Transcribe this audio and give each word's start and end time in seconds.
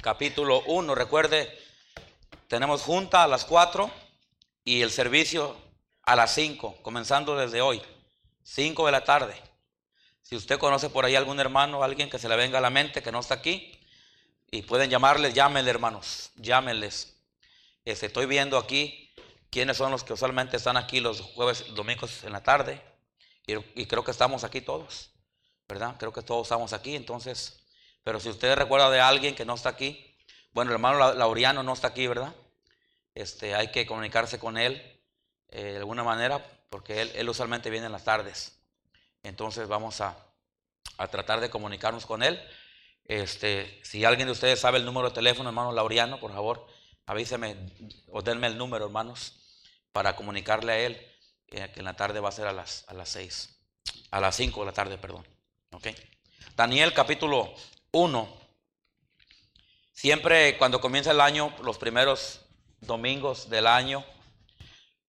capítulo 0.00 0.62
1. 0.66 0.94
Recuerde, 0.94 1.58
tenemos 2.46 2.82
junta 2.82 3.24
a 3.24 3.28
las 3.28 3.44
4 3.44 3.90
y 4.64 4.82
el 4.82 4.90
servicio 4.90 5.56
a 6.02 6.16
las 6.16 6.34
5, 6.34 6.76
comenzando 6.82 7.36
desde 7.36 7.60
hoy, 7.60 7.82
5 8.42 8.86
de 8.86 8.92
la 8.92 9.04
tarde. 9.04 9.34
Si 10.22 10.36
usted 10.36 10.58
conoce 10.58 10.90
por 10.90 11.04
ahí 11.04 11.16
algún 11.16 11.40
hermano, 11.40 11.82
alguien 11.82 12.10
que 12.10 12.18
se 12.18 12.28
le 12.28 12.36
venga 12.36 12.58
a 12.58 12.62
la 12.62 12.70
mente 12.70 13.02
que 13.02 13.12
no 13.12 13.20
está 13.20 13.34
aquí, 13.34 13.78
y 14.50 14.62
pueden 14.62 14.88
llamarles, 14.88 15.34
llámenle 15.34 15.70
hermanos, 15.70 16.30
llámenles. 16.36 17.16
Este, 17.84 18.06
estoy 18.06 18.26
viendo 18.26 18.56
aquí 18.56 19.10
quiénes 19.50 19.76
son 19.76 19.90
los 19.90 20.04
que 20.04 20.14
usualmente 20.14 20.56
están 20.56 20.76
aquí 20.76 21.00
los 21.00 21.20
jueves, 21.20 21.74
domingos 21.74 22.24
en 22.24 22.32
la 22.32 22.42
tarde, 22.42 22.82
y, 23.46 23.54
y 23.80 23.86
creo 23.86 24.04
que 24.04 24.10
estamos 24.10 24.44
aquí 24.44 24.60
todos, 24.60 25.10
¿verdad? 25.66 25.96
Creo 25.98 26.12
que 26.12 26.22
todos 26.22 26.46
estamos 26.46 26.72
aquí, 26.72 26.94
entonces, 26.94 27.67
pero 28.04 28.20
si 28.20 28.28
usted 28.28 28.54
recuerda 28.54 28.90
de 28.90 29.00
alguien 29.00 29.34
que 29.34 29.44
no 29.44 29.54
está 29.54 29.70
aquí, 29.70 30.16
bueno, 30.52 30.70
el 30.70 30.74
hermano 30.74 31.14
Laureano 31.14 31.62
no 31.62 31.72
está 31.72 31.88
aquí, 31.88 32.06
¿verdad? 32.06 32.34
Este, 33.14 33.54
hay 33.54 33.70
que 33.70 33.86
comunicarse 33.86 34.38
con 34.38 34.56
él 34.58 35.00
eh, 35.50 35.62
de 35.62 35.76
alguna 35.78 36.04
manera, 36.04 36.44
porque 36.70 37.00
él, 37.02 37.28
usualmente 37.28 37.70
viene 37.70 37.86
en 37.86 37.92
las 37.92 38.04
tardes. 38.04 38.58
Entonces 39.22 39.68
vamos 39.68 40.00
a, 40.00 40.16
a, 40.96 41.08
tratar 41.08 41.40
de 41.40 41.50
comunicarnos 41.50 42.06
con 42.06 42.22
él. 42.22 42.40
Este, 43.04 43.80
si 43.82 44.04
alguien 44.04 44.26
de 44.26 44.32
ustedes 44.32 44.60
sabe 44.60 44.78
el 44.78 44.84
número 44.84 45.08
de 45.08 45.14
teléfono, 45.14 45.48
hermano 45.48 45.72
Laureano, 45.72 46.20
por 46.20 46.32
favor, 46.32 46.66
avíseme 47.06 47.56
o 48.10 48.22
denme 48.22 48.46
el 48.46 48.58
número, 48.58 48.86
hermanos, 48.86 49.34
para 49.92 50.14
comunicarle 50.14 50.72
a 50.72 50.78
él 50.78 51.08
eh, 51.48 51.70
que 51.72 51.80
en 51.80 51.86
la 51.86 51.96
tarde 51.96 52.20
va 52.20 52.28
a 52.28 52.32
ser 52.32 52.46
a 52.46 52.52
las, 52.52 52.84
a 52.88 52.94
las 52.94 53.08
6, 53.08 53.58
a 54.10 54.20
las 54.20 54.36
5 54.36 54.60
de 54.60 54.66
la 54.66 54.72
tarde, 54.72 54.98
perdón. 54.98 55.26
Daniel 56.56 56.92
capítulo 56.92 57.54
1. 57.92 58.28
Siempre 59.92 60.56
cuando 60.58 60.80
comienza 60.80 61.10
el 61.10 61.20
año, 61.20 61.54
los 61.62 61.78
primeros 61.78 62.40
domingos 62.80 63.48
del 63.50 63.66
año, 63.66 64.04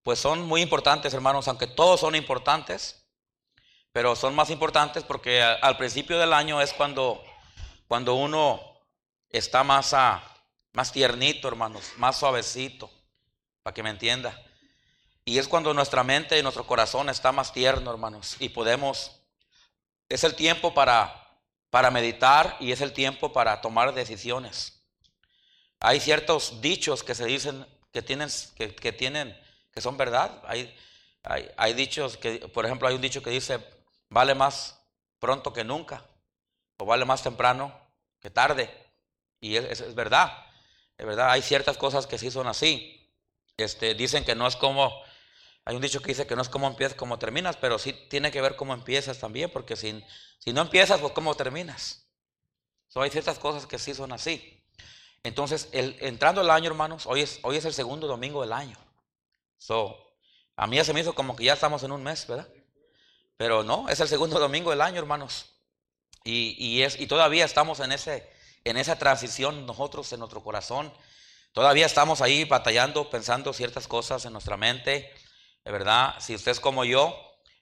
pues 0.03 0.19
son 0.19 0.41
muy 0.41 0.61
importantes, 0.61 1.13
hermanos, 1.13 1.47
aunque 1.47 1.67
todos 1.67 1.99
son 1.99 2.15
importantes, 2.15 3.05
pero 3.91 4.15
son 4.15 4.33
más 4.33 4.49
importantes 4.49 5.03
porque 5.03 5.41
al 5.41 5.77
principio 5.77 6.17
del 6.17 6.33
año 6.33 6.61
es 6.61 6.73
cuando, 6.73 7.23
cuando 7.87 8.15
uno 8.15 8.61
está 9.29 9.63
más, 9.63 9.93
a, 9.93 10.23
más 10.73 10.91
tiernito, 10.91 11.47
hermanos, 11.47 11.91
más 11.97 12.17
suavecito, 12.17 12.89
para 13.61 13.73
que 13.73 13.83
me 13.83 13.89
entienda. 13.89 14.39
Y 15.25 15.37
es 15.37 15.47
cuando 15.47 15.73
nuestra 15.73 16.03
mente 16.03 16.39
y 16.39 16.41
nuestro 16.41 16.65
corazón 16.65 17.09
está 17.09 17.31
más 17.31 17.53
tierno, 17.53 17.91
hermanos, 17.91 18.37
y 18.39 18.49
podemos, 18.49 19.21
es 20.07 20.23
el 20.23 20.33
tiempo 20.33 20.73
para, 20.73 21.18
para 21.69 21.91
meditar 21.91 22.57
y 22.59 22.71
es 22.71 22.81
el 22.81 22.93
tiempo 22.93 23.31
para 23.31 23.61
tomar 23.61 23.93
decisiones. 23.93 24.81
Hay 25.79 25.99
ciertos 25.99 26.61
dichos 26.61 27.03
que 27.03 27.15
se 27.15 27.25
dicen 27.25 27.65
que 27.91 28.01
tienen, 28.01 28.29
que, 28.55 28.91
tienen, 28.91 29.37
que 29.71 29.81
son 29.81 29.97
verdad. 29.97 30.41
Hay, 30.45 30.75
hay, 31.23 31.49
hay, 31.57 31.73
dichos 31.73 32.17
que, 32.17 32.39
por 32.49 32.65
ejemplo, 32.65 32.87
hay 32.87 32.95
un 32.95 33.01
dicho 33.01 33.23
que 33.23 33.29
dice, 33.29 33.59
vale 34.09 34.35
más 34.35 34.79
pronto 35.19 35.53
que 35.53 35.63
nunca, 35.63 36.03
o 36.77 36.85
vale 36.85 37.05
más 37.05 37.23
temprano 37.23 37.73
que 38.19 38.29
tarde. 38.29 38.69
Y 39.39 39.55
es, 39.55 39.81
es 39.81 39.95
verdad, 39.95 40.45
es 40.97 41.05
verdad. 41.05 41.31
Hay 41.31 41.41
ciertas 41.41 41.77
cosas 41.77 42.07
que 42.07 42.17
sí 42.17 42.29
son 42.29 42.47
así. 42.47 42.95
Este, 43.57 43.93
dicen 43.93 44.23
que 44.23 44.35
no 44.35 44.47
es 44.47 44.55
como, 44.55 45.01
hay 45.69 45.75
un 45.75 45.83
dicho 45.83 46.01
que 46.01 46.07
dice 46.07 46.25
que 46.25 46.35
no 46.35 46.41
es 46.41 46.49
como 46.49 46.65
empiezas, 46.65 46.97
como 46.97 47.19
terminas, 47.19 47.55
pero 47.55 47.77
sí 47.77 47.93
tiene 47.93 48.31
que 48.31 48.41
ver 48.41 48.55
cómo 48.55 48.73
empiezas 48.73 49.19
también, 49.19 49.51
porque 49.51 49.75
si, 49.75 50.03
si 50.39 50.51
no 50.51 50.61
empiezas, 50.61 50.99
pues 50.99 51.13
cómo 51.13 51.35
terminas. 51.35 52.07
So, 52.87 53.03
hay 53.03 53.11
ciertas 53.11 53.37
cosas 53.37 53.67
que 53.67 53.77
sí 53.77 53.93
son 53.93 54.11
así. 54.11 54.65
Entonces, 55.21 55.69
el, 55.71 55.95
entrando 55.99 56.41
el 56.41 56.49
año, 56.49 56.71
hermanos, 56.71 57.05
hoy 57.05 57.21
es, 57.21 57.39
hoy 57.43 57.57
es 57.57 57.65
el 57.65 57.75
segundo 57.75 58.07
domingo 58.07 58.41
del 58.41 58.51
año. 58.51 58.79
So, 59.59 59.95
a 60.55 60.65
mí 60.65 60.77
ya 60.77 60.83
se 60.83 60.91
me 60.91 61.01
hizo 61.01 61.13
como 61.13 61.35
que 61.35 61.43
ya 61.43 61.53
estamos 61.53 61.83
en 61.83 61.91
un 61.91 62.01
mes, 62.01 62.25
¿verdad? 62.25 62.49
Pero 63.37 63.63
no, 63.63 63.89
es 63.89 63.99
el 63.99 64.07
segundo 64.07 64.39
domingo 64.39 64.71
del 64.71 64.81
año, 64.81 64.97
hermanos. 64.97 65.53
Y, 66.23 66.55
y, 66.57 66.81
es, 66.81 66.99
y 66.99 67.05
todavía 67.05 67.45
estamos 67.45 67.79
en, 67.79 67.91
ese, 67.91 68.27
en 68.63 68.75
esa 68.75 68.97
transición 68.97 69.67
nosotros, 69.67 70.11
en 70.13 70.19
nuestro 70.19 70.43
corazón. 70.43 70.91
Todavía 71.53 71.85
estamos 71.85 72.21
ahí 72.21 72.43
batallando, 72.43 73.11
pensando 73.11 73.53
ciertas 73.53 73.87
cosas 73.87 74.25
en 74.25 74.33
nuestra 74.33 74.57
mente, 74.57 75.13
¿verdad? 75.71 76.15
Si 76.19 76.35
usted 76.35 76.51
es 76.51 76.59
como 76.59 76.85
yo, 76.85 77.15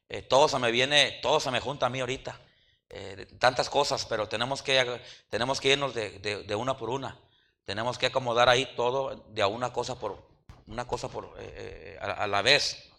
eh, 0.10 0.22
todo 0.22 0.48
se 0.48 0.60
me 0.60 0.72
viene, 0.72 1.20
todo 1.22 1.40
se 1.40 1.52
me 1.52 1.60
junta 1.60 1.88
a 1.88 1.90
mí 1.90 2.00
ahorita. 2.00 2.40
Eh, 2.90 3.28
tantas 3.40 3.70
cosas, 3.70 4.06
pero 4.06 4.28
tenemos 4.28 4.62
que, 4.62 5.02
tenemos 5.30 5.60
que 5.60 5.74
irnos 5.74 5.94
de, 5.94 6.12
de, 6.20 6.44
de 6.44 6.56
una 6.56 6.78
por 6.78 6.90
una. 6.90 7.20
Tenemos 7.66 7.98
que 7.98 8.06
acomodar 8.06 8.48
ahí 8.48 8.74
todo 8.76 9.26
de 9.30 9.42
a 9.42 9.48
una 9.48 9.74
cosa 9.74 10.00
por 10.00 10.26
una 10.68 10.86
cosa 10.86 11.10
por 11.10 11.34
eh, 11.40 11.98
a, 12.02 12.12
a, 12.12 12.28
la 12.28 12.42
vez. 12.42 12.90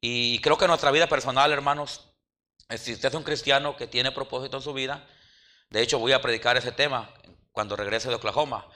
Y 0.00 0.40
creo 0.40 0.58
que 0.58 0.66
nuestra 0.66 0.90
vida 0.90 1.08
personal, 1.08 1.52
hermanos, 1.52 2.08
si 2.76 2.92
usted 2.92 3.08
es 3.08 3.14
un 3.14 3.22
cristiano 3.22 3.76
que 3.76 3.86
tiene 3.86 4.12
propósito 4.12 4.56
en 4.56 4.62
su 4.62 4.72
vida, 4.72 5.06
de 5.70 5.82
hecho 5.82 5.98
voy 5.98 6.12
a 6.12 6.20
predicar 6.20 6.56
ese 6.56 6.72
tema 6.72 7.12
cuando 7.52 7.76
regrese 7.76 8.08
de 8.08 8.16
Oklahoma, 8.16 8.66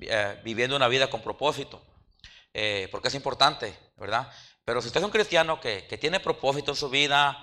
eh, 0.00 0.40
viviendo 0.44 0.76
una 0.76 0.88
vida 0.88 1.08
con 1.08 1.22
propósito, 1.22 1.82
eh, 2.52 2.88
porque 2.90 3.08
es 3.08 3.14
importante, 3.14 3.76
¿verdad? 3.96 4.30
Pero 4.66 4.82
si 4.82 4.88
usted 4.88 5.00
es 5.00 5.04
un 5.04 5.12
cristiano 5.12 5.60
que, 5.60 5.86
que 5.86 5.96
tiene 5.96 6.20
propósito 6.20 6.72
en 6.72 6.76
su 6.76 6.90
vida 6.90 7.42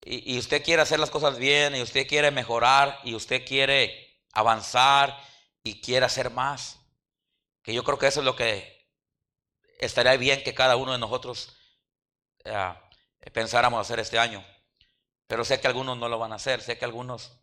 y, 0.00 0.34
y 0.34 0.38
usted 0.38 0.62
quiere 0.62 0.82
hacer 0.82 1.00
las 1.00 1.10
cosas 1.10 1.38
bien 1.38 1.74
y 1.74 1.82
usted 1.82 2.06
quiere 2.06 2.30
mejorar 2.30 3.00
y 3.02 3.14
usted 3.14 3.44
quiere 3.44 4.20
avanzar 4.32 5.18
y 5.64 5.80
quiere 5.80 6.06
hacer 6.06 6.30
más, 6.30 6.78
que 7.62 7.74
yo 7.74 7.82
creo 7.82 7.98
que 7.98 8.06
eso 8.06 8.20
es 8.20 8.26
lo 8.26 8.36
que 8.36 8.88
estaría 9.78 10.16
bien 10.18 10.42
que 10.42 10.54
cada 10.54 10.76
uno 10.76 10.92
de 10.92 10.98
nosotros 10.98 11.56
uh, 12.44 12.74
pensáramos 13.32 13.80
hacer 13.80 13.98
este 13.98 14.18
año. 14.18 14.44
Pero 15.26 15.44
sé 15.44 15.60
que 15.60 15.66
algunos 15.66 15.96
no 15.96 16.08
lo 16.08 16.18
van 16.18 16.32
a 16.32 16.36
hacer, 16.36 16.60
sé 16.60 16.76
que 16.76 16.84
algunos 16.84 17.38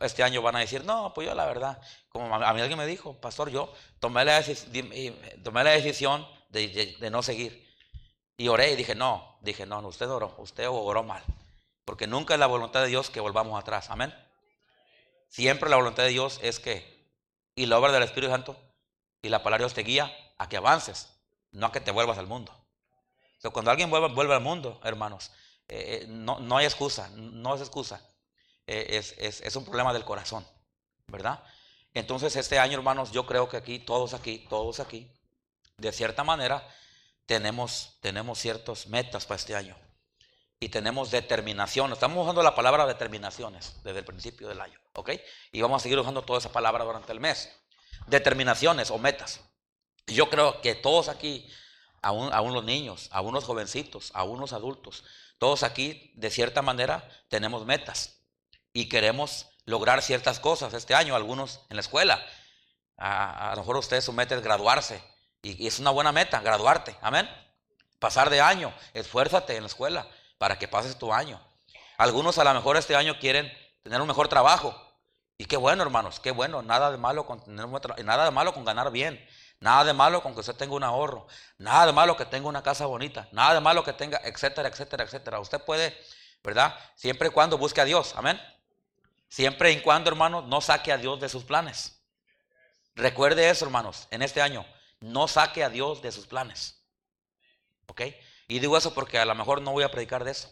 este 0.00 0.24
año 0.24 0.42
van 0.42 0.56
a 0.56 0.60
decir, 0.60 0.84
no, 0.84 1.14
pues 1.14 1.28
yo 1.28 1.34
la 1.34 1.46
verdad, 1.46 1.80
como 2.08 2.34
a 2.34 2.52
mí 2.52 2.60
alguien 2.60 2.78
me 2.78 2.86
dijo, 2.86 3.20
pastor, 3.20 3.50
yo 3.50 3.72
tomé 4.00 4.24
la, 4.24 4.42
tomé 5.44 5.62
la 5.64 5.70
decisión 5.70 6.26
de, 6.48 6.68
de, 6.68 6.96
de, 6.98 7.10
no 7.10 7.22
seguir. 7.22 7.67
Y 8.40 8.46
oré 8.46 8.70
y 8.70 8.76
dije, 8.76 8.94
no, 8.94 9.36
dije, 9.40 9.66
no, 9.66 9.80
usted 9.80 10.08
oró, 10.08 10.32
usted 10.38 10.68
oró 10.70 11.02
mal. 11.02 11.24
Porque 11.84 12.06
nunca 12.06 12.34
es 12.34 12.40
la 12.40 12.46
voluntad 12.46 12.82
de 12.82 12.86
Dios 12.86 13.10
que 13.10 13.18
volvamos 13.18 13.60
atrás, 13.60 13.90
amén. 13.90 14.14
Siempre 15.26 15.68
la 15.68 15.74
voluntad 15.76 16.04
de 16.04 16.10
Dios 16.10 16.38
es 16.40 16.60
que, 16.60 17.04
y 17.56 17.66
la 17.66 17.78
obra 17.78 17.90
del 17.90 18.04
Espíritu 18.04 18.30
Santo, 18.30 18.56
y 19.22 19.28
la 19.28 19.42
palabra 19.42 19.58
de 19.58 19.64
Dios 19.64 19.74
te 19.74 19.82
guía 19.82 20.16
a 20.38 20.48
que 20.48 20.56
avances, 20.56 21.10
no 21.50 21.66
a 21.66 21.72
que 21.72 21.80
te 21.80 21.90
vuelvas 21.90 22.16
al 22.16 22.28
mundo. 22.28 22.52
Entonces, 23.24 23.50
cuando 23.50 23.72
alguien 23.72 23.90
vuelve, 23.90 24.14
vuelve 24.14 24.34
al 24.34 24.40
mundo, 24.40 24.80
hermanos, 24.84 25.32
eh, 25.66 26.06
no, 26.08 26.38
no, 26.38 26.58
hay 26.58 26.66
excusa, 26.66 27.10
no 27.14 27.56
es 27.56 27.60
excusa. 27.60 28.00
Eh, 28.68 28.98
es, 28.98 29.16
es, 29.18 29.40
es, 29.40 29.56
un 29.56 29.64
problema 29.64 29.92
del 29.92 30.04
corazón, 30.04 30.46
¿verdad? 31.08 31.42
Entonces, 31.92 32.36
este 32.36 32.60
año, 32.60 32.76
hermanos, 32.78 33.10
yo 33.10 33.26
creo 33.26 33.48
que 33.48 33.56
aquí, 33.56 33.80
todos 33.80 34.14
aquí, 34.14 34.46
todos 34.48 34.78
aquí, 34.78 35.10
de 35.76 35.90
cierta 35.90 36.22
manera, 36.22 36.64
tenemos, 37.28 37.98
tenemos 38.00 38.38
ciertas 38.38 38.86
metas 38.86 39.26
para 39.26 39.36
este 39.36 39.54
año. 39.54 39.76
Y 40.58 40.70
tenemos 40.70 41.10
determinación. 41.10 41.92
Estamos 41.92 42.22
usando 42.24 42.42
la 42.42 42.54
palabra 42.54 42.86
determinaciones 42.86 43.76
desde 43.84 43.98
el 43.98 44.04
principio 44.06 44.48
del 44.48 44.60
año, 44.62 44.80
¿ok? 44.94 45.10
Y 45.52 45.60
vamos 45.60 45.80
a 45.80 45.84
seguir 45.84 45.98
usando 45.98 46.22
toda 46.22 46.38
esa 46.40 46.50
palabra 46.50 46.84
durante 46.84 47.12
el 47.12 47.20
mes 47.20 47.50
determinaciones 48.06 48.90
o 48.90 48.98
metas. 48.98 49.40
Yo 50.06 50.30
creo 50.30 50.62
que 50.62 50.74
todos 50.74 51.10
aquí, 51.10 51.46
aún, 52.00 52.32
aún 52.32 52.54
los 52.54 52.64
niños, 52.64 53.10
aún 53.12 53.34
los 53.34 53.44
jovencitos, 53.44 54.10
aún 54.14 54.40
los 54.40 54.54
adultos, 54.54 55.04
todos 55.36 55.62
aquí 55.62 56.10
de 56.16 56.30
cierta 56.30 56.62
manera 56.62 57.06
tenemos 57.28 57.66
metas 57.66 58.22
y 58.72 58.88
queremos 58.88 59.50
lograr 59.66 60.00
ciertas 60.00 60.40
cosas 60.40 60.72
este 60.72 60.94
año, 60.94 61.14
algunos 61.14 61.60
en 61.68 61.76
la 61.76 61.82
escuela. 61.82 62.24
A, 62.96 63.50
a 63.50 63.54
lo 63.54 63.60
mejor 63.60 63.76
ustedes 63.76 64.04
su 64.04 64.14
meta 64.14 64.34
es 64.34 64.42
graduarse 64.42 65.02
y, 65.42 65.66
es 65.66 65.78
una 65.78 65.90
buena 65.90 66.12
meta, 66.12 66.40
graduarte, 66.40 66.96
amén. 67.00 67.28
Pasar 67.98 68.30
de 68.30 68.40
año, 68.40 68.72
esfuérzate 68.94 69.56
en 69.56 69.62
la 69.62 69.68
escuela 69.68 70.06
para 70.38 70.58
que 70.58 70.68
pases 70.68 70.98
tu 70.98 71.12
año. 71.12 71.40
Algunos 71.96 72.38
a 72.38 72.44
lo 72.44 72.54
mejor 72.54 72.76
este 72.76 72.94
año 72.94 73.18
quieren 73.18 73.52
tener 73.82 74.00
un 74.00 74.06
mejor 74.06 74.28
trabajo, 74.28 74.88
y 75.40 75.44
qué 75.44 75.56
bueno, 75.56 75.84
hermanos, 75.84 76.18
qué 76.18 76.32
bueno, 76.32 76.62
nada 76.62 76.90
de 76.90 76.96
malo 76.96 77.24
con 77.24 77.40
tener 77.40 77.68
nada 78.04 78.24
de 78.24 78.30
malo 78.32 78.52
con 78.52 78.64
ganar 78.64 78.90
bien, 78.90 79.24
nada 79.60 79.84
de 79.84 79.92
malo 79.92 80.20
con 80.20 80.34
que 80.34 80.40
usted 80.40 80.54
tenga 80.54 80.74
un 80.74 80.82
ahorro, 80.82 81.28
nada 81.58 81.86
de 81.86 81.92
malo 81.92 82.16
que 82.16 82.24
tenga 82.24 82.48
una 82.48 82.60
casa 82.60 82.86
bonita, 82.86 83.28
nada 83.30 83.54
de 83.54 83.60
malo 83.60 83.84
que 83.84 83.92
tenga, 83.92 84.20
etcétera, 84.24 84.68
etcétera, 84.68 85.04
etcétera. 85.04 85.38
Usted 85.38 85.60
puede, 85.60 85.96
¿verdad? 86.42 86.74
Siempre 86.96 87.28
y 87.28 87.30
cuando 87.30 87.56
busque 87.56 87.80
a 87.80 87.84
Dios, 87.84 88.14
amén. 88.16 88.40
Siempre 89.28 89.70
y 89.70 89.80
cuando, 89.80 90.10
hermanos, 90.10 90.44
no 90.46 90.60
saque 90.60 90.90
a 90.90 90.96
Dios 90.96 91.20
de 91.20 91.28
sus 91.28 91.44
planes. 91.44 92.00
Recuerde 92.96 93.48
eso, 93.48 93.64
hermanos, 93.64 94.08
en 94.10 94.22
este 94.22 94.42
año, 94.42 94.66
no 95.00 95.28
saque 95.28 95.64
a 95.64 95.70
Dios 95.70 96.02
de 96.02 96.12
sus 96.12 96.26
planes. 96.26 96.82
¿Ok? 97.86 98.02
Y 98.48 98.58
digo 98.58 98.76
eso 98.76 98.94
porque 98.94 99.18
a 99.18 99.24
lo 99.24 99.34
mejor 99.34 99.62
no 99.62 99.72
voy 99.72 99.84
a 99.84 99.90
predicar 99.90 100.24
de 100.24 100.32
eso. 100.32 100.50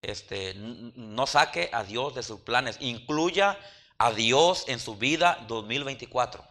Este, 0.00 0.54
no 0.56 1.26
saque 1.26 1.70
a 1.72 1.84
Dios 1.84 2.14
de 2.14 2.22
sus 2.22 2.40
planes. 2.40 2.76
Incluya 2.80 3.58
a 3.98 4.10
Dios 4.10 4.64
en 4.66 4.80
su 4.80 4.96
vida 4.96 5.44
2024. 5.46 6.44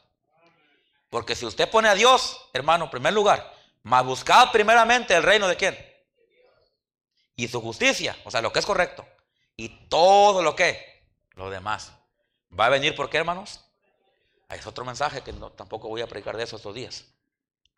Porque 1.10 1.36
si 1.36 1.46
usted 1.46 1.70
pone 1.70 1.90
a 1.90 1.96
Dios, 1.96 2.50
hermano, 2.54 2.86
en 2.86 2.92
primer 2.92 3.14
lugar, 3.14 3.54
más 3.84 4.06
buscad 4.06 4.52
primeramente 4.52 5.14
el 5.14 5.24
reino 5.24 5.48
de 5.48 5.58
quién? 5.58 5.78
Y 7.36 7.50
su 7.50 7.60
justicia, 7.60 8.18
o 8.24 8.32
sea, 8.32 8.42
lo 8.42 8.54
que 8.54 8.60
es 8.60 8.66
correcto. 8.66 9.06
Y 9.58 9.68
todo 9.90 10.42
lo 10.42 10.56
que, 10.56 11.04
lo 11.32 11.50
demás. 11.50 11.92
¿Va 12.58 12.68
a 12.68 12.70
venir 12.70 12.96
por 12.96 13.10
qué, 13.10 13.18
hermanos? 13.18 13.60
Es 14.56 14.68
otro 14.68 14.84
mensaje 14.86 15.22
que 15.22 15.34
tampoco 15.56 15.88
voy 15.88 16.02
a 16.02 16.08
predicar 16.08 16.36
de 16.36 16.44
eso 16.44 16.58
estos 16.58 16.76
días. 16.76 17.06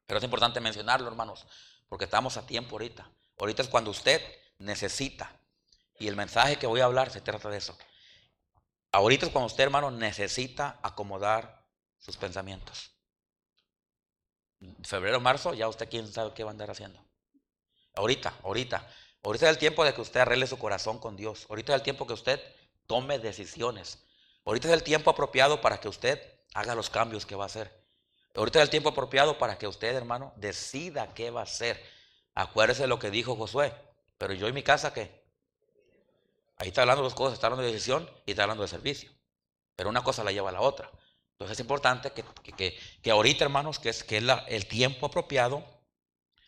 Pero 0.08 0.18
es 0.18 0.24
importante 0.24 0.60
mencionarlo, 0.60 1.08
hermanos, 1.08 1.46
porque 1.88 2.06
estamos 2.06 2.38
a 2.38 2.46
tiempo 2.46 2.76
ahorita. 2.76 3.10
Ahorita 3.38 3.62
es 3.62 3.70
cuando 3.70 3.92
usted 3.92 4.22
necesita. 4.58 5.40
Y 6.00 6.08
el 6.08 6.16
mensaje 6.16 6.58
que 6.58 6.68
voy 6.68 6.82
a 6.82 6.86
hablar 6.86 7.12
se 7.12 7.22
trata 7.22 7.50
de 7.50 7.58
eso. 7.58 7.78
Ahorita 8.92 9.26
es 9.26 9.32
cuando 9.32 9.48
usted, 9.48 9.64
hermano, 9.64 9.92
necesita 9.92 10.80
acomodar 10.84 11.66
sus 12.00 12.18
pensamientos. 12.18 12.92
Febrero, 14.84 15.20
marzo, 15.20 15.54
ya 15.54 15.68
usted 15.68 15.90
quién 15.90 16.12
sabe 16.12 16.34
qué 16.34 16.44
va 16.44 16.50
a 16.50 16.54
andar 16.54 16.72
haciendo. 16.72 17.04
Ahorita, 17.96 18.34
ahorita. 18.44 18.88
Ahorita 19.24 19.46
es 19.46 19.52
el 19.52 19.58
tiempo 19.58 19.86
de 19.86 19.94
que 19.94 20.02
usted 20.02 20.20
arregle 20.20 20.48
su 20.48 20.58
corazón 20.58 21.00
con 21.00 21.16
Dios. 21.16 21.46
Ahorita 21.50 21.74
es 21.74 21.80
el 21.80 21.84
tiempo 21.84 22.08
que 22.08 22.14
usted 22.14 22.42
tome 22.88 23.20
decisiones. 23.20 24.04
Ahorita 24.46 24.68
es 24.68 24.74
el 24.74 24.84
tiempo 24.84 25.12
apropiado 25.12 25.62
para 25.62 25.80
que 25.80 25.88
usted 25.88 26.33
haga 26.54 26.76
los 26.76 26.90
cambios 26.90 27.26
que 27.26 27.36
va 27.36 27.44
a 27.44 27.48
hacer. 27.48 27.84
Ahorita 28.36 28.60
es 28.60 28.64
el 28.64 28.70
tiempo 28.70 28.90
apropiado 28.90 29.38
para 29.38 29.58
que 29.58 29.68
usted, 29.68 29.96
hermano, 29.96 30.34
decida 30.38 31.14
qué 31.14 31.30
va 31.30 31.42
a 31.42 31.44
hacer. 31.44 31.84
Acuérdese 32.34 32.84
de 32.84 32.88
lo 32.88 33.00
que 33.00 33.12
dijo 33.12 33.36
Josué. 33.36 33.74
Pero 34.18 34.34
yo 34.34 34.48
y 34.48 34.54
mi 34.54 34.64
casa, 34.64 34.94
¿qué? 34.94 35.24
Ahí 36.58 36.70
está 36.70 36.82
hablando 36.82 37.04
de 37.04 37.08
dos 37.08 37.16
cosas. 37.16 37.36
Está 37.36 37.48
hablando 37.48 37.64
de 37.64 37.72
decisión 37.72 38.10
y 38.26 38.32
está 38.32 38.44
hablando 38.44 38.64
de 38.64 38.70
servicio. 38.70 39.12
Pero 39.76 39.90
una 39.90 40.04
cosa 40.04 40.24
la 40.24 40.32
lleva 40.32 40.50
a 40.50 40.54
la 40.54 40.62
otra. 40.62 40.90
Entonces 41.34 41.58
es 41.58 41.60
importante 41.60 42.12
que, 42.12 42.80
que, 43.02 43.12
ahorita, 43.12 43.44
hermanos, 43.44 43.80
que 43.80 43.90
es, 43.90 44.04
que 44.04 44.18
es 44.18 44.24
el 44.48 44.68
tiempo 44.68 45.08
apropiado, 45.08 45.66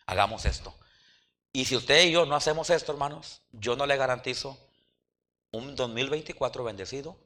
hagamos 0.06 0.44
esto. 0.44 0.74
Y 1.52 1.64
si 1.64 1.76
usted 1.76 2.04
y 2.04 2.12
yo 2.12 2.26
no 2.26 2.36
hacemos 2.36 2.70
esto, 2.70 2.92
hermanos, 2.92 3.42
yo 3.52 3.76
no 3.76 3.86
le 3.86 3.96
garantizo 3.96 4.58
un 5.52 5.74
2024 5.74 6.64
bendecido, 6.64 7.18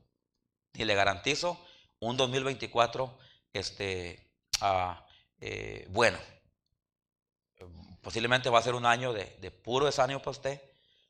ni 0.74 0.84
le 0.84 0.94
garantizo 0.94 1.60
un 2.00 2.16
2024 2.16 3.18
este, 3.52 4.26
ah, 4.60 5.06
eh, 5.40 5.86
bueno. 5.90 6.18
Posiblemente 8.02 8.48
va 8.48 8.58
a 8.58 8.62
ser 8.62 8.74
un 8.74 8.86
año 8.86 9.12
de, 9.12 9.50
puro 9.50 9.86
desánimo 9.86 10.20
para 10.20 10.30
usted. 10.30 10.60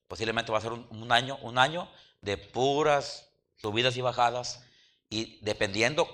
Posiblemente 0.09 0.51
va 0.51 0.59
a 0.59 0.63
ser 0.63 0.73
un, 0.73 1.13
año, 1.13 1.39
un 1.43 1.57
año 1.57 1.89
de 2.21 2.37
puras 2.37 3.31
subidas 3.57 3.97
y 3.97 4.01
bajadas. 4.01 4.65
Y 5.09 5.39
dependiendo, 5.45 6.09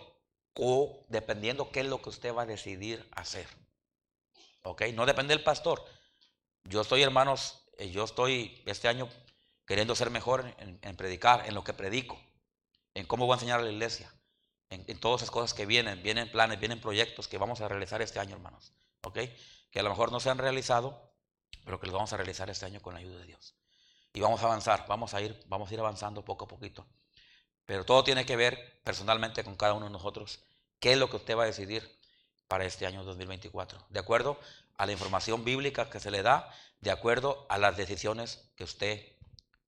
dependiendo 1.08 1.70
qué 1.70 1.81
es 1.81 1.87
lo 1.87 2.02
que 2.02 2.11
usted 2.11 2.34
va 2.34 2.43
a 2.43 2.46
decidir 2.46 3.08
hacer. 3.12 3.46
¿Ok? 4.62 4.82
No 4.93 5.06
depende 5.06 5.34
del 5.34 5.44
pastor. 5.44 5.82
Yo 6.64 6.82
estoy, 6.82 7.02
hermanos, 7.02 7.64
eh, 7.78 7.90
yo 7.90 8.05
estoy 8.05 8.62
este 8.67 8.88
año 8.88 9.08
queriendo 9.67 9.94
ser 9.94 10.11
mejor 10.11 10.55
en 10.58 10.96
predicar, 10.96 11.49
en 11.49 11.55
lo 11.55 11.64
que 11.64 11.73
predico, 11.73 12.20
en 12.94 13.06
cómo 13.06 13.26
voy 13.26 13.32
a 13.32 13.37
enseñar 13.37 13.61
a 13.61 13.64
la 13.64 13.73
iglesia 13.73 14.12
en, 14.70 14.98
todas 14.98 15.22
esas 15.22 15.30
cosas 15.30 15.54
que 15.54 15.66
vienen, 15.66 16.02
vienen 16.02 16.30
planes, 16.30 16.58
vienen 16.58 16.80
proyectos 16.80 17.28
que 17.28 17.38
vamos 17.38 17.60
a 17.60 17.68
realizar 17.68 18.02
este 18.02 18.18
año, 18.18 18.34
hermanos. 18.34 18.72
¿Ok? 19.02 19.18
Que 19.70 19.80
a 19.80 19.82
lo 19.82 19.90
mejor 19.90 20.10
no 20.12 20.20
se 20.20 20.30
han 20.30 20.38
realizado, 20.38 21.12
pero 21.64 21.78
que 21.78 21.86
los 21.86 21.94
vamos 21.94 22.12
a 22.12 22.16
realizar 22.16 22.50
este 22.50 22.66
año 22.66 22.80
con 22.80 22.94
la 22.94 23.00
ayuda 23.00 23.18
de 23.18 23.26
Dios. 23.26 23.54
Y 24.12 24.20
vamos 24.20 24.42
a 24.42 24.46
avanzar, 24.46 24.86
vamos 24.88 25.14
a 25.14 25.20
ir, 25.20 25.40
vamos 25.46 25.70
a 25.70 25.74
ir 25.74 25.80
avanzando 25.80 26.24
poco 26.24 26.46
a 26.46 26.48
poquito. 26.48 26.86
Pero 27.64 27.84
todo 27.84 28.02
tiene 28.04 28.24
que 28.24 28.36
ver 28.36 28.80
personalmente 28.82 29.44
con 29.44 29.56
cada 29.56 29.74
uno 29.74 29.86
de 29.86 29.92
nosotros. 29.92 30.40
¿Qué 30.80 30.92
es 30.92 30.98
lo 30.98 31.10
que 31.10 31.16
usted 31.16 31.36
va 31.36 31.44
a 31.44 31.46
decidir 31.46 31.98
para 32.48 32.64
este 32.64 32.86
año 32.86 33.04
2024? 33.04 33.86
De 33.90 34.00
acuerdo 34.00 34.38
a 34.76 34.86
la 34.86 34.92
información 34.92 35.44
bíblica 35.44 35.90
que 35.90 36.00
se 36.00 36.10
le 36.10 36.22
da, 36.22 36.50
de 36.80 36.90
acuerdo 36.90 37.46
a 37.48 37.58
las 37.58 37.76
decisiones 37.76 38.48
que 38.56 38.64
usted 38.64 39.04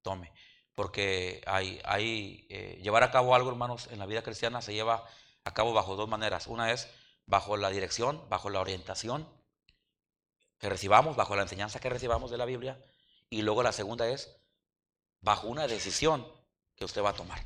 tome 0.02 0.32
porque 0.78 1.42
hay, 1.44 2.46
eh, 2.50 2.78
llevar 2.80 3.02
a 3.02 3.10
cabo 3.10 3.34
algo, 3.34 3.50
hermanos, 3.50 3.88
en 3.90 3.98
la 3.98 4.06
vida 4.06 4.22
cristiana 4.22 4.62
se 4.62 4.74
lleva 4.74 5.04
a 5.42 5.52
cabo 5.52 5.72
bajo 5.72 5.96
dos 5.96 6.08
maneras. 6.08 6.46
Una 6.46 6.70
es 6.70 6.88
bajo 7.26 7.56
la 7.56 7.70
dirección, 7.70 8.22
bajo 8.28 8.48
la 8.48 8.60
orientación 8.60 9.28
que 10.56 10.68
recibamos, 10.68 11.16
bajo 11.16 11.34
la 11.34 11.42
enseñanza 11.42 11.80
que 11.80 11.90
recibamos 11.90 12.30
de 12.30 12.38
la 12.38 12.44
Biblia, 12.44 12.80
y 13.28 13.42
luego 13.42 13.64
la 13.64 13.72
segunda 13.72 14.06
es 14.06 14.40
bajo 15.20 15.48
una 15.48 15.66
decisión 15.66 16.24
que 16.76 16.84
usted 16.84 17.02
va 17.02 17.10
a 17.10 17.14
tomar, 17.14 17.44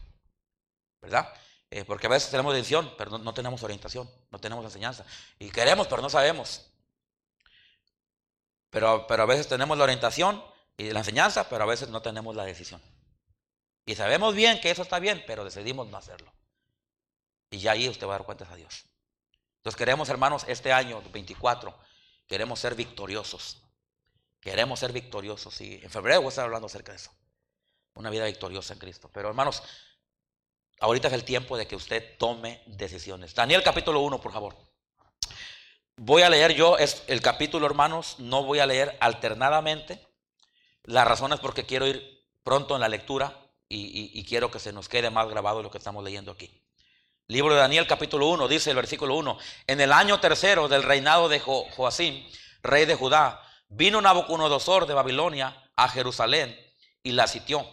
¿verdad? 1.00 1.32
Eh, 1.70 1.86
porque 1.86 2.08
a 2.08 2.10
veces 2.10 2.30
tenemos 2.30 2.52
decisión, 2.52 2.92
pero 2.98 3.16
no, 3.16 3.32
tenemos 3.32 3.62
orientación, 3.62 4.10
no 4.30 4.40
tenemos 4.40 4.62
enseñanza, 4.62 5.06
y 5.38 5.48
queremos, 5.48 5.86
pero 5.86 6.02
no 6.02 6.10
sabemos. 6.10 6.70
Pero, 8.68 9.06
pero 9.06 9.22
a 9.22 9.26
veces 9.26 9.48
tenemos 9.48 9.78
la 9.78 9.84
orientación 9.84 10.44
y 10.76 10.90
la 10.90 10.98
enseñanza, 10.98 11.48
pero 11.48 11.64
a 11.64 11.66
veces 11.66 11.88
no 11.88 12.02
tenemos 12.02 12.36
la 12.36 12.44
decisión. 12.44 12.82
Y 13.84 13.94
sabemos 13.94 14.34
bien 14.34 14.60
que 14.60 14.70
eso 14.70 14.82
está 14.82 14.98
bien, 14.98 15.24
pero 15.26 15.44
decidimos 15.44 15.88
no 15.88 15.96
hacerlo. 15.96 16.32
Y 17.50 17.58
ya 17.58 17.72
ahí 17.72 17.88
usted 17.88 18.06
va 18.06 18.14
a 18.14 18.18
dar 18.18 18.26
cuentas 18.26 18.50
a 18.50 18.56
Dios. 18.56 18.84
Entonces 19.56 19.76
queremos, 19.76 20.08
hermanos, 20.08 20.44
este 20.48 20.72
año 20.72 21.02
24, 21.12 21.76
queremos 22.26 22.60
ser 22.60 22.74
victoriosos. 22.74 23.62
Queremos 24.40 24.80
ser 24.80 24.92
victoriosos. 24.92 25.60
Y 25.60 25.74
en 25.82 25.90
febrero 25.90 26.20
voy 26.20 26.26
a 26.26 26.28
estar 26.30 26.44
hablando 26.44 26.66
acerca 26.66 26.92
de 26.92 26.96
eso. 26.96 27.12
Una 27.94 28.10
vida 28.10 28.24
victoriosa 28.24 28.72
en 28.72 28.78
Cristo. 28.78 29.10
Pero 29.12 29.28
hermanos, 29.28 29.62
ahorita 30.80 31.08
es 31.08 31.14
el 31.14 31.24
tiempo 31.24 31.56
de 31.56 31.66
que 31.66 31.76
usted 31.76 32.16
tome 32.18 32.62
decisiones. 32.66 33.34
Daniel 33.34 33.62
capítulo 33.62 34.00
1, 34.00 34.20
por 34.20 34.32
favor. 34.32 34.56
Voy 35.96 36.22
a 36.22 36.30
leer 36.30 36.54
yo 36.54 36.76
el 36.78 37.20
capítulo, 37.20 37.66
hermanos, 37.66 38.18
no 38.18 38.44
voy 38.44 38.60
a 38.60 38.66
leer 38.66 38.96
alternadamente. 39.00 40.08
La 40.84 41.04
razón 41.04 41.32
es 41.32 41.40
porque 41.40 41.66
quiero 41.66 41.86
ir 41.86 42.26
pronto 42.42 42.74
en 42.74 42.80
la 42.80 42.88
lectura 42.88 43.41
y, 43.74 44.24
quiero 44.24 44.50
que 44.50 44.58
se 44.58 44.72
nos 44.72 44.88
quede 44.88 45.10
más 45.10 45.28
grabado 45.28 45.62
lo 45.62 45.70
que 45.70 45.78
estamos 45.78 46.04
leyendo 46.04 46.32
aquí. 46.32 46.50
Libro 47.28 47.54
de 47.54 47.60
Daniel 47.60 47.86
capítulo 47.86 48.28
1, 48.28 48.48
dice 48.48 48.70
el 48.70 48.76
versículo 48.76 49.14
1, 49.16 49.38
en 49.66 49.80
el 49.80 49.92
año 49.92 50.20
tercero 50.20 50.68
del 50.68 50.82
reinado 50.82 51.28
de 51.28 51.40
Joacim, 51.40 52.26
rey 52.62 52.84
de 52.84 52.94
Judá, 52.94 53.40
vino 53.68 54.00
Nabucodonosor 54.00 54.86
de 54.86 54.94
Babilonia 54.94 55.70
a 55.76 55.88
Jerusalén 55.88 56.54
y 57.02 57.12
la 57.12 57.26
sitió. 57.26 57.66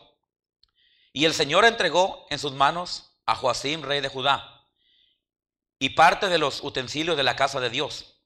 Y 1.12 1.25
el 1.25 1.34
Señor 1.34 1.66
entregó 1.66 2.25
en 2.30 2.40
sus 2.40 2.54
manos 2.54 3.18
a 3.25 3.36
Joacim, 3.36 3.81
rey 3.81 4.00
de 4.00 4.07
Judá, 4.10 4.66
y 5.80 5.90
parte 5.90 6.30
de 6.30 6.38
los 6.38 6.63
utensilios 6.63 7.18
de 7.18 7.24
la 7.24 7.36
casa 7.36 7.60
de 7.60 7.69
Dios, 7.69 8.21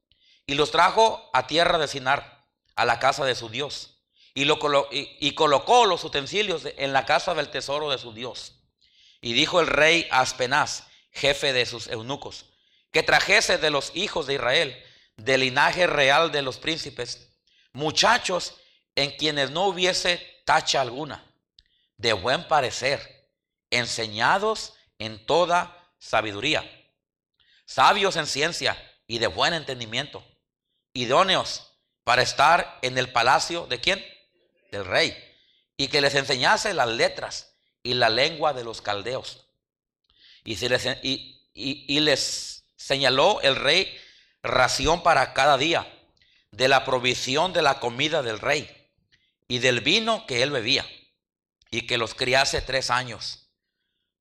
y 0.46 0.56
los 0.56 0.72
trajo 0.72 1.30
a 1.34 1.48
tierra 1.48 1.78
de 1.78 1.88
Sinar, 1.88 2.46
a 2.76 2.86
la 2.86 3.00
casa 3.00 3.26
de 3.26 3.36
su 3.36 3.50
Dios 3.50 3.93
y, 4.34 4.46
lo 4.46 4.58
y, 4.92 5.34
colocó 5.34 5.86
los 5.86 6.04
utensilios 6.04 6.64
en 6.78 6.94
la 6.94 7.06
casa 7.06 7.34
del 7.36 7.50
tesoro 7.50 7.90
de 7.90 7.98
su 7.98 8.14
Dios. 8.14 8.56
Y 9.22 9.34
dijo 9.34 9.60
el 9.60 9.68
rey 9.68 10.08
Aspenaz, 10.12 10.88
jefe 11.12 11.54
de 11.54 11.66
sus 11.66 11.88
eunucos, 11.88 12.46
que 12.92 13.04
trajese 13.04 13.58
de 13.58 13.70
los 13.70 13.92
hijos 13.96 14.26
de 14.28 14.36
Israel, 14.36 14.84
del 15.18 15.42
linaje 15.42 15.88
real 15.88 16.32
de 16.32 16.42
los 16.42 16.58
príncipes, 16.58 17.30
muchachos 17.74 18.56
en 18.96 19.12
quienes 19.12 19.52
no 19.52 19.66
hubiese 19.68 20.42
tacha 20.46 20.82
alguna, 20.82 21.24
de 21.98 22.14
buen 22.14 22.48
parecer, 22.48 23.30
enseñados 23.70 24.74
en 24.98 25.24
toda 25.26 25.90
sabiduría, 26.00 26.70
sabios 27.66 28.16
en 28.16 28.28
ciencia 28.28 28.78
y 29.08 29.20
de 29.20 29.28
buen 29.28 29.54
entendimiento, 29.54 30.26
idóneos 30.94 31.72
para 32.04 32.22
estar 32.22 32.80
en 32.82 32.98
el 32.98 33.12
palacio 33.12 33.66
de 33.68 33.80
quién? 33.80 34.13
Del 34.74 34.86
rey, 34.86 35.16
y 35.78 35.88
que 35.88 36.02
les 36.02 36.16
enseñase 36.16 36.74
las 36.74 36.90
letras 36.90 37.56
y 37.84 37.94
la 37.94 38.10
lengua 38.10 38.54
de 38.54 38.64
los 38.64 38.82
caldeos. 38.82 39.46
Y, 40.44 40.56
les, 40.68 40.88
y, 41.04 42.00
les 42.00 42.66
señaló 42.76 43.40
el 43.42 43.56
rey 43.56 43.96
ración 44.42 45.04
para 45.04 45.34
cada 45.34 45.58
día, 45.58 45.88
de 46.52 46.68
la 46.68 46.86
provisión 46.86 47.54
de 47.54 47.62
la 47.62 47.80
comida 47.80 48.22
del 48.22 48.40
rey 48.40 48.70
y 49.48 49.58
del 49.58 49.82
vino 49.82 50.28
que 50.28 50.44
él 50.44 50.52
bebía, 50.52 50.86
y 51.72 51.88
que 51.88 51.98
los 51.98 52.14
criase 52.14 52.62
tres 52.62 52.90
años, 52.90 53.48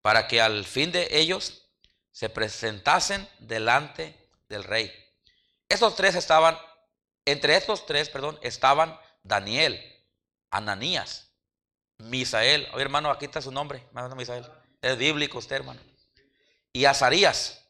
para 0.01 0.29
que 0.29 0.41
al 0.41 0.65
fin 0.65 0.93
de 0.93 1.09
ellos 1.11 1.65
se 2.13 2.29
presentasen 2.29 3.29
delante 3.39 4.17
del 4.49 4.65
rey. 4.65 4.93
Estos 5.69 5.97
tres 5.97 6.15
estaban, 6.15 6.59
entre 7.25 7.57
estos 7.57 7.87
tres, 7.87 8.09
perdón, 8.11 8.39
estaban 8.43 8.99
Daniel, 9.23 9.92
Ananías, 10.53 11.33
Misael. 11.99 12.69
Oye, 12.75 12.83
hermano, 12.83 13.11
aquí 13.11 13.25
está 13.25 13.43
su 13.43 13.51
nombre, 13.51 13.83
hermano 13.89 14.15
Misael. 14.15 14.47
Es 14.81 14.97
bíblico 14.97 15.39
usted, 15.39 15.57
hermano. 15.57 15.81
Y 16.73 16.85
Azarías, 16.85 17.67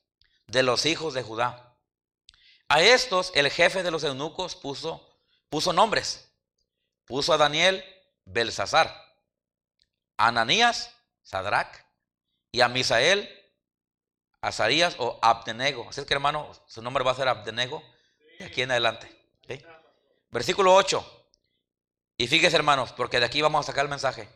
de 0.48 0.62
los 0.62 0.84
hijos 0.84 1.14
de 1.14 1.22
Judá. 1.22 1.76
A 2.68 2.82
estos 2.82 3.32
el 3.34 3.50
jefe 3.50 3.82
de 3.82 3.90
los 3.90 4.04
eunucos 4.04 4.56
puso, 4.56 5.16
puso 5.48 5.72
nombres. 5.72 6.28
Puso 7.06 7.32
a 7.32 7.36
Daniel 7.36 7.84
Belsasar, 8.24 8.88
a 10.16 10.28
Ananías 10.28 10.94
Sadrach 11.22 11.84
y 12.50 12.60
a 12.60 12.68
Misael 12.68 13.28
Azarías 14.40 14.96
o 14.98 15.18
Abdenego. 15.22 15.88
Así 15.88 16.00
es 16.00 16.06
que 16.06 16.14
hermano, 16.14 16.50
su 16.66 16.82
nombre 16.82 17.04
va 17.04 17.12
a 17.12 17.16
ser 17.16 17.28
Abdenego 17.28 17.82
de 18.38 18.46
aquí 18.46 18.62
en 18.62 18.72
adelante. 18.72 19.08
Versículo 20.30 20.74
8. 20.74 21.21
Y 22.22 22.28
fíjese 22.28 22.54
hermanos, 22.54 22.92
porque 22.92 23.18
de 23.18 23.26
aquí 23.26 23.42
vamos 23.42 23.64
a 23.64 23.72
sacar 23.72 23.84
el 23.84 23.90
mensaje. 23.90 24.28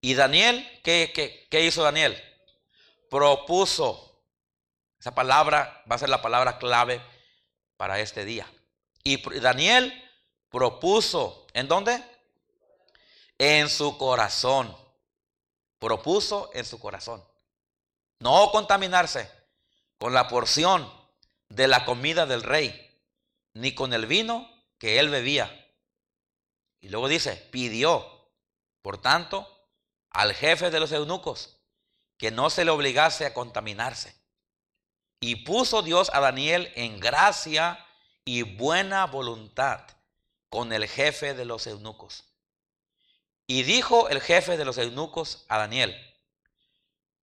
Y 0.00 0.14
Daniel, 0.14 0.66
¿qué, 0.82 1.46
qué 1.50 1.60
hizo 1.62 1.82
Daniel? 1.82 2.18
Propuso. 3.10 4.24
Esa 4.98 5.14
palabra 5.14 5.84
va 5.90 5.96
a 5.96 5.98
ser 5.98 6.08
la 6.08 6.22
palabra 6.22 6.56
clave 6.56 7.02
para 7.76 8.00
este 8.00 8.24
día. 8.24 8.50
Y 9.04 9.20
Daniel 9.40 9.92
propuso, 10.48 11.46
¿en 11.52 11.68
dónde? 11.68 12.02
En 13.36 13.68
su 13.68 13.98
corazón. 13.98 14.74
Propuso 15.78 16.50
en 16.54 16.64
su 16.64 16.80
corazón. 16.80 17.22
No 18.20 18.50
contaminarse 18.52 19.30
con 19.98 20.14
la 20.14 20.28
porción 20.28 20.90
de 21.50 21.68
la 21.68 21.84
comida 21.84 22.24
del 22.24 22.42
rey, 22.42 22.90
ni 23.52 23.74
con 23.74 23.92
el 23.92 24.06
vino 24.06 24.50
que 24.78 24.98
él 24.98 25.10
bebía. 25.10 25.57
Y 26.80 26.88
luego 26.88 27.08
dice, 27.08 27.36
pidió, 27.50 28.06
por 28.82 28.98
tanto, 28.98 29.48
al 30.10 30.34
jefe 30.34 30.70
de 30.70 30.80
los 30.80 30.92
eunucos 30.92 31.58
que 32.16 32.30
no 32.30 32.50
se 32.50 32.64
le 32.64 32.70
obligase 32.70 33.24
a 33.26 33.34
contaminarse. 33.34 34.14
Y 35.20 35.36
puso 35.36 35.82
Dios 35.82 36.10
a 36.12 36.20
Daniel 36.20 36.72
en 36.74 37.00
gracia 37.00 37.84
y 38.24 38.42
buena 38.42 39.06
voluntad 39.06 39.84
con 40.48 40.72
el 40.72 40.86
jefe 40.86 41.34
de 41.34 41.44
los 41.44 41.66
eunucos. 41.66 42.24
Y 43.46 43.62
dijo 43.62 44.08
el 44.08 44.20
jefe 44.20 44.56
de 44.56 44.64
los 44.64 44.78
eunucos 44.78 45.44
a 45.48 45.58
Daniel, 45.58 45.96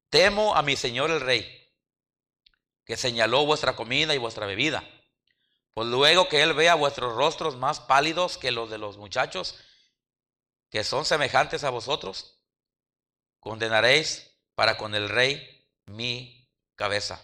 temo 0.10 0.56
a 0.56 0.62
mi 0.62 0.76
señor 0.76 1.12
el 1.12 1.22
rey, 1.22 1.72
que 2.86 2.98
señaló 2.98 3.46
vuestra 3.46 3.76
comida 3.76 4.16
y 4.16 4.18
vuestra 4.18 4.46
bebida. 4.46 4.84
Pues 5.76 5.90
luego 5.90 6.30
que 6.30 6.42
él 6.42 6.54
vea 6.54 6.74
vuestros 6.74 7.14
rostros 7.16 7.58
más 7.58 7.82
pálidos 7.82 8.38
que 8.38 8.52
los 8.52 8.70
de 8.70 8.78
los 8.78 8.96
muchachos, 8.96 9.60
que 10.70 10.86
son 10.86 11.04
semejantes 11.04 11.66
a 11.66 11.70
vosotros, 11.70 12.40
condenaréis 13.42 14.32
para 14.56 14.78
con 14.78 14.96
el 14.96 15.10
rey 15.10 15.70
mi 15.86 16.50
cabeza. 16.76 17.22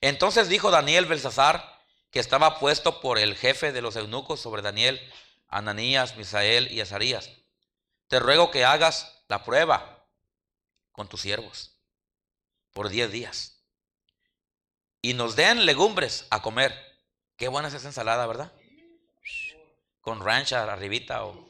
Entonces 0.00 0.48
dijo 0.48 0.72
Daniel 0.72 1.06
Belsasar, 1.06 1.80
que 2.10 2.18
estaba 2.18 2.58
puesto 2.58 3.00
por 3.00 3.20
el 3.20 3.36
jefe 3.36 3.70
de 3.70 3.82
los 3.82 3.94
eunucos 3.94 4.40
sobre 4.40 4.62
Daniel, 4.62 5.00
Ananías, 5.46 6.16
Misael 6.16 6.72
y 6.72 6.80
Azarías. 6.80 7.30
Te 8.08 8.18
ruego 8.18 8.50
que 8.50 8.64
hagas 8.64 9.22
la 9.28 9.44
prueba 9.44 10.08
con 10.90 11.08
tus 11.08 11.20
siervos 11.20 11.76
por 12.72 12.88
diez 12.88 13.12
días. 13.12 13.62
Y 15.02 15.14
nos 15.14 15.36
den 15.36 15.66
legumbres 15.66 16.26
a 16.30 16.42
comer. 16.42 16.89
Qué 17.40 17.48
buena 17.48 17.68
es 17.68 17.74
esa 17.74 17.88
ensalada, 17.88 18.26
¿verdad? 18.26 18.52
Con 20.02 20.20
rancha 20.20 20.70
arribita 20.70 21.24
o 21.24 21.48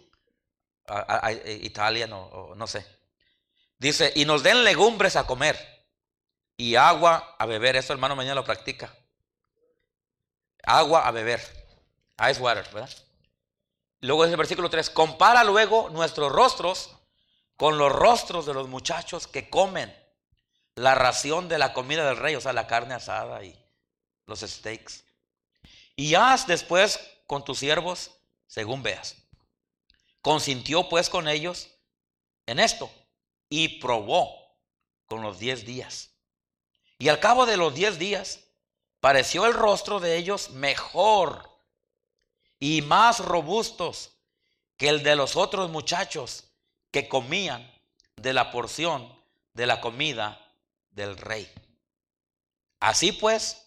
italiano 1.63 2.27
o 2.27 2.55
no 2.55 2.69
sé. 2.69 2.87
Dice, 3.77 4.13
y 4.15 4.25
nos 4.25 4.45
den 4.45 4.63
legumbres 4.63 5.17
a 5.17 5.27
comer 5.27 5.59
y 6.57 6.77
agua 6.77 7.35
a 7.37 7.45
beber. 7.45 7.75
Eso 7.75 7.93
hermano 7.93 8.15
mañana 8.15 8.37
lo 8.37 8.45
practica. 8.45 8.97
Agua 10.63 11.09
a 11.09 11.11
beber. 11.11 11.41
Ice 12.31 12.41
water, 12.41 12.73
¿verdad? 12.73 12.91
Luego 13.99 14.25
es 14.25 14.31
el 14.31 14.37
versículo 14.37 14.71
3. 14.71 14.91
Compara 14.91 15.43
luego 15.43 15.91
nuestros 15.91 16.31
rostros 16.31 16.97
con 17.57 17.79
los 17.79 17.91
rostros 17.91 18.47
de 18.47 18.55
los 18.55 18.69
muchachos 18.69 19.27
que 19.27 19.51
comen 19.51 19.93
la 20.77 20.95
ración 20.95 21.49
de 21.49 21.59
la 21.59 21.73
comida 21.73 22.07
del 22.07 22.17
rey, 22.17 22.37
o 22.37 22.41
sea, 22.41 22.53
la 22.53 22.69
carne 22.69 22.95
asada 22.95 23.43
y 23.43 23.61
los 24.27 24.39
steaks. 24.39 25.10
Y 26.01 26.15
haz 26.15 26.47
después 26.47 26.99
con 27.27 27.45
tus 27.45 27.59
siervos 27.59 28.11
según 28.47 28.83
veas. 28.83 29.17
Consintió 30.23 30.89
pues 30.89 31.11
con 31.11 31.29
ellos 31.29 31.69
en 32.47 32.59
esto 32.59 32.91
y 33.51 33.81
probó 33.81 34.35
con 35.05 35.21
los 35.21 35.39
diez 35.39 35.67
días. 35.67 36.09
Y 36.99 37.11
al 37.11 37.21
cabo 37.21 37.45
de 37.45 37.59
los 37.59 37.75
diez 37.75 37.99
días, 37.99 38.41
pareció 39.01 39.45
el 39.45 39.53
rostro 39.53 40.01
de 40.01 40.17
ellos 40.17 40.49
mejor 40.53 41.51
y 42.59 42.81
más 42.81 43.19
robustos 43.19 44.15
que 44.79 44.89
el 44.89 45.03
de 45.03 45.17
los 45.17 45.37
otros 45.37 45.69
muchachos 45.69 46.45
que 46.91 47.11
comían 47.11 47.71
de 48.17 48.33
la 48.33 48.51
porción 48.51 49.23
de 49.53 49.67
la 49.67 49.83
comida 49.83 50.41
del 50.93 51.19
rey. 51.19 51.47
Así 52.81 53.13
pues, 53.13 53.67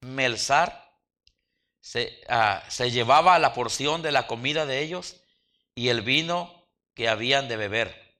Melzar 0.00 0.89
se, 1.80 2.20
ah, 2.28 2.62
se 2.68 2.90
llevaba 2.90 3.38
la 3.38 3.52
porción 3.52 4.02
de 4.02 4.12
la 4.12 4.26
comida 4.26 4.66
de 4.66 4.80
ellos 4.80 5.16
y 5.74 5.88
el 5.88 6.02
vino 6.02 6.68
que 6.94 7.08
habían 7.08 7.48
de 7.48 7.56
beber 7.56 8.18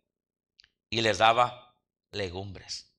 y 0.88 1.00
les 1.00 1.18
daba 1.18 1.76
legumbres. 2.10 2.92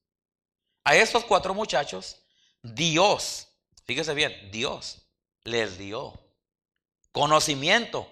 A 0.84 0.96
estos 0.96 1.24
cuatro 1.24 1.54
muchachos, 1.54 2.22
Dios, 2.62 3.48
fíjese 3.84 4.14
bien, 4.14 4.50
Dios 4.50 5.02
les 5.44 5.78
dio 5.78 6.18
conocimiento 7.12 8.10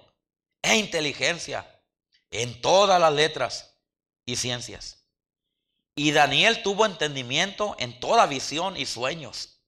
e 0.63 0.77
inteligencia 0.77 1.67
en 2.31 2.61
todas 2.61 3.01
las 3.01 3.13
letras 3.13 3.75
y 4.25 4.37
ciencias. 4.37 5.05
Y 5.95 6.13
Daniel 6.13 6.63
tuvo 6.63 6.87
entendimiento 6.87 7.75
en 7.79 7.99
toda 7.99 8.27
visión 8.27 8.77
y 8.77 8.87
sueños. 8.87 9.61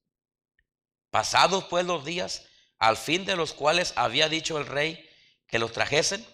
Pasados 1.11 1.65
pues 1.65 1.85
los 1.85 2.05
días, 2.05 2.47
al 2.83 2.97
fin 2.97 3.25
de 3.25 3.37
los 3.37 3.53
cuales 3.53 3.93
había 3.95 4.29
dicho 4.29 4.59
el 4.59 4.67
rey 4.67 5.09
que 5.47 5.61
los 5.61 5.71
trajesen, 5.71 6.27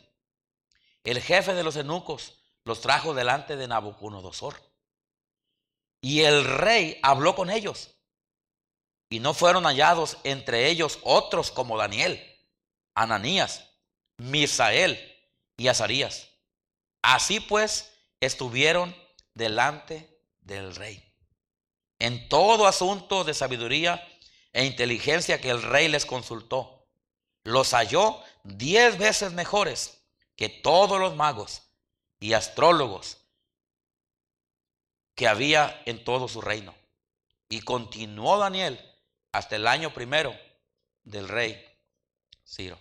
el 1.04 1.20
jefe 1.20 1.52
de 1.52 1.62
los 1.62 1.76
eunucos 1.76 2.38
los 2.64 2.80
trajo 2.80 3.12
delante 3.12 3.54
de 3.58 3.68
Nabucodonosor. 3.68 4.58
Y 6.00 6.22
el 6.22 6.46
rey 6.46 6.98
habló 7.02 7.34
con 7.34 7.50
ellos. 7.50 7.90
Y 9.10 9.20
no 9.20 9.34
fueron 9.34 9.64
hallados 9.64 10.16
entre 10.24 10.70
ellos 10.70 11.00
otros 11.02 11.50
como 11.50 11.76
Daniel, 11.76 12.18
Ananías, 12.94 13.68
Misael 14.16 14.98
y 15.58 15.68
Azarías. 15.68 16.30
Así 17.02 17.40
pues 17.40 17.92
estuvieron 18.20 18.96
delante 19.34 20.18
del 20.40 20.74
rey. 20.74 21.14
En 21.98 22.26
todo 22.30 22.66
asunto 22.66 23.24
de 23.24 23.34
sabiduría 23.34 24.02
e 24.52 24.64
inteligencia 24.64 25.40
que 25.40 25.50
el 25.50 25.62
rey 25.62 25.88
les 25.88 26.06
consultó, 26.06 26.86
los 27.44 27.72
halló 27.72 28.22
diez 28.44 28.98
veces 28.98 29.32
mejores 29.32 30.02
que 30.36 30.48
todos 30.48 31.00
los 31.00 31.16
magos 31.16 31.62
y 32.20 32.32
astrólogos 32.32 33.18
que 35.14 35.28
había 35.28 35.82
en 35.86 36.04
todo 36.04 36.28
su 36.28 36.40
reino. 36.40 36.74
Y 37.48 37.60
continuó 37.60 38.38
Daniel 38.38 38.80
hasta 39.32 39.56
el 39.56 39.66
año 39.66 39.92
primero 39.92 40.38
del 41.02 41.28
rey 41.28 41.64
Ciro. 42.46 42.78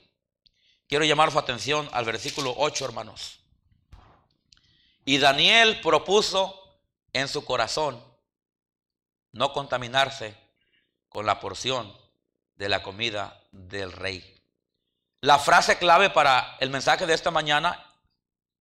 Quiero 0.88 1.04
llamar 1.04 1.32
su 1.32 1.40
atención 1.40 1.90
al 1.92 2.06
versículo 2.06 2.54
8, 2.58 2.86
hermanos. 2.86 3.40
Y 5.04 5.18
Daniel 5.18 5.82
propuso 5.82 6.80
en 7.14 7.28
su 7.28 7.44
corazón 7.44 8.02
no 9.32 9.52
contaminarse 9.54 10.36
con 11.18 11.26
la 11.26 11.40
porción 11.40 11.92
de 12.58 12.70
la 12.70 12.84
comida 12.84 13.42
del 13.52 13.92
rey. 13.92 14.40
La 15.22 15.40
frase 15.40 15.80
clave 15.80 16.12
para 16.12 16.58
el 16.60 16.70
mensaje 16.70 17.08
de 17.08 17.16
esta 17.16 17.32
mañana 17.32 17.92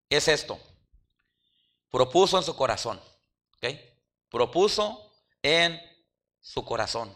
es 0.09 0.27
esto. 0.27 0.59
Propuso 1.91 2.39
en 2.39 2.45
su 2.45 2.57
corazón. 2.57 2.99
Propuso 4.31 5.13
en 5.43 5.79
su 6.41 6.65
corazón. 6.65 7.15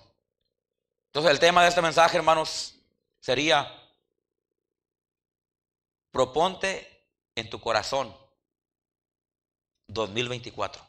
Entonces 1.07 1.33
el 1.33 1.41
tema 1.41 1.63
de 1.63 1.71
este 1.71 1.81
mensaje, 1.81 2.19
hermanos, 2.19 2.75
sería, 3.19 3.67
proponte 6.11 7.07
en 7.35 7.49
tu 7.49 7.59
corazón 7.63 8.15
2024. 9.87 10.87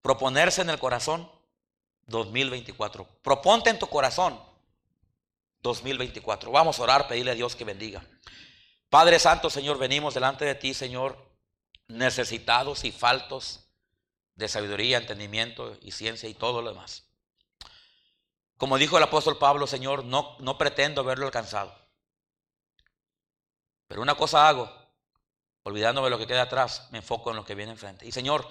Proponerse 0.00 0.62
en 0.62 0.70
el 0.70 0.78
corazón 0.78 1.41
2024. 2.12 3.04
Proponte 3.22 3.70
en 3.70 3.80
tu 3.80 3.88
corazón 3.88 4.40
2024. 5.62 6.52
Vamos 6.52 6.78
a 6.78 6.82
orar, 6.82 7.08
pedirle 7.08 7.32
a 7.32 7.34
Dios 7.34 7.56
que 7.56 7.64
bendiga. 7.64 8.04
Padre 8.88 9.18
Santo, 9.18 9.50
Señor, 9.50 9.78
venimos 9.78 10.14
delante 10.14 10.44
de 10.44 10.54
ti, 10.54 10.74
Señor, 10.74 11.18
necesitados 11.88 12.84
y 12.84 12.92
faltos 12.92 13.64
de 14.36 14.48
sabiduría, 14.48 14.98
entendimiento 14.98 15.76
y 15.82 15.90
ciencia 15.90 16.28
y 16.28 16.34
todo 16.34 16.62
lo 16.62 16.70
demás. 16.70 17.08
Como 18.56 18.78
dijo 18.78 18.96
el 18.96 19.02
apóstol 19.02 19.38
Pablo, 19.38 19.66
Señor, 19.66 20.04
no, 20.04 20.36
no 20.38 20.56
pretendo 20.56 21.00
haberlo 21.00 21.26
alcanzado. 21.26 21.74
Pero 23.88 24.02
una 24.02 24.14
cosa 24.14 24.48
hago, 24.48 24.70
olvidándome 25.64 26.10
lo 26.10 26.18
que 26.18 26.26
queda 26.26 26.42
atrás, 26.42 26.88
me 26.92 26.98
enfoco 26.98 27.30
en 27.30 27.36
lo 27.36 27.44
que 27.44 27.54
viene 27.54 27.72
enfrente. 27.72 28.06
Y 28.06 28.12
Señor, 28.12 28.48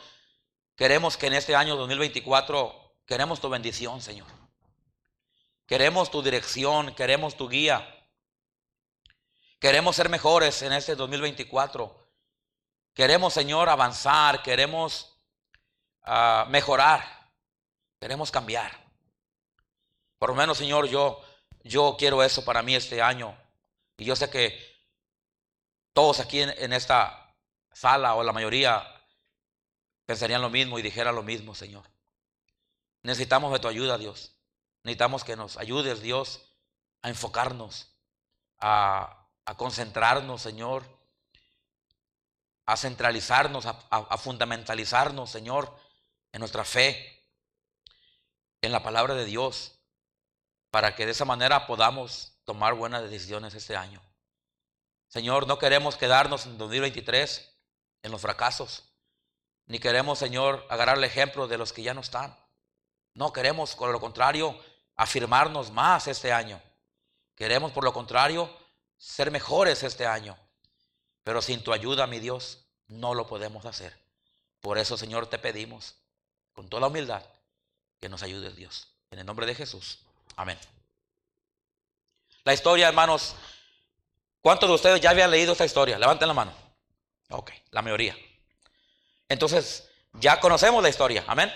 queremos 0.75 1.17
que 1.17 1.27
en 1.27 1.33
este 1.33 1.55
año 1.55 1.75
2024, 1.75 2.80
queremos 3.11 3.41
tu 3.41 3.49
bendición, 3.49 4.01
Señor. 4.01 4.29
Queremos 5.67 6.09
tu 6.09 6.21
dirección, 6.21 6.95
queremos 6.95 7.35
tu 7.35 7.49
guía. 7.49 7.85
Queremos 9.59 9.97
ser 9.97 10.07
mejores 10.07 10.61
en 10.61 10.71
este 10.71 10.95
2024. 10.95 11.93
Queremos, 12.93 13.33
Señor, 13.33 13.67
avanzar, 13.67 14.41
queremos 14.41 15.19
ah, 16.03 16.45
mejorar, 16.47 17.03
queremos 17.99 18.31
cambiar. 18.31 18.71
Por 20.17 20.29
lo 20.29 20.35
menos, 20.35 20.57
Señor, 20.57 20.87
yo, 20.87 21.21
yo 21.65 21.97
quiero 21.99 22.23
eso 22.23 22.45
para 22.45 22.61
mí 22.63 22.75
este 22.75 23.01
año. 23.01 23.37
Y 23.97 24.05
yo 24.05 24.15
sé 24.15 24.29
que 24.29 24.57
todos 25.91 26.21
aquí 26.21 26.43
en, 26.43 26.71
esta 26.71 27.35
sala 27.73 28.15
o 28.15 28.23
la 28.23 28.31
mayoría 28.31 28.87
pensarían 30.05 30.41
lo 30.41 30.49
mismo 30.49 30.79
y 30.79 30.81
dijeran 30.81 31.13
lo 31.13 31.23
mismo, 31.23 31.53
Señor. 31.53 31.83
Necesitamos 33.03 33.51
de 33.51 33.59
tu 33.59 33.67
ayuda, 33.67 33.97
Dios. 33.97 34.35
Necesitamos 34.83 35.23
que 35.23 35.35
nos 35.35 35.57
ayudes, 35.57 36.01
Dios, 36.01 36.41
a 37.01 37.09
enfocarnos, 37.09 37.95
a, 38.59 39.27
concentrarnos, 39.57 40.41
Señor, 40.41 40.83
a 42.65 42.77
centralizarnos, 42.77 43.65
a, 43.65 44.17
fundamentalizarnos, 44.17 45.29
Señor, 45.29 45.75
en 46.31 46.39
nuestra 46.39 46.63
fe, 46.63 47.27
en 48.61 48.71
la 48.71 48.83
palabra 48.83 49.13
de 49.15 49.25
Dios, 49.25 49.79
para 50.69 50.95
que 50.95 51.05
de 51.05 51.11
esa 51.11 51.25
manera 51.25 51.67
podamos 51.67 52.33
tomar 52.45 52.73
buenas 52.75 53.03
decisiones 53.03 53.53
este 53.55 53.75
año. 53.75 54.01
Señor, 55.09 55.47
no 55.47 55.59
queremos 55.59 55.97
quedarnos 55.97 56.45
en 56.45 56.57
2023 56.57 57.57
en 58.03 58.11
los 58.11 58.21
fracasos, 58.21 58.85
ni 59.65 59.79
queremos, 59.79 60.19
Señor, 60.19 60.65
agarrar 60.69 60.97
el 60.97 61.03
ejemplo 61.03 61.47
de 61.47 61.57
los 61.57 61.73
que 61.73 61.83
ya 61.83 61.93
no 61.93 62.01
están. 62.01 62.40
No 63.13 63.33
queremos, 63.33 63.75
por 63.75 63.91
lo 63.91 63.99
contrario, 63.99 64.57
afirmarnos 64.95 65.71
más 65.71 66.07
este 66.07 66.31
año. 66.31 66.61
Queremos, 67.35 67.71
por 67.71 67.83
lo 67.83 67.93
contrario, 67.93 68.55
ser 68.97 69.31
mejores 69.31 69.83
este 69.83 70.05
año. 70.05 70.37
Pero 71.23 71.41
sin 71.41 71.63
tu 71.63 71.73
ayuda, 71.73 72.07
mi 72.07 72.19
Dios, 72.19 72.65
no 72.87 73.13
lo 73.13 73.27
podemos 73.27 73.65
hacer. 73.65 73.97
Por 74.59 74.77
eso, 74.77 74.97
Señor, 74.97 75.27
te 75.27 75.39
pedimos, 75.39 75.95
con 76.53 76.69
toda 76.69 76.87
humildad, 76.87 77.23
que 77.99 78.09
nos 78.09 78.23
ayudes, 78.23 78.55
Dios. 78.55 78.87
En 79.09 79.19
el 79.19 79.25
nombre 79.25 79.45
de 79.45 79.55
Jesús. 79.55 79.99
Amén. 80.35 80.57
La 82.43 82.53
historia, 82.53 82.87
hermanos, 82.87 83.35
¿cuántos 84.41 84.69
de 84.69 84.75
ustedes 84.75 85.01
ya 85.01 85.11
habían 85.11 85.31
leído 85.31 85.51
esta 85.51 85.65
historia? 85.65 85.99
Levanten 85.99 86.27
la 86.27 86.33
mano. 86.33 86.53
Ok, 87.29 87.51
la 87.71 87.81
mayoría. 87.81 88.15
Entonces, 89.29 89.87
ya 90.13 90.39
conocemos 90.39 90.81
la 90.81 90.89
historia. 90.89 91.23
Amén. 91.27 91.51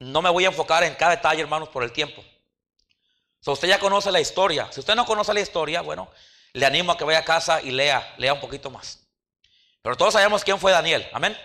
No 0.00 0.22
me 0.22 0.30
voy 0.30 0.44
a 0.44 0.48
enfocar 0.48 0.82
en 0.82 0.94
cada 0.94 1.12
detalle, 1.12 1.42
hermanos, 1.42 1.68
por 1.68 1.84
el 1.84 1.92
tiempo. 1.92 2.24
Si 3.40 3.50
usted 3.50 3.68
ya 3.68 3.78
conoce 3.78 4.10
la 4.10 4.20
historia. 4.20 4.68
Si 4.72 4.80
usted 4.80 4.94
no 4.94 5.06
conoce 5.06 5.32
la 5.32 5.40
historia, 5.40 5.82
bueno, 5.82 6.10
le 6.52 6.66
animo 6.66 6.92
a 6.92 6.98
que 6.98 7.04
vaya 7.04 7.20
a 7.20 7.24
casa 7.24 7.60
y 7.62 7.70
lea, 7.70 8.14
lea 8.18 8.32
un 8.32 8.40
poquito 8.40 8.70
más. 8.70 9.06
Pero 9.82 9.96
todos 9.96 10.14
sabemos 10.14 10.42
quién 10.42 10.58
fue 10.58 10.72
Daniel, 10.72 11.08
amén. 11.12 11.36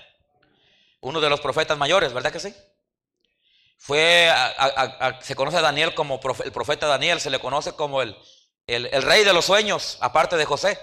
Uno 1.01 1.21
de 1.21 1.29
los 1.29 1.39
profetas 1.39 1.77
mayores, 1.77 2.13
¿verdad 2.13 2.31
que 2.31 2.39
sí? 2.39 2.53
Fue, 3.77 4.31
se 5.21 5.35
conoce 5.35 5.57
a 5.57 5.61
Daniel 5.61 5.93
como 5.93 6.19
el 6.43 6.51
profeta 6.51 6.87
Daniel, 6.87 7.21
se 7.21 7.29
le 7.29 7.39
conoce 7.39 7.73
como 7.73 8.01
el, 8.01 8.17
el, 8.67 9.03
rey 9.03 9.23
de 9.23 9.33
los 9.33 9.45
sueños, 9.45 9.97
aparte 10.01 10.37
de 10.37 10.45
José, 10.45 10.79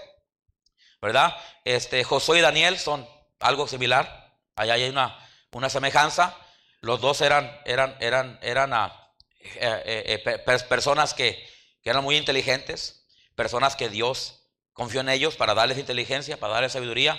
¿verdad? 1.01 1.35
Este, 1.65 2.03
Josué 2.03 2.39
y 2.39 2.41
Daniel 2.41 2.79
son 2.79 3.07
algo 3.39 3.67
similar, 3.67 4.37
allá 4.55 4.75
hay 4.75 4.89
una, 4.89 5.19
una 5.51 5.69
semejanza. 5.69 6.37
Los 6.83 6.99
dos 6.99 7.21
eran, 7.21 7.49
eran, 7.63 7.95
eran, 8.01 8.37
eran 8.41 8.73
eh, 8.73 9.83
eh, 9.85 10.23
eh, 10.25 10.59
personas 10.67 11.13
que, 11.13 11.41
eran 11.81 12.03
muy 12.03 12.17
inteligentes, 12.17 13.05
personas 13.35 13.77
que 13.77 13.87
Dios 13.87 14.41
confió 14.73 14.99
en 14.99 15.07
ellos 15.07 15.37
para 15.37 15.53
darles 15.53 15.77
inteligencia, 15.77 16.37
para 16.37 16.55
darles 16.55 16.73
sabiduría, 16.73 17.17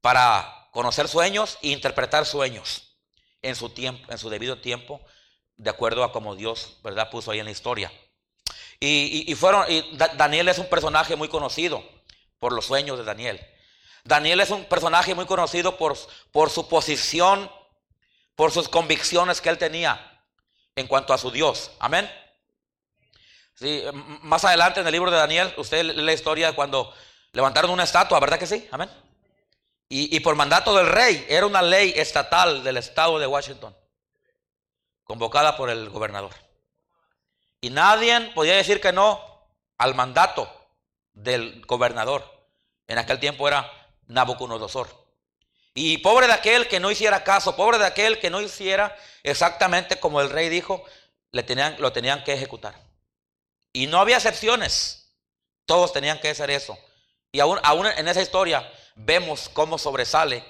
para 0.00 0.68
conocer 0.70 1.08
sueños 1.08 1.58
e 1.62 1.70
interpretar 1.70 2.24
sueños 2.24 2.96
en 3.42 3.56
su 3.56 3.68
tiempo, 3.70 4.12
en 4.12 4.18
su 4.18 4.30
debido 4.30 4.60
tiempo, 4.60 5.00
de 5.56 5.70
acuerdo 5.70 6.04
a 6.04 6.12
como 6.12 6.36
Dios, 6.36 6.78
¿verdad?, 6.84 7.10
puso 7.10 7.32
ahí 7.32 7.40
en 7.40 7.46
la 7.46 7.50
historia. 7.50 7.92
Y, 8.78 9.34
fueron, 9.34 9.66
Daniel 10.16 10.48
es 10.48 10.58
un 10.58 10.68
personaje 10.68 11.16
muy 11.16 11.26
conocido 11.26 11.82
por 12.38 12.52
los 12.52 12.66
sueños 12.66 12.96
de 12.96 13.04
Daniel. 13.04 13.44
Daniel 14.04 14.38
es 14.38 14.50
un 14.50 14.66
personaje 14.66 15.16
muy 15.16 15.26
conocido 15.26 15.78
por, 15.78 15.98
por 16.30 16.48
su 16.48 16.68
posición, 16.68 17.50
por 18.36 18.50
sus 18.50 18.68
convicciones 18.68 19.40
que 19.40 19.48
él 19.48 19.58
tenía 19.58 20.22
en 20.76 20.86
cuanto 20.86 21.12
a 21.12 21.18
su 21.18 21.30
Dios. 21.30 21.70
Amén. 21.78 22.10
Sí, 23.54 23.84
más 24.22 24.44
adelante 24.44 24.80
en 24.80 24.86
el 24.86 24.92
libro 24.92 25.10
de 25.10 25.16
Daniel, 25.16 25.54
usted 25.56 25.84
lee 25.84 26.02
la 26.02 26.12
historia 26.12 26.54
cuando 26.54 26.92
levantaron 27.32 27.70
una 27.70 27.84
estatua, 27.84 28.18
¿verdad 28.18 28.38
que 28.38 28.46
sí? 28.46 28.68
Amén. 28.72 28.90
Y, 29.88 30.18
por 30.20 30.34
mandato 30.34 30.74
del 30.74 30.88
rey, 30.88 31.24
era 31.28 31.46
una 31.46 31.62
ley 31.62 31.92
estatal 31.94 32.64
del 32.64 32.78
estado 32.78 33.16
de 33.20 33.28
Washington, 33.28 33.76
convocada 35.04 35.56
por 35.56 35.70
el 35.70 35.88
gobernador. 35.88 36.32
Y 37.60 37.70
nadie 37.70 38.32
podía 38.34 38.56
decir 38.56 38.80
que 38.80 38.92
no 38.92 39.22
al 39.78 39.94
mandato 39.94 40.50
del 41.12 41.64
gobernador. 41.66 42.24
En 42.88 42.98
aquel 42.98 43.20
tiempo 43.20 43.46
era 43.46 43.70
Nabucodonosor. 44.08 45.03
Y 45.74 45.98
pobre 45.98 46.28
de 46.28 46.32
aquel 46.32 46.68
que 46.68 46.78
no 46.78 46.90
hiciera 46.90 47.24
caso, 47.24 47.56
pobre 47.56 47.78
de 47.78 47.86
aquel 47.86 48.20
que 48.20 48.30
no 48.30 48.40
hiciera 48.40 48.96
exactamente 49.24 49.98
como 49.98 50.20
el 50.20 50.30
rey 50.30 50.48
dijo, 50.48 50.84
le 51.32 51.42
tenían, 51.42 51.76
lo 51.80 51.92
tenían 51.92 52.22
que 52.22 52.32
ejecutar. 52.32 52.80
Y 53.72 53.88
no 53.88 53.98
había 53.98 54.16
excepciones. 54.16 55.12
Todos 55.66 55.92
tenían 55.92 56.20
que 56.20 56.30
hacer 56.30 56.50
eso. 56.50 56.78
Y 57.32 57.40
aún, 57.40 57.58
aún 57.64 57.86
en 57.86 58.06
esa 58.06 58.22
historia 58.22 58.70
vemos 58.94 59.48
cómo 59.48 59.76
sobresale 59.76 60.44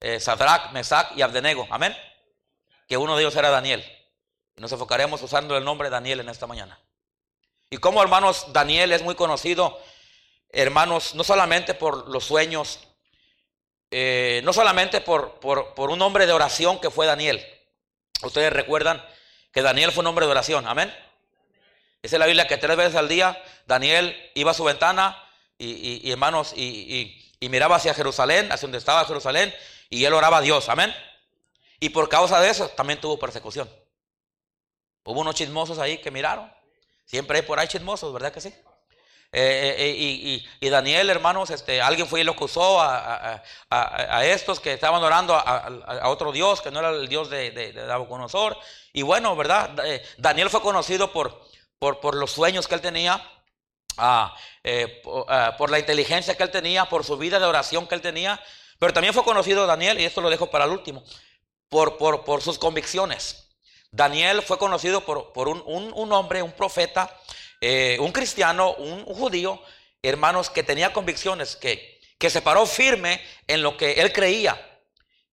eh, 0.00 0.18
Sadrach, 0.18 0.72
Mesach 0.72 1.16
y 1.16 1.22
Abdenego. 1.22 1.68
Amén. 1.70 1.96
Que 2.88 2.96
uno 2.96 3.16
de 3.16 3.22
ellos 3.22 3.36
era 3.36 3.50
Daniel. 3.50 3.84
Y 4.56 4.60
nos 4.60 4.72
enfocaremos 4.72 5.22
usando 5.22 5.56
el 5.56 5.64
nombre 5.64 5.90
Daniel 5.90 6.20
en 6.20 6.28
esta 6.28 6.48
mañana. 6.48 6.80
Y 7.70 7.76
como 7.76 8.02
hermanos, 8.02 8.52
Daniel 8.52 8.92
es 8.92 9.02
muy 9.02 9.14
conocido, 9.14 9.80
hermanos, 10.50 11.14
no 11.14 11.24
solamente 11.24 11.74
por 11.74 12.08
los 12.08 12.24
sueños, 12.24 12.80
eh, 13.90 14.40
no 14.44 14.52
solamente 14.52 15.00
por, 15.00 15.38
por, 15.40 15.90
un 15.90 16.02
hombre 16.02 16.26
de 16.26 16.32
oración 16.32 16.80
que 16.80 16.90
fue 16.90 17.06
Daniel. 17.06 17.44
Ustedes 18.22 18.52
recuerdan 18.52 19.04
que 19.52 19.62
Daniel 19.62 19.92
fue 19.92 20.02
un 20.02 20.08
hombre 20.08 20.26
de 20.26 20.32
oración. 20.32 20.66
Amén. 20.66 20.94
Dice 22.02 22.18
la 22.18 22.26
Biblia 22.26 22.46
que 22.46 22.56
tres 22.56 22.76
veces 22.76 22.94
al 22.94 23.08
día 23.08 23.40
Daniel 23.66 24.30
iba 24.34 24.50
a 24.50 24.54
su 24.54 24.64
ventana 24.64 25.22
y, 25.58 26.10
hermanos 26.10 26.52
y, 26.54 27.22
miraba 27.40 27.76
hacia 27.76 27.94
Jerusalén, 27.94 28.50
hacia 28.50 28.66
donde 28.66 28.78
estaba 28.78 29.04
Jerusalén, 29.04 29.54
y 29.88 30.04
él 30.04 30.12
oraba 30.12 30.38
a 30.38 30.40
Dios, 30.40 30.68
amén. 30.68 30.94
Y 31.78 31.90
por 31.90 32.08
causa 32.08 32.40
de 32.40 32.50
eso 32.50 32.68
también 32.70 33.00
tuvo 33.00 33.18
persecución. 33.18 33.70
Hubo 35.04 35.20
unos 35.20 35.36
chismosos 35.36 35.78
ahí 35.78 35.98
que 35.98 36.10
miraron. 36.10 36.52
Siempre 37.04 37.38
hay 37.38 37.42
por 37.42 37.60
ahí 37.60 37.68
chismosos, 37.68 38.12
¿verdad 38.12 38.32
que 38.32 38.40
sí? 38.40 38.52
Eh, 39.32 39.74
eh, 39.78 39.94
eh, 39.98 40.46
y, 40.60 40.68
Daniel, 40.68 41.10
hermanos, 41.10 41.50
este, 41.50 41.82
alguien 41.82 42.06
fue 42.06 42.20
y 42.20 42.24
lo 42.24 42.32
acusó 42.32 42.80
a, 42.80 43.42
estos 44.24 44.60
que 44.60 44.72
estaban 44.72 45.02
orando 45.02 45.34
a, 45.34 46.08
otro 46.08 46.32
Dios, 46.32 46.62
que 46.62 46.70
no 46.70 46.80
era 46.80 46.90
el 46.90 47.08
Dios 47.08 47.28
de, 47.28 47.50
de, 47.50 47.72
de 47.72 48.56
Y 48.92 49.02
bueno, 49.02 49.36
¿verdad? 49.36 49.70
Daniel 50.16 50.48
fue 50.48 50.62
conocido 50.62 51.12
por, 51.12 51.46
por, 51.78 52.00
por 52.00 52.14
los 52.14 52.32
sueños 52.32 52.66
que 52.66 52.74
él 52.74 52.80
tenía, 52.80 53.22
ah, 53.98 54.34
eh, 54.64 55.02
ah, 55.28 55.54
por, 55.58 55.70
la 55.70 55.78
inteligencia 55.78 56.36
que 56.36 56.42
él 56.42 56.50
tenía, 56.50 56.86
por 56.86 57.04
su 57.04 57.16
vida 57.16 57.38
de 57.38 57.46
oración 57.46 57.86
que 57.86 57.94
él 57.94 58.00
tenía, 58.02 58.40
pero 58.78 58.92
también 58.92 59.14
fue 59.14 59.24
conocido 59.24 59.66
Daniel, 59.66 60.00
y 60.00 60.04
esto 60.04 60.20
lo 60.20 60.30
dejo 60.30 60.50
para 60.50 60.64
el 60.64 60.70
último, 60.70 61.02
por, 61.68 61.96
por, 61.98 62.24
por 62.24 62.42
sus 62.42 62.58
convicciones. 62.58 63.46
Daniel 63.90 64.42
fue 64.42 64.58
conocido 64.58 65.02
por, 65.02 65.32
por 65.32 65.48
un, 65.48 65.62
un, 65.66 66.12
hombre, 66.12 66.42
un 66.42 66.52
profeta, 66.52 67.14
eh, 67.60 67.96
un 68.00 68.12
cristiano, 68.12 68.74
un, 68.74 69.04
judío, 69.04 69.62
hermanos, 70.02 70.50
que 70.50 70.62
tenía 70.62 70.92
convicciones, 70.92 71.56
que, 71.56 72.00
que 72.18 72.30
se 72.30 72.42
paró 72.42 72.66
firme 72.66 73.20
en 73.46 73.62
lo 73.62 73.76
que 73.76 73.92
él 73.92 74.12
creía, 74.12 74.80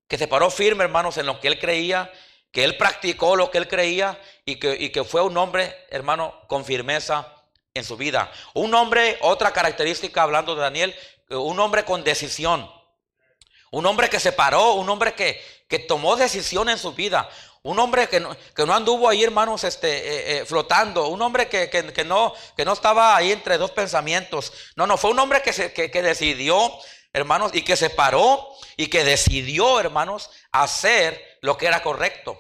que 0.08 0.18
se 0.18 0.28
paró 0.28 0.50
firme, 0.50 0.84
hermanos, 0.84 1.18
en 1.18 1.26
lo 1.26 1.40
que 1.40 1.48
él 1.48 1.60
creía, 1.60 2.12
que 2.52 2.64
él 2.64 2.78
practicó 2.78 3.36
lo 3.36 3.50
que 3.50 3.58
él 3.58 3.68
creía 3.68 4.20
y 4.46 4.58
que, 4.58 4.92
que 4.92 5.04
fue 5.04 5.24
un 5.24 5.36
hombre, 5.38 5.76
hermano, 5.90 6.40
con 6.48 6.64
firmeza 6.64 7.28
en 7.74 7.84
su 7.84 7.98
vida. 7.98 8.32
Un 8.54 8.74
hombre, 8.76 9.18
otra 9.22 9.52
característica 9.52 10.22
hablando 10.22 10.56
de 10.56 10.62
Daniel, 10.62 10.96
un 11.30 11.60
hombre 11.60 11.84
con 11.84 12.04
decisión. 12.04 12.70
Un 13.72 13.88
hombre 13.88 14.08
que 14.08 14.20
se 14.20 14.32
paró, 14.32 14.74
un 14.74 14.88
hombre 14.88 15.16
que, 15.16 15.42
que 15.68 15.80
tomó 15.80 16.16
decisión 16.16 16.70
en 16.70 16.78
su 16.78 16.94
vida. 16.94 17.28
Un 17.64 17.80
hombre 17.80 18.10
que 18.10 18.20
no, 18.20 18.36
anduvo 18.74 19.08
ahí, 19.08 19.24
hermanos, 19.24 19.64
este, 19.64 19.88
eh, 19.88 20.38
eh, 20.42 20.46
flotando. 20.46 21.08
Un 21.08 21.22
hombre 21.22 21.48
que, 21.48 22.06
no, 22.06 22.34
estaba 22.58 23.16
ahí 23.16 23.32
entre 23.32 23.58
dos 23.58 23.72
pensamientos. 23.72 24.52
No, 24.76 24.86
no, 24.86 24.98
fue 24.98 25.12
un 25.12 25.20
hombre 25.20 25.42
que, 25.42 25.54
se, 25.54 25.70
decidió 25.70 26.74
hermanos, 27.14 27.52
y 27.54 27.62
que 27.62 27.78
se 27.78 27.90
paró 27.90 28.50
y 28.76 28.88
que 28.88 29.06
decidió, 29.06 29.80
hermanos, 29.80 30.30
hacer 30.52 31.38
lo 31.42 31.58
que 31.58 31.68
era 31.68 31.82
correcto, 31.82 32.38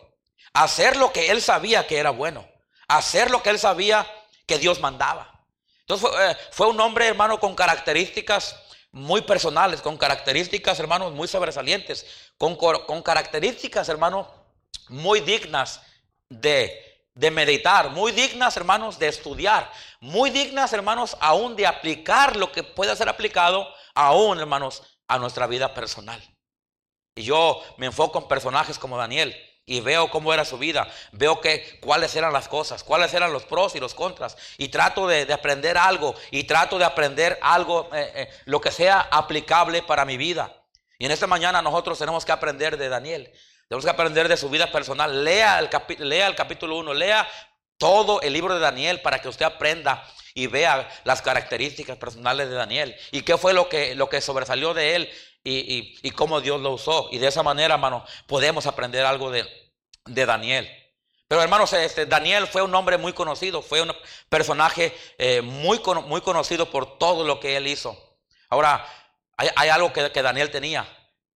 hacer 0.51 0.97
lo 0.97 1.13
que 1.13 1.31
él 1.31 1.41
sabía 1.41 1.87
que 1.87 1.99
era 1.99 2.09
bueno, 2.09 2.45
hacer 2.89 3.31
lo 3.31 3.41
que 3.41 3.51
él 3.51 3.59
sabía 3.59 4.05
que 4.45 4.57
Dios 4.57 4.81
mandaba. 4.81 5.45
Entonces 5.81 6.09
fue, 6.51 6.67
eh, 6.67 6.69
un 6.69 6.81
hombre, 6.81 7.07
hermano, 7.07 7.39
con 7.39 7.55
características 7.55 8.57
muy 8.91 9.21
personales, 9.21 9.81
con 9.81 9.97
características, 9.97 10.79
hermanos, 10.81 11.13
muy 11.13 11.29
sobresalientes, 11.29 12.05
con, 12.37 12.57
con 12.57 13.01
características, 13.01 13.87
hermanos, 13.87 14.27
muy 14.89 15.19
dignas 15.21 15.81
de, 16.29 17.07
de 17.13 17.31
meditar, 17.31 17.89
muy 17.89 18.11
dignas, 18.11 18.57
hermanos, 18.57 18.99
de 18.99 19.07
estudiar, 19.07 19.71
muy 19.99 20.29
dignas, 20.29 20.73
hermanos, 20.73 21.17
aún 21.19 21.55
de 21.55 21.67
aplicar 21.67 22.35
lo 22.35 22.51
que 22.51 22.63
pueda 22.63 22.95
ser 22.95 23.09
aplicado, 23.09 23.67
aún, 23.95 24.39
hermanos, 24.39 24.83
a 25.07 25.17
nuestra 25.19 25.47
vida 25.47 25.73
personal. 25.73 26.21
Y 27.15 27.23
yo 27.23 27.61
me 27.77 27.85
enfoco 27.85 28.19
en 28.19 28.27
personajes 28.27 28.79
como 28.79 28.97
Daniel 28.97 29.35
y 29.65 29.79
veo 29.79 30.09
cómo 30.09 30.33
era 30.33 30.43
su 30.43 30.57
vida, 30.57 30.87
veo 31.11 31.39
que 31.39 31.79
cuáles 31.81 32.15
eran 32.15 32.33
las 32.33 32.47
cosas, 32.47 32.83
cuáles 32.83 33.13
eran 33.13 33.31
los 33.31 33.45
pros 33.45 33.75
y 33.75 33.79
los 33.79 33.93
contras, 33.93 34.35
y 34.57 34.67
trato 34.69 35.07
de, 35.07 35.31
aprender 35.31 35.77
algo, 35.77 36.15
y 36.31 36.43
trato 36.43 36.77
de 36.77 36.85
aprender 36.85 37.39
algo, 37.41 37.89
eh, 37.93 38.11
eh, 38.15 38.29
lo 38.45 38.59
que 38.59 38.71
sea 38.71 39.07
aplicable 39.11 39.81
para 39.83 40.03
mi 40.03 40.17
vida. 40.17 40.53
Y 40.97 41.05
en 41.05 41.11
esta 41.11 41.27
mañana 41.27 41.61
nosotros 41.61 41.97
tenemos 41.97 42.25
que 42.25 42.31
aprender 42.31 42.77
de 42.77 42.89
Daniel. 42.89 43.31
Tenemos 43.67 43.85
que 43.85 43.91
aprender 43.91 44.27
de 44.27 44.37
su 44.37 44.49
vida 44.49 44.71
personal. 44.71 45.23
Lea 45.23 45.59
el, 45.59 45.69
lea 46.09 46.27
el 46.27 46.35
capítulo 46.35 46.77
1, 46.77 46.93
lea 46.93 47.27
todo 47.77 48.21
el 48.21 48.33
libro 48.33 48.53
de 48.53 48.59
Daniel 48.59 49.01
para 49.01 49.19
que 49.19 49.29
usted 49.29 49.45
aprenda 49.45 50.03
y 50.33 50.47
vea 50.47 50.89
las 51.03 51.21
características 51.21 51.97
personales 51.97 52.49
de 52.49 52.55
Daniel 52.55 52.95
y 53.11 53.21
qué 53.21 53.37
fue 53.37 53.53
lo 53.53 53.69
que, 53.69 53.95
lo 53.95 54.09
que 54.09 54.21
sobresalió 54.21 54.73
de 54.73 54.95
él 54.95 55.09
y, 55.43 56.11
cómo 56.11 56.41
Dios 56.41 56.61
lo 56.61 56.71
usó. 56.71 57.09
Y 57.11 57.17
de 57.17 57.27
esa 57.27 57.43
manera, 57.43 57.73
hermano, 57.73 58.05
podemos 58.27 58.65
aprender 58.65 59.05
algo 59.05 59.29
de, 59.31 59.45
Daniel. 60.05 60.69
Pero 61.27 61.41
hermanos, 61.41 61.73
este, 61.73 62.05
Daniel 62.05 62.47
fue 62.47 62.61
un 62.61 62.73
hombre 62.75 62.97
muy 62.97 63.13
conocido, 63.13 63.61
fue 63.61 63.81
un 63.81 63.91
personaje 64.29 64.95
eh, 65.17 65.41
muy, 65.41 65.81
muy 66.05 66.21
conocido 66.21 66.69
por 66.69 66.97
todo 66.97 67.25
lo 67.25 67.39
que 67.39 67.57
él 67.57 67.67
hizo. 67.67 67.97
Ahora, 68.49 68.85
hay, 69.35 69.69
algo 69.69 69.91
que, 69.91 70.11
que 70.11 70.21
Daniel 70.21 70.51
tenía. 70.51 70.87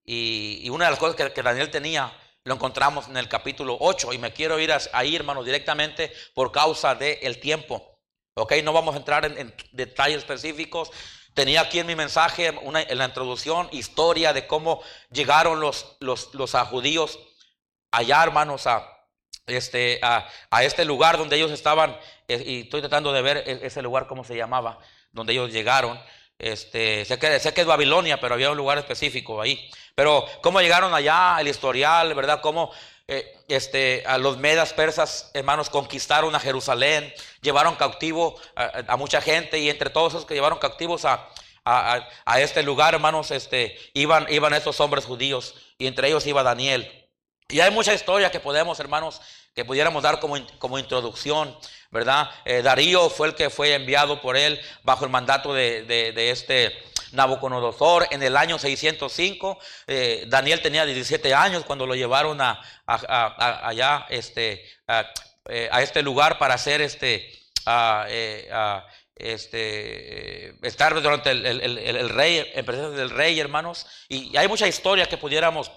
Y, 0.10 0.70
una 0.70 0.86
de 0.86 0.92
las 0.92 1.00
cosas 1.00 1.32
que, 1.32 1.44
Daniel 1.44 1.70
tenía 1.70 2.12
lo 2.46 2.54
encontramos 2.54 3.10
en 3.10 3.18
el 3.18 3.28
capítulo 3.28 3.76
8 3.78 4.14
y 4.14 4.18
me 4.18 4.32
quiero 4.32 4.58
ir 4.58 4.74
ahí, 4.94 5.18
hermano, 5.18 5.44
directamente 5.44 6.14
por 6.34 6.54
causa 6.54 6.96
del 6.96 7.42
tiempo. 7.42 8.00
Ok, 8.36 8.54
no 8.64 8.72
vamos 8.72 8.96
a 8.96 9.00
entrar 9.00 9.26
en, 9.26 9.54
detalles 9.74 10.20
específicos. 10.20 10.92
Tenía 11.34 11.60
aquí 11.60 11.80
en 11.80 11.88
mi 11.88 11.96
mensaje, 11.96 12.52
una, 12.62 12.82
en 12.82 12.98
la 12.98 13.06
introducción, 13.06 13.68
historia 13.74 14.32
de 14.32 14.48
cómo 14.48 14.82
llegaron 15.12 15.60
los, 15.60 15.98
los, 16.00 16.34
los 16.34 16.54
judíos 16.54 17.20
allá, 17.92 18.24
hermanos, 18.24 18.66
a, 18.66 18.88
este, 19.46 20.00
a, 20.02 20.30
a, 20.50 20.64
este 20.64 20.86
lugar 20.86 21.18
donde 21.18 21.36
ellos 21.36 21.52
estaban. 21.52 21.98
Eh, 22.30 22.44
y 22.46 22.62
estoy 22.62 22.80
tratando 22.80 23.12
de 23.12 23.22
ver 23.22 23.38
e, 23.46 23.60
ese 23.64 23.82
lugar, 23.82 24.08
cómo 24.08 24.24
se 24.24 24.38
llamaba, 24.38 24.80
donde 25.12 25.34
ellos 25.34 25.52
llegaron. 25.52 26.00
Este, 26.40 27.04
sé, 27.06 27.18
que, 27.18 27.40
sé 27.40 27.54
que 27.54 27.62
es 27.62 27.68
Babilonia, 27.68 28.20
pero 28.20 28.36
había 28.36 28.52
un 28.52 28.58
lugar 28.58 28.78
específico 28.78 29.42
ahí. 29.42 29.70
Pero 29.96 30.26
cómo 30.42 30.62
llegaron 30.62 30.94
allá, 30.94 31.38
el 31.40 31.48
historial, 31.48 32.14
¿verdad? 32.14 32.42
Cómo 32.42 32.72
eh, 33.08 33.38
este, 33.48 34.04
a 34.06 34.18
los 34.18 34.38
medas 34.38 34.74
persas, 34.74 35.32
hermanos, 35.34 35.70
conquistaron 35.70 36.36
a 36.36 36.40
Jerusalén, 36.40 37.14
llevaron 37.42 37.76
cautivo 37.76 38.36
a, 38.56 38.98
mucha 38.98 39.22
gente 39.22 39.60
y 39.60 39.70
entre 39.70 39.90
todos 39.90 40.14
esos 40.14 40.26
que 40.26 40.34
llevaron 40.34 40.60
cautivos 40.60 41.06
a, 41.06 41.28
a, 41.66 42.40
este 42.42 42.64
lugar, 42.64 42.94
hermanos, 42.94 43.32
este, 43.32 43.78
iban, 43.94 44.28
iban 44.30 44.54
estos 44.54 44.80
hombres 44.80 45.06
judíos 45.06 45.56
y 45.78 45.88
entre 45.88 46.10
ellos 46.10 46.28
iba 46.28 46.44
Daniel. 46.44 47.10
Y 47.50 47.62
hay 47.62 47.72
mucha 47.72 47.94
historia 47.94 48.30
que 48.30 48.42
podemos, 48.42 48.80
hermanos, 48.80 49.22
que 49.58 49.66
pudiéramos 49.66 50.04
dar 50.04 50.20
como, 50.20 50.38
como 50.60 50.78
introducción, 50.78 51.58
¿verdad? 51.90 52.30
Eh, 52.46 52.62
Darío 52.62 53.10
fue 53.10 53.30
el 53.30 53.34
que 53.34 53.50
fue 53.50 53.74
enviado 53.74 54.22
por 54.22 54.38
él 54.38 54.62
bajo 54.84 55.04
el 55.04 55.10
mandato 55.10 55.52
de, 55.52 55.82
de, 55.82 56.30
este 56.30 56.78
Nabucodonosor 57.14 58.08
en 58.12 58.22
el 58.22 58.38
año 58.38 58.60
605. 58.60 59.58
Eh, 59.88 60.26
Daniel 60.28 60.62
tenía 60.62 60.86
17 60.86 61.34
años 61.34 61.66
cuando 61.66 61.88
lo 61.88 61.96
llevaron 61.96 62.40
a, 62.40 62.62
allá 62.86 64.06
este, 64.10 64.64
eh, 65.50 65.70
a, 65.72 65.82
este 65.82 66.04
lugar 66.04 66.38
para 66.38 66.54
hacer 66.54 66.82
este, 66.82 67.28
este, 69.16 70.54
estar 70.68 71.02
durante 71.02 71.32
el, 71.32 71.44
el, 71.48 71.80
el, 71.80 72.10
rey, 72.10 72.48
en 72.54 72.64
presencia 72.64 72.96
del 72.96 73.10
rey, 73.10 73.40
hermanos. 73.40 73.88
Y 74.08 74.38
hay 74.38 74.48
mucha 74.48 74.68
historia 74.68 75.08
que 75.08 75.18
pudiéramos 75.18 75.72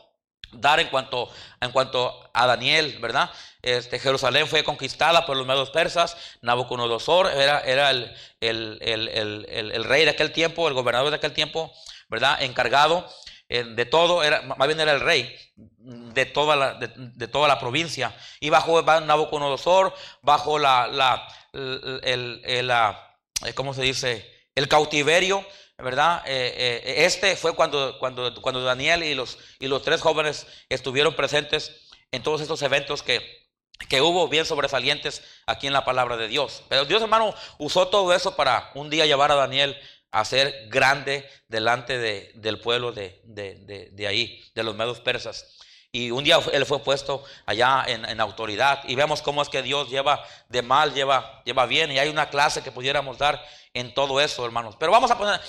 dar 0.53 0.81
en 0.81 0.89
cuanto, 0.89 1.31
en 1.61 1.71
cuanto 1.71 2.31
a 2.33 2.47
Daniel, 2.47 2.99
¿verdad? 3.01 3.31
Este, 3.63 3.99
Jerusalén 3.99 4.47
fue 4.47 4.65
conquistada 4.65 5.27
por 5.27 5.37
los 5.37 5.47
medios 5.47 5.71
persas, 5.71 6.17
Nabucodonosor 6.43 7.29
era, 7.29 7.61
era 7.61 7.91
el, 7.91 8.15
el, 8.41 9.85
rey 9.85 10.05
de 10.05 10.11
aquel 10.11 10.33
tiempo, 10.33 10.69
el 10.69 10.75
gobernador 10.75 11.11
de 11.11 11.17
aquel 11.17 11.33
tiempo, 11.33 11.73
¿verdad? 12.09 12.43
Encargado 12.43 13.09
eh, 13.49 13.65
de 13.65 13.85
todo, 13.85 14.23
era, 14.23 14.43
más 14.43 14.67
bien 14.67 14.81
era 14.81 14.93
el 14.93 15.01
rey 15.01 15.37
de 15.57 16.25
toda 16.25 16.57
la, 16.57 16.75
de, 16.75 17.29
toda 17.29 17.49
la 17.49 17.59
provincia. 17.59 18.15
Y 18.39 18.49
bajo 18.49 18.81
Nabucodonosor, 18.83 19.95
bajo 20.23 20.59
la, 20.59 20.87
la, 20.87 21.29
el, 21.53 22.67
la, 22.67 23.17
eh, 23.45 23.53
¿cómo 23.55 23.75
se 23.75 23.83
dice? 23.83 24.47
El 24.55 24.69
cautiverio 24.69 25.45
¿verdad? 25.83 26.23
Eh, 26.27 26.83
eh, 26.85 27.05
este 27.05 27.37
fue 27.37 27.55
cuando, 27.55 27.99
cuando, 27.99 28.41
cuando 28.41 28.63
Daniel 28.63 29.03
y 29.03 29.15
los, 29.15 29.39
y 29.59 29.67
los 29.67 29.83
tres 29.83 30.01
jóvenes 30.01 30.47
estuvieron 30.69 31.15
presentes 31.15 31.89
en 32.13 32.23
todos 32.23 32.41
estos 32.41 32.63
eventos 32.63 33.03
que, 33.03 33.49
que 33.89 34.01
hubo 34.01 34.29
bien 34.29 34.45
sobresalientes 34.45 35.23
aquí 35.47 35.67
en 35.67 35.73
la 35.73 35.85
palabra 35.85 36.17
de 36.17 36.29
Dios. 36.29 36.63
Pero 36.69 36.85
Dios, 36.85 37.03
hermano, 37.03 37.35
usó 37.59 37.89
todo 37.89 38.13
eso 38.13 38.37
para 38.37 38.71
un 38.75 38.91
día 38.91 39.07
llevar 39.07 39.33
a 39.33 39.37
Daniel 39.37 39.77
a 40.13 40.25
ser 40.25 40.69
grande 40.69 41.29
delante 41.49 41.99
de, 41.99 42.33
del 42.35 42.61
pueblo 42.61 42.93
de, 42.93 43.21
de, 43.25 43.91
de, 43.93 44.07
ahí, 44.07 44.43
de 44.55 44.63
los 44.63 44.75
medios 44.75 45.01
persas. 45.01 45.57
Y 45.93 46.11
un 46.11 46.23
día 46.23 46.39
él 46.53 46.67
fue 46.67 46.81
puesto 46.81 47.25
allá 47.47 47.85
en, 47.87 48.05
en, 48.05 48.21
autoridad. 48.21 48.83
Y 48.87 48.95
vemos 48.95 49.23
cómo 49.23 49.43
es 49.43 49.49
que 49.49 49.63
Dios 49.63 49.89
lleva 49.89 50.25
de 50.49 50.63
mal, 50.63 50.95
lleva, 50.95 51.43
lleva 51.45 51.67
bien. 51.67 51.91
Y 51.91 51.99
hay 51.99 52.09
una 52.09 52.29
clase 52.31 52.63
que 52.63 52.71
pudiéramos 52.71 53.19
dar 53.19 53.45
en 53.75 53.95
todo 53.95 54.21
eso, 54.21 54.45
hermanos. 54.45 54.77
Pero 54.79 54.93
vamos 54.93 55.11
a 55.11 55.19
poner, 55.19 55.41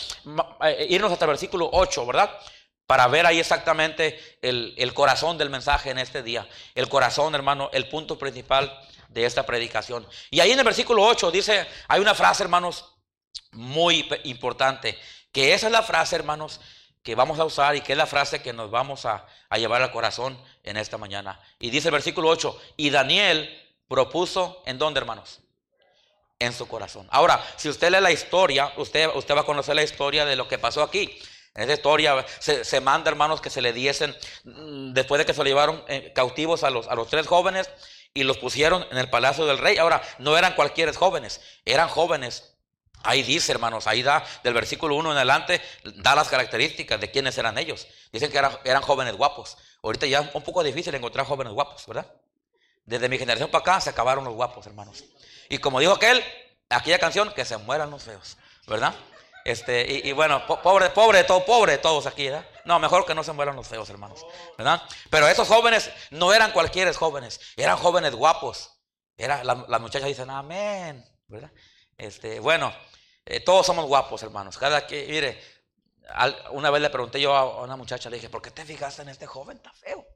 eh, 0.64 0.88
irnos 0.90 1.12
hasta 1.12 1.26
el 1.26 1.30
versículo 1.30 1.70
8, 1.72 2.06
¿verdad? 2.06 2.38
Para 2.86 3.08
ver 3.08 3.26
ahí 3.26 3.40
exactamente 3.40 4.20
el, 4.42 4.94
corazón 4.94 5.38
del 5.38 5.50
mensaje 5.50 5.92
en 5.92 5.98
este 5.98 6.24
día. 6.24 6.48
El 6.76 6.90
corazón, 6.90 7.34
hermano, 7.36 7.70
el 7.74 7.88
punto 7.88 8.20
principal 8.20 8.78
de 9.10 9.26
esta 9.26 9.46
predicación. 9.46 10.06
Y 10.30 10.40
ahí 10.40 10.52
en 10.52 10.60
el 10.60 10.66
versículo 10.66 11.04
8 11.04 11.32
dice, 11.32 11.68
hay 11.88 12.02
una 12.02 12.16
frase, 12.16 12.44
hermanos, 12.44 12.86
muy 13.52 14.08
importante. 14.26 14.98
Que 15.32 15.54
esa 15.54 15.68
es 15.68 15.72
la 15.72 15.84
frase, 15.84 16.16
hermanos, 16.16 16.60
que 17.02 17.16
vamos 17.16 17.40
a 17.40 17.46
usar 17.46 17.76
y 17.76 17.82
que 17.82 17.94
es 17.94 17.98
la 17.98 18.06
frase 18.06 18.42
que 18.42 18.54
nos 18.54 18.70
vamos 18.70 19.06
a, 19.06 19.26
a 19.50 19.58
llevar 19.58 19.82
al 19.82 19.92
corazón 19.92 20.38
en 20.64 20.78
esta 20.78 20.98
mañana. 20.98 21.40
Y 21.60 21.70
dice 21.70 21.88
el 21.88 21.94
versículo 21.94 22.28
8, 22.30 22.60
y 22.78 22.90
Daniel 22.90 23.58
propuso, 23.88 24.62
¿en 24.66 24.78
dónde, 24.78 25.00
hermanos? 25.00 25.40
En 26.42 26.54
su 26.54 26.68
corazón. 26.68 27.08
Ahora, 27.12 27.44
si 27.56 27.70
usted 27.70 27.92
lee 27.92 28.02
la 28.02 28.12
historia, 28.12 28.74
usted, 28.78 29.10
usted 29.16 29.36
va 29.36 29.42
a 29.42 29.46
conocer 29.46 29.76
la 29.76 29.84
historia 29.84 30.26
de 30.26 30.36
lo 30.36 30.48
que 30.48 30.58
pasó 30.58 30.82
aquí. 30.82 31.20
En 31.54 31.64
esa 31.64 31.74
historia 31.74 32.26
se, 32.40 32.82
manda, 32.82 33.10
hermanos, 33.10 33.42
que 33.42 33.50
se 33.50 33.62
le 33.62 33.74
diesen, 33.74 34.16
mm, 34.46 34.94
después 34.94 35.20
de 35.20 35.26
que 35.26 35.34
se 35.34 35.44
le 35.44 35.52
llevaron 35.52 35.84
eh, 35.88 36.12
cautivos 36.16 36.64
a 36.64 36.70
los, 36.70 36.88
a 36.88 36.96
los 36.96 37.10
tres 37.10 37.28
jóvenes 37.28 37.70
y 38.14 38.24
los 38.24 38.38
pusieron 38.38 38.88
en 38.90 38.98
el 38.98 39.10
palacio 39.10 39.46
del 39.46 39.60
rey. 39.60 39.78
Ahora, 39.78 40.02
no 40.18 40.36
eran 40.38 40.56
cualquiera 40.56 40.92
jóvenes, 40.94 41.42
eran 41.64 41.90
jóvenes. 41.90 42.56
Ahí 43.04 43.22
dice, 43.22 43.52
hermanos, 43.52 43.86
ahí 43.88 44.02
da, 44.02 44.24
del 44.44 44.54
versículo 44.54 44.96
1 44.96 45.12
en 45.12 45.18
adelante, 45.18 45.62
da 45.98 46.16
las 46.16 46.28
características 46.28 47.00
de 47.00 47.12
quiénes 47.12 47.38
eran 47.38 47.58
ellos. 47.58 47.88
Dicen 48.12 48.32
que 48.32 48.38
eran, 48.38 48.58
eran 48.64 48.82
jóvenes 48.82 49.16
guapos. 49.16 49.58
Ahorita 49.84 50.08
ya 50.08 50.22
es 50.22 50.36
un 50.36 50.44
poco 50.44 50.64
difícil 50.64 50.94
encontrar 50.96 51.26
jóvenes 51.26 51.54
guapos, 51.54 51.86
¿verdad? 51.88 52.08
Desde 52.86 53.10
mi 53.10 53.18
generación 53.18 53.50
para 53.52 53.62
acá 53.62 53.82
se 53.82 53.90
acabaron 53.90 54.24
los 54.24 54.34
guapos, 54.34 54.66
hermanos. 54.66 55.04
Y 55.52 55.58
como 55.58 55.82
dijo 55.82 55.92
aquel, 55.92 56.24
aquella 56.70 56.98
canción, 56.98 57.34
que 57.34 57.44
se 57.44 57.58
mueran 57.58 57.92
los 57.92 58.04
feos, 58.04 58.38
¿verdad? 58.68 58.96
Este, 59.44 60.08
y, 60.08 60.10
bueno, 60.14 60.48
pobre, 60.48 60.92
pobre, 60.92 61.26
todo, 61.26 61.44
pobre 61.44 61.78
todos 61.78 62.06
aquí, 62.06 62.30
¿verdad? 62.30 62.48
No, 62.64 62.80
mejor 62.80 63.06
que 63.06 63.14
no 63.14 63.22
se 63.22 63.34
mueran 63.34 63.58
los 63.58 63.68
feos, 63.68 63.90
hermanos, 63.90 64.26
¿verdad? 64.58 64.82
Pero 65.10 65.28
esos 65.28 65.50
jóvenes 65.50 65.92
no 66.10 66.34
eran 66.34 66.54
cualquiera 66.54 66.94
jóvenes, 66.94 67.42
eran 67.58 67.76
jóvenes 67.76 68.16
guapos. 68.16 68.72
Las 69.18 69.82
muchachas 69.82 70.08
dicen, 70.08 70.30
amén, 70.30 71.04
¿verdad? 71.28 71.52
Este, 71.98 72.40
bueno, 72.40 72.74
eh, 73.26 73.42
todos 73.42 73.66
somos 73.66 73.86
guapos, 73.88 74.24
hermanos. 74.24 74.58
Cada 74.58 74.88
que, 74.88 75.06
mire, 75.10 75.44
una 76.52 76.70
vez 76.70 76.82
le 76.82 76.90
pregunté 76.90 77.20
yo 77.20 77.36
a 77.36 77.62
una 77.62 77.76
muchacha, 77.76 78.10
le 78.10 78.16
dije, 78.16 78.30
¿por 78.30 78.42
qué 78.42 78.52
te 78.52 78.64
fijaste 78.64 79.02
en 79.02 79.10
este 79.10 79.28
joven 79.28 79.60
tan 79.60 79.74
feo? 79.74 80.08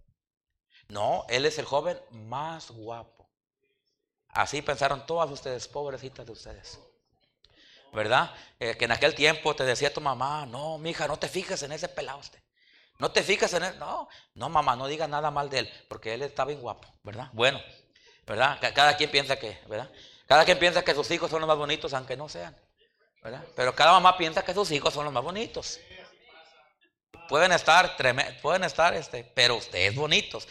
No, 0.87 1.25
él 1.27 1.45
es 1.45 1.59
el 1.59 1.65
joven 1.65 1.99
más 2.11 2.71
guapo. 2.71 3.14
Así 4.35 4.61
pensaron 4.61 5.05
todas 5.07 5.31
ustedes, 5.31 5.67
pobrecitas 5.67 6.25
de 6.25 6.31
ustedes. 6.31 6.79
¿verdad? 7.95 8.31
Eh, 8.59 8.75
que 8.77 8.85
en 8.85 8.91
aquel 8.91 9.15
tiempo 9.15 9.55
te 9.55 9.63
decía 9.63 9.91
tu 9.93 10.01
mamá, 10.01 10.45
no, 10.45 10.77
mija, 10.77 11.07
no 11.07 11.17
te 11.17 11.29
fijes 11.29 11.63
en 11.63 11.71
ese 11.71 11.87
pelado 11.87 12.19
usted. 12.19 12.39
No 12.99 13.11
te 13.11 13.23
fijes 13.23 13.53
en 13.53 13.63
él. 13.63 13.79
No, 13.79 14.07
no, 14.35 14.49
mamá, 14.49 14.75
no 14.75 14.87
diga 14.87 15.07
nada 15.07 15.31
mal 15.31 15.49
de 15.49 15.59
él, 15.59 15.73
porque 15.87 16.13
él 16.13 16.21
está 16.21 16.45
bien 16.45 16.59
guapo, 16.59 16.87
¿verdad? 17.03 17.29
Bueno, 17.33 17.61
¿verdad? 18.27 18.59
Cada 18.73 18.95
quien 18.97 19.09
piensa 19.09 19.37
que, 19.37 19.59
¿verdad? 19.67 19.89
Cada 20.27 20.45
quien 20.45 20.59
piensa 20.59 20.83
que 20.83 20.93
sus 20.93 21.09
hijos 21.11 21.31
son 21.31 21.39
los 21.39 21.47
más 21.47 21.57
bonitos, 21.57 21.93
aunque 21.93 22.17
no 22.17 22.27
sean, 22.29 22.55
¿verdad? 23.23 23.43
Pero 23.55 23.73
cada 23.73 23.93
mamá 23.93 24.17
piensa 24.17 24.43
que 24.43 24.53
sus 24.53 24.69
hijos 24.71 24.93
son 24.93 25.05
los 25.05 25.13
más 25.13 25.23
bonitos. 25.23 25.79
Pueden 27.29 27.53
estar, 27.53 27.95
pueden 28.41 28.63
estar, 28.63 28.93
este, 28.93 29.23
pero 29.23 29.55
ustedes 29.55 29.95
bonitos. 29.95 30.47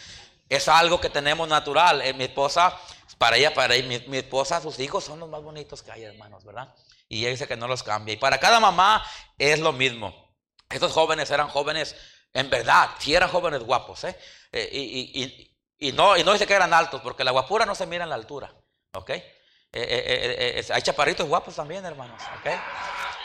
Es 0.49 0.67
algo 0.67 0.99
que 0.99 1.09
tenemos 1.09 1.47
natural. 1.47 2.01
Eh, 2.01 2.13
mi 2.13 2.25
esposa, 2.25 2.77
para 3.17 3.37
ella, 3.37 3.53
para 3.53 3.75
ella, 3.75 3.87
mi, 3.87 3.99
mi, 4.07 4.17
esposa, 4.17 4.61
sus 4.61 4.79
hijos 4.79 5.03
son 5.03 5.19
los 5.19 5.29
más 5.29 5.41
bonitos 5.41 5.81
que 5.81 5.91
hay, 5.91 6.03
hermanos, 6.03 6.43
¿verdad? 6.43 6.73
Y 7.07 7.21
ella 7.21 7.29
dice 7.29 7.47
que 7.47 7.55
no 7.55 7.67
los 7.67 7.83
cambia. 7.83 8.13
Y 8.13 8.17
para 8.17 8.39
cada 8.39 8.59
mamá 8.59 9.05
es 9.37 9.59
lo 9.59 9.71
mismo. 9.71 10.33
Estos 10.69 10.91
jóvenes 10.91 11.29
eran 11.31 11.47
jóvenes 11.47 11.95
en 12.35 12.49
verdad, 12.49 12.89
si 12.99 13.15
eran 13.15 13.29
jóvenes 13.29 13.63
guapos, 13.63 14.03
¿eh? 14.03 14.17
eh 14.51 15.49
y, 15.77 15.91
no, 15.93 16.17
y 16.17 16.23
no 16.23 16.33
dice 16.33 16.45
que 16.45 16.53
eran 16.53 16.73
altos, 16.73 17.01
porque 17.01 17.23
la 17.23 17.31
guapura 17.31 17.65
no 17.65 17.75
se 17.75 17.85
mira 17.85 18.03
en 18.03 18.09
la 18.09 18.15
altura, 18.15 18.53
¿ok? 18.93 19.09
Eh, 19.09 19.23
eh, 19.71 20.65
hay 20.69 20.81
chaparritos 20.81 21.27
guapos 21.27 21.55
también, 21.55 21.85
hermanos, 21.85 22.21
¿ok? 22.39 22.51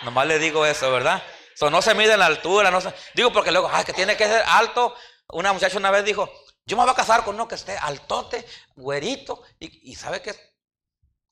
Nomás 0.03 0.27
le 0.29 0.39
digo 0.39 0.65
eso, 0.65 0.91
¿verdad? 0.93 1.23
So, 1.57 1.71
no 1.71 1.83
se 1.83 1.95
mide 1.95 2.13
en 2.13 2.21
la 2.21 2.27
altura, 2.27 2.71
no 2.71 2.81
se, 2.81 2.95
digo 3.15 3.33
porque 3.33 3.51
luego, 3.51 3.69
ay, 3.73 3.85
que 3.85 3.93
tiene 3.93 4.17
que 4.17 4.27
ser 4.27 4.43
alto. 4.47 4.95
Una 5.29 5.53
muchacha 5.53 5.77
una 5.77 5.91
vez 5.91 6.05
dijo, 6.05 6.33
yo 6.71 6.77
me 6.77 6.85
voy 6.85 6.93
a 6.93 6.95
casar 6.95 7.25
con 7.25 7.35
uno 7.35 7.49
que 7.49 7.57
esté 7.57 7.77
altote, 7.77 8.47
güerito, 8.77 9.43
y, 9.59 9.93
sabe 9.97 10.23
que 10.23 10.33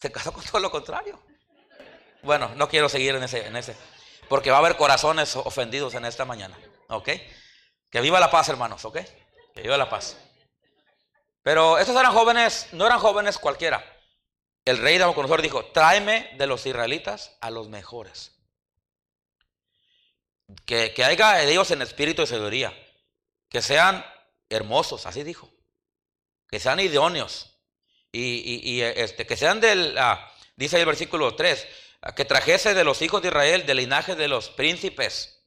se 0.01 0.11
casó 0.11 0.33
con 0.33 0.43
todo 0.45 0.59
lo 0.59 0.69
contrario. 0.69 1.23
Bueno, 2.25 2.51
no 2.57 2.69
quiero 2.69 2.89
seguir 2.89 3.15
en 3.15 3.23
ese, 3.23 3.47
en 3.47 3.55
ese, 3.55 3.77
porque 4.29 4.51
va 4.51 4.57
a 4.57 4.59
haber 4.59 4.77
corazones 4.77 5.37
ofendidos 5.37 5.95
en 5.95 6.05
esta 6.07 6.25
mañana, 6.25 6.59
¿ok? 6.89 7.11
Que 7.89 8.01
viva 8.01 8.19
la 8.19 8.33
paz, 8.33 8.49
hermanos, 8.49 8.85
¿ok? 8.85 8.99
Que 9.55 9.63
viva 9.63 9.77
la 9.77 9.89
paz. 9.89 10.17
Pero 11.45 11.79
estos 11.79 11.95
eran 11.95 12.13
jóvenes, 12.13 12.67
no 12.73 12.85
eran 12.85 12.99
jóvenes 12.99 13.39
cualquiera. 13.39 13.85
El 14.65 14.79
rey 14.79 14.95
de 14.95 14.99
Nabucodonosor 14.99 15.41
dijo, 15.41 15.67
tráeme 15.67 16.33
de 16.37 16.49
los 16.49 16.67
israelitas 16.67 17.39
a 17.41 17.51
los 17.51 17.69
mejores. 17.69 18.35
Que, 20.67 20.93
que 20.95 21.05
haya 21.05 21.35
de 21.35 21.53
ellos 21.53 21.71
en 21.71 21.81
espíritu 21.81 22.23
de 22.23 22.27
sabiduría. 22.27 22.77
Que 23.49 23.63
sean 23.63 24.05
hermosos, 24.49 25.07
así 25.07 25.23
dijo. 25.23 25.51
Que 26.49 26.61
sean 26.61 26.81
idóneos. 26.81 27.55
Y, 28.11 28.81
este, 28.81 29.27
que 29.27 29.37
sean 29.37 29.61
del, 29.61 29.97
ah, 29.99 30.33
dice 30.57 30.81
el 30.81 30.87
versículo 30.87 31.35
3, 31.35 31.67
que 32.17 32.25
trajese 32.25 32.75
de 32.75 32.85
los 32.85 33.03
hijos 33.03 33.21
de 33.21 33.29
Israel, 33.29 33.67
del 33.67 33.77
linaje 33.77 34.17
de 34.17 34.29
los 34.29 34.49
príncipes 34.49 35.39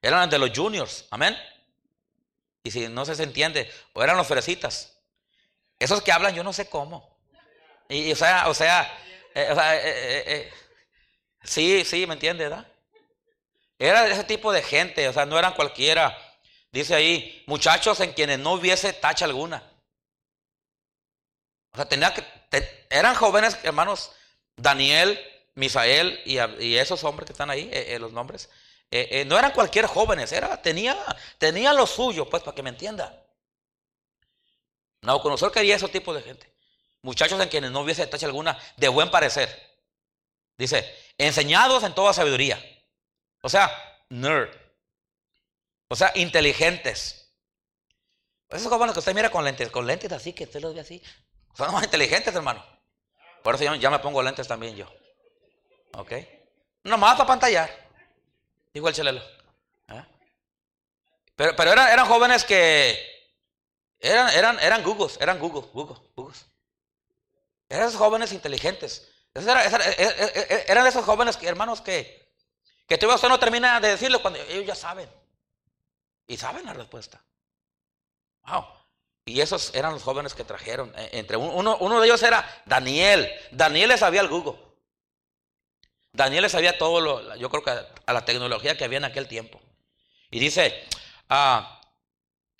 eran 0.00 0.30
de 0.30 0.38
los 0.38 0.50
juniors, 0.54 1.06
amén. 1.10 1.36
Y 2.62 2.70
si 2.70 2.88
no 2.88 3.04
se 3.04 3.20
entiende, 3.22 3.70
o 3.92 4.02
eran 4.02 4.16
los 4.16 4.26
fresitas. 4.26 4.96
Esos 5.78 6.02
que 6.02 6.12
hablan, 6.12 6.34
yo 6.34 6.42
no 6.42 6.52
sé 6.52 6.68
cómo. 6.68 7.18
Y, 7.88 8.12
o 8.12 8.16
sea, 8.16 8.48
o 8.48 8.54
sea, 8.54 8.82
eh, 9.34 9.54
eh, 9.56 10.24
eh, 10.26 10.52
sí, 11.42 11.84
sí, 11.84 12.06
¿me 12.06 12.14
entiende, 12.14 12.44
verdad? 12.48 12.66
Era 13.78 14.06
ese 14.08 14.24
tipo 14.24 14.52
de 14.52 14.62
gente, 14.62 15.08
o 15.08 15.12
sea, 15.12 15.24
no 15.24 15.38
eran 15.38 15.54
cualquiera. 15.54 16.16
Dice 16.78 16.94
ahí, 16.94 17.42
muchachos 17.46 17.98
en 17.98 18.12
quienes 18.12 18.38
no 18.38 18.52
hubiese 18.52 18.92
tacha 18.92 19.24
alguna. 19.24 19.64
O 21.72 21.76
sea, 21.76 21.88
tenía 21.88 22.14
que, 22.14 22.24
eran 22.88 23.16
jóvenes, 23.16 23.58
hermanos, 23.64 24.12
Daniel, 24.54 25.18
Misael 25.56 26.20
y, 26.24 26.76
esos 26.76 27.02
hombres 27.02 27.26
que 27.26 27.32
están 27.32 27.50
ahí, 27.50 27.68
los 27.98 28.12
nombres, 28.12 28.48
eh, 28.92 29.08
eh, 29.10 29.24
no 29.24 29.36
eran 29.36 29.50
cualquier 29.50 29.86
jóvenes, 29.86 30.30
era, 30.30 30.62
tenía, 30.62 30.96
tenía 31.38 31.72
lo 31.72 31.84
suyo, 31.84 32.30
pues, 32.30 32.44
para 32.44 32.54
que 32.54 32.62
me 32.62 32.70
entienda. 32.70 33.24
Nabucodonosor 35.02 35.50
quería 35.50 35.74
ese 35.74 35.88
tipo 35.88 36.14
de 36.14 36.22
gente. 36.22 36.48
Muchachos 37.02 37.40
en 37.40 37.48
quienes 37.48 37.72
no 37.72 37.80
hubiese 37.80 38.06
tacha 38.06 38.26
alguna 38.26 38.56
de 38.76 38.86
buen 38.86 39.10
parecer. 39.10 39.48
Dice, 40.56 40.88
enseñados 41.18 41.82
en 41.82 41.92
toda 41.92 42.12
sabiduría. 42.12 42.64
O 43.42 43.48
sea, 43.48 43.68
nerd. 44.10 44.67
O 45.88 45.96
sea, 45.96 46.12
inteligentes. 46.14 47.32
Esos 48.48 48.68
jóvenes 48.68 48.92
que 48.92 49.00
usted 49.00 49.14
mira 49.14 49.30
con 49.30 49.44
lentes, 49.44 49.70
con 49.70 49.86
lentes 49.86 50.12
así, 50.12 50.32
que 50.32 50.44
usted 50.44 50.60
los 50.60 50.74
ve 50.74 50.80
así. 50.80 51.02
Son 51.54 51.72
más 51.72 51.84
inteligentes, 51.84 52.34
hermano. 52.34 52.64
Por 53.42 53.54
eso 53.54 53.74
ya, 53.74 53.90
me 53.90 53.98
pongo 53.98 54.22
lentes 54.22 54.46
también 54.46 54.76
yo. 54.76 54.86
¿Ok? 55.94 56.12
Nomás 56.84 57.16
para 57.16 57.26
pantallar. 57.26 57.70
Igual 58.72 58.94
Chelelo. 58.94 59.22
¿eh? 59.88 60.04
Pero, 61.34 61.56
pero 61.56 61.72
eran, 61.72 62.06
jóvenes 62.06 62.44
que 62.44 62.98
eran, 63.98 64.28
eran, 64.30 64.60
eran 64.60 64.82
gugos, 64.82 65.18
eran 65.20 65.38
gugos, 65.38 65.66
gugos, 65.72 66.00
gugos. 66.14 66.46
Eran 67.68 67.88
esos 67.88 67.98
jóvenes 67.98 68.32
inteligentes. 68.32 69.10
Eran, 69.34 70.86
esos 70.86 71.04
jóvenes, 71.04 71.36
que, 71.36 71.46
hermanos, 71.46 71.80
que, 71.80 72.34
que 72.86 72.96
todavía 72.96 73.16
usted 73.16 73.28
no 73.28 73.38
termina 73.38 73.80
de 73.80 73.88
decirlo 73.88 74.20
cuando 74.20 74.40
ellos 74.40 74.66
ya 74.66 74.74
saben. 74.74 75.08
Y 76.28 76.36
saben 76.36 76.64
la 76.64 76.74
respuesta. 76.74 77.20
Wow. 78.46 78.66
Y 79.24 79.40
esos 79.40 79.74
eran 79.74 79.94
los 79.94 80.02
jóvenes 80.02 80.34
que 80.34 80.44
trajeron. 80.44 80.92
E, 80.96 81.18
entre 81.18 81.36
uno, 81.36 81.76
uno 81.78 82.00
de 82.00 82.06
ellos 82.06 82.22
era 82.22 82.62
Daniel. 82.66 83.28
Daniel 83.50 83.88
le 83.88 83.98
sabía 83.98 84.20
al 84.20 84.28
Google. 84.28 84.68
Daniel 86.12 86.42
le 86.42 86.48
sabía 86.48 86.78
todo 86.78 87.00
lo, 87.00 87.36
yo 87.36 87.50
creo 87.50 87.62
que 87.62 87.70
a 87.70 88.12
la 88.12 88.24
tecnología 88.24 88.76
que 88.76 88.84
había 88.84 88.98
en 88.98 89.04
aquel 89.04 89.28
tiempo. 89.28 89.60
Y 90.30 90.38
dice, 90.38 90.84
ah, 91.28 91.80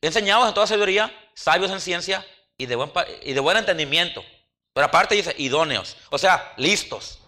enseñados 0.01 0.49
en 0.49 0.55
toda 0.55 0.67
sabiduría, 0.67 1.13
sabios 1.35 1.71
en 1.71 1.81
ciencia 1.81 2.27
y 2.57 2.67
de, 2.67 2.77
buen, 2.77 2.91
y 3.23 3.33
de 3.33 3.41
buen 3.41 3.57
entendimiento. 3.57 4.25
Pero 4.73 4.87
aparte 4.87 5.15
dice, 5.15 5.35
idóneos, 5.39 5.97
o 6.11 6.19
sea, 6.19 6.55
listos. 6.57 7.21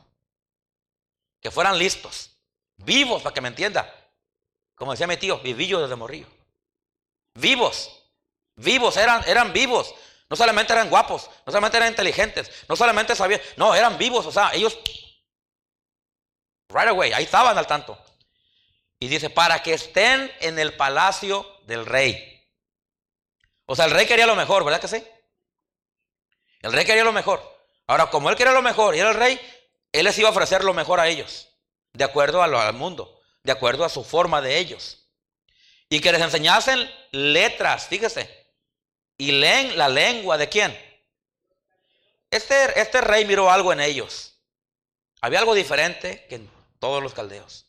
Que 1.40 1.50
fueran 1.50 1.78
listos, 1.78 2.36
vivos, 2.76 3.22
para 3.22 3.34
que 3.34 3.40
me 3.40 3.48
entienda. 3.48 3.92
Como 4.80 4.92
decía 4.92 5.06
mi 5.06 5.18
tío, 5.18 5.38
vivillo 5.40 5.82
desde 5.82 5.94
morrillo. 5.94 6.26
Vivos, 7.34 7.90
vivos, 8.56 8.96
eran, 8.96 9.22
eran 9.26 9.52
vivos. 9.52 9.94
No 10.30 10.36
solamente 10.36 10.72
eran 10.72 10.88
guapos, 10.88 11.28
no 11.44 11.52
solamente 11.52 11.76
eran 11.76 11.90
inteligentes, 11.90 12.50
no 12.66 12.74
solamente 12.76 13.14
sabían, 13.14 13.42
no, 13.58 13.74
eran 13.74 13.98
vivos, 13.98 14.24
o 14.24 14.32
sea, 14.32 14.54
ellos 14.54 14.78
Right 16.70 16.88
away, 16.88 17.12
ahí 17.12 17.24
estaban 17.24 17.58
al 17.58 17.66
tanto. 17.66 18.02
Y 18.98 19.08
dice, 19.08 19.28
para 19.28 19.62
que 19.62 19.74
estén 19.74 20.32
en 20.40 20.58
el 20.58 20.74
palacio 20.74 21.58
del 21.64 21.84
rey. 21.84 22.42
O 23.66 23.76
sea, 23.76 23.84
el 23.84 23.90
rey 23.90 24.06
quería 24.06 24.26
lo 24.26 24.34
mejor, 24.34 24.64
¿verdad 24.64 24.80
que 24.80 24.88
sí? 24.88 25.04
El 26.62 26.72
rey 26.72 26.86
quería 26.86 27.04
lo 27.04 27.12
mejor. 27.12 27.42
Ahora, 27.86 28.08
como 28.08 28.30
él 28.30 28.36
quería 28.36 28.54
lo 28.54 28.62
mejor 28.62 28.96
y 28.96 29.00
era 29.00 29.10
el 29.10 29.16
rey, 29.16 29.38
él 29.92 30.04
les 30.04 30.18
iba 30.18 30.30
a 30.30 30.32
ofrecer 30.32 30.64
lo 30.64 30.72
mejor 30.72 31.00
a 31.00 31.08
ellos, 31.08 31.48
de 31.92 32.04
acuerdo 32.04 32.46
lo, 32.46 32.58
al 32.58 32.72
mundo, 32.72 33.19
de 33.42 33.52
acuerdo 33.52 33.84
a 33.84 33.88
su 33.88 34.04
forma 34.04 34.40
de 34.40 34.58
ellos. 34.58 35.06
Y 35.88 36.00
que 36.00 36.12
les 36.12 36.20
enseñasen 36.20 36.90
letras, 37.10 37.86
fíjese, 37.86 38.28
y 39.18 39.32
leen 39.32 39.76
la 39.76 39.88
lengua 39.88 40.38
de 40.38 40.48
quién. 40.48 40.78
Este, 42.30 42.80
este 42.80 43.00
rey 43.00 43.24
miró 43.24 43.50
algo 43.50 43.72
en 43.72 43.80
ellos. 43.80 44.38
Había 45.20 45.40
algo 45.40 45.54
diferente 45.54 46.26
que 46.28 46.40
todos 46.78 47.02
los 47.02 47.12
caldeos. 47.12 47.66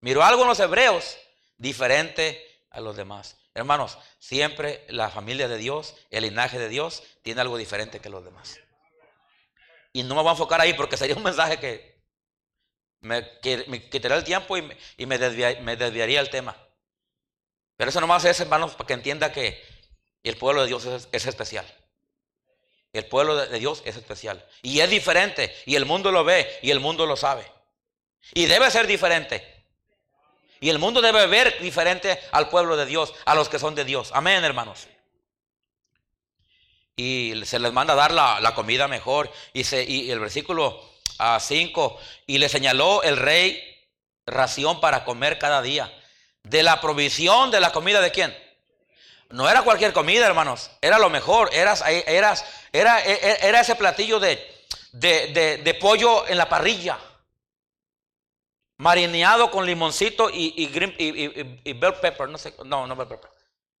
Miró 0.00 0.22
algo 0.22 0.42
en 0.42 0.48
los 0.48 0.60
hebreos 0.60 1.16
diferente 1.56 2.44
a 2.70 2.80
los 2.80 2.96
demás. 2.96 3.36
Hermanos, 3.54 3.98
siempre 4.18 4.84
la 4.88 5.10
familia 5.10 5.48
de 5.48 5.58
Dios, 5.58 5.94
el 6.10 6.24
linaje 6.24 6.58
de 6.58 6.68
Dios, 6.68 7.02
tiene 7.22 7.40
algo 7.40 7.56
diferente 7.56 8.00
que 8.00 8.08
los 8.08 8.24
demás. 8.24 8.58
Y 9.92 10.02
no 10.02 10.14
me 10.14 10.22
voy 10.22 10.30
a 10.30 10.32
enfocar 10.32 10.60
ahí 10.60 10.72
porque 10.74 10.96
sería 10.96 11.16
un 11.16 11.22
mensaje 11.22 11.58
que 11.58 11.91
me, 13.02 13.38
quitaría 13.90 14.16
el 14.16 14.24
tiempo 14.24 14.56
y 14.56 15.06
me, 15.06 15.18
desviaría 15.18 16.20
el 16.20 16.30
tema. 16.30 16.56
Pero 17.76 17.90
eso 17.90 18.00
nomás 18.00 18.24
es, 18.24 18.40
hermanos, 18.40 18.74
para 18.74 18.86
que 18.86 18.94
entienda 18.94 19.32
que 19.32 19.62
el 20.22 20.36
pueblo 20.36 20.62
de 20.62 20.68
Dios 20.68 20.86
es 21.10 21.26
especial. 21.26 21.66
El 22.92 23.06
pueblo 23.06 23.36
de 23.36 23.58
Dios 23.58 23.82
es 23.84 23.96
especial. 23.96 24.44
Y 24.62 24.80
es 24.80 24.90
diferente. 24.90 25.54
Y 25.66 25.74
el 25.76 25.84
mundo 25.84 26.12
lo 26.12 26.24
ve 26.24 26.58
y 26.62 26.70
el 26.70 26.78
mundo 26.78 27.06
lo 27.06 27.16
sabe. 27.16 27.44
Y 28.34 28.46
debe 28.46 28.70
ser 28.70 28.86
diferente. 28.86 29.64
Y 30.60 30.70
el 30.70 30.78
mundo 30.78 31.00
debe 31.00 31.26
ver 31.26 31.58
diferente 31.60 32.20
al 32.30 32.48
pueblo 32.48 32.76
de 32.76 32.86
Dios, 32.86 33.12
a 33.24 33.34
los 33.34 33.48
que 33.48 33.58
son 33.58 33.74
de 33.74 33.84
Dios. 33.84 34.10
Amén, 34.14 34.44
hermanos. 34.44 34.86
Y 36.94 37.32
se 37.44 37.58
les 37.58 37.72
manda 37.72 37.94
a 37.94 37.96
dar 37.96 38.12
la, 38.12 38.54
comida 38.54 38.86
mejor. 38.86 39.32
Y 39.54 40.10
el 40.10 40.20
versículo 40.20 40.91
5, 41.40 41.98
ah, 41.98 42.04
y 42.26 42.38
le 42.38 42.48
señaló 42.48 43.02
el 43.02 43.16
rey 43.16 43.62
ración 44.26 44.80
para 44.80 45.04
comer 45.04 45.38
cada 45.38 45.62
día. 45.62 45.92
De 46.42 46.62
la 46.62 46.80
provisión 46.80 47.50
de 47.50 47.60
la 47.60 47.72
comida 47.72 48.00
de 48.00 48.10
quién? 48.10 48.36
No 49.30 49.48
era 49.48 49.62
cualquier 49.62 49.92
comida, 49.92 50.26
hermanos. 50.26 50.70
Era 50.80 50.98
lo 50.98 51.08
mejor. 51.08 51.50
Eras, 51.52 51.82
eras, 51.86 52.44
era, 52.72 53.00
era 53.00 53.60
ese 53.60 53.76
platillo 53.76 54.18
de, 54.20 54.38
de 54.92 55.78
pollo 55.80 56.26
en 56.28 56.36
la 56.36 56.48
parrilla 56.48 56.98
marineado 58.82 59.48
con 59.52 59.64
limoncito 59.64 60.28
y, 60.28 60.54
y, 60.56 61.60
y, 61.64 61.72
bell 61.74 61.94
pepper, 61.94 62.28
no 62.28 62.36
sé, 62.36 62.52
no, 62.64 62.84
no 62.84 62.96
bell 62.96 63.06
pepper, 63.06 63.30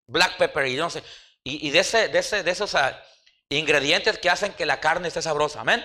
black 0.06 0.36
pepper 0.36 0.68
y 0.68 0.76
no 0.76 0.90
sé, 0.90 1.02
y, 1.42 1.70
de, 1.70 1.80
ese, 1.80 2.06
de, 2.06 2.20
ese, 2.20 2.44
de 2.44 2.50
esos 2.52 2.76
ah, 2.76 3.02
ingredientes 3.48 4.18
que 4.18 4.30
hacen 4.30 4.52
que 4.52 4.64
la 4.64 4.78
carne 4.78 5.08
esté 5.08 5.20
sabrosa, 5.20 5.60
amén. 5.60 5.84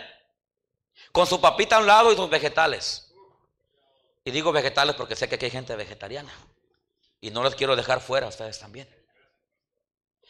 Con 1.12 1.28
su 1.28 1.42
papita 1.42 1.78
a 1.78 1.80
un 1.80 1.88
lado 1.88 2.12
y 2.12 2.16
sus 2.16 2.30
vegetales. 2.30 3.14
Y 4.24 4.32
digo 4.32 4.52
vegetales 4.52 4.96
porque 4.96 5.16
sé 5.16 5.30
que 5.30 5.36
aquí 5.36 5.46
hay 5.46 5.52
gente 5.52 5.76
vegetariana. 5.76 6.34
Y 7.22 7.32
no 7.32 7.44
les 7.44 7.56
quiero 7.56 7.76
dejar 7.76 8.02
fuera 8.02 8.26
a 8.26 8.30
ustedes 8.30 8.60
también. 8.60 8.88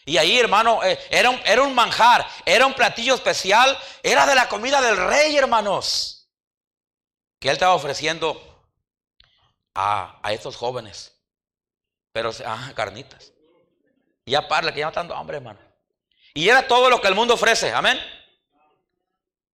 Y 0.05 0.17
ahí, 0.17 0.39
hermano, 0.39 0.83
eh, 0.83 0.97
era, 1.09 1.29
un, 1.29 1.41
era 1.43 1.63
un 1.63 1.75
manjar, 1.75 2.25
era 2.45 2.65
un 2.65 2.73
platillo 2.73 3.15
especial, 3.15 3.77
era 4.01 4.25
de 4.25 4.35
la 4.35 4.47
comida 4.47 4.79
del 4.81 4.95
rey, 4.95 5.35
hermanos. 5.35 6.29
Que 7.39 7.49
él 7.49 7.53
estaba 7.53 7.73
ofreciendo 7.73 8.41
a, 9.75 10.19
a 10.23 10.31
estos 10.31 10.55
jóvenes. 10.55 11.13
Pero, 12.13 12.31
ah, 12.45 12.71
carnitas. 12.73 13.33
Ya 14.25 14.47
parla, 14.47 14.73
que 14.73 14.79
ya 14.79 14.85
no 14.85 14.89
está 14.89 15.17
hambre, 15.17 15.37
hermano. 15.37 15.59
Y 16.33 16.47
era 16.47 16.67
todo 16.67 16.89
lo 16.89 17.01
que 17.01 17.07
el 17.07 17.15
mundo 17.15 17.33
ofrece, 17.33 17.73
amén. 17.73 17.99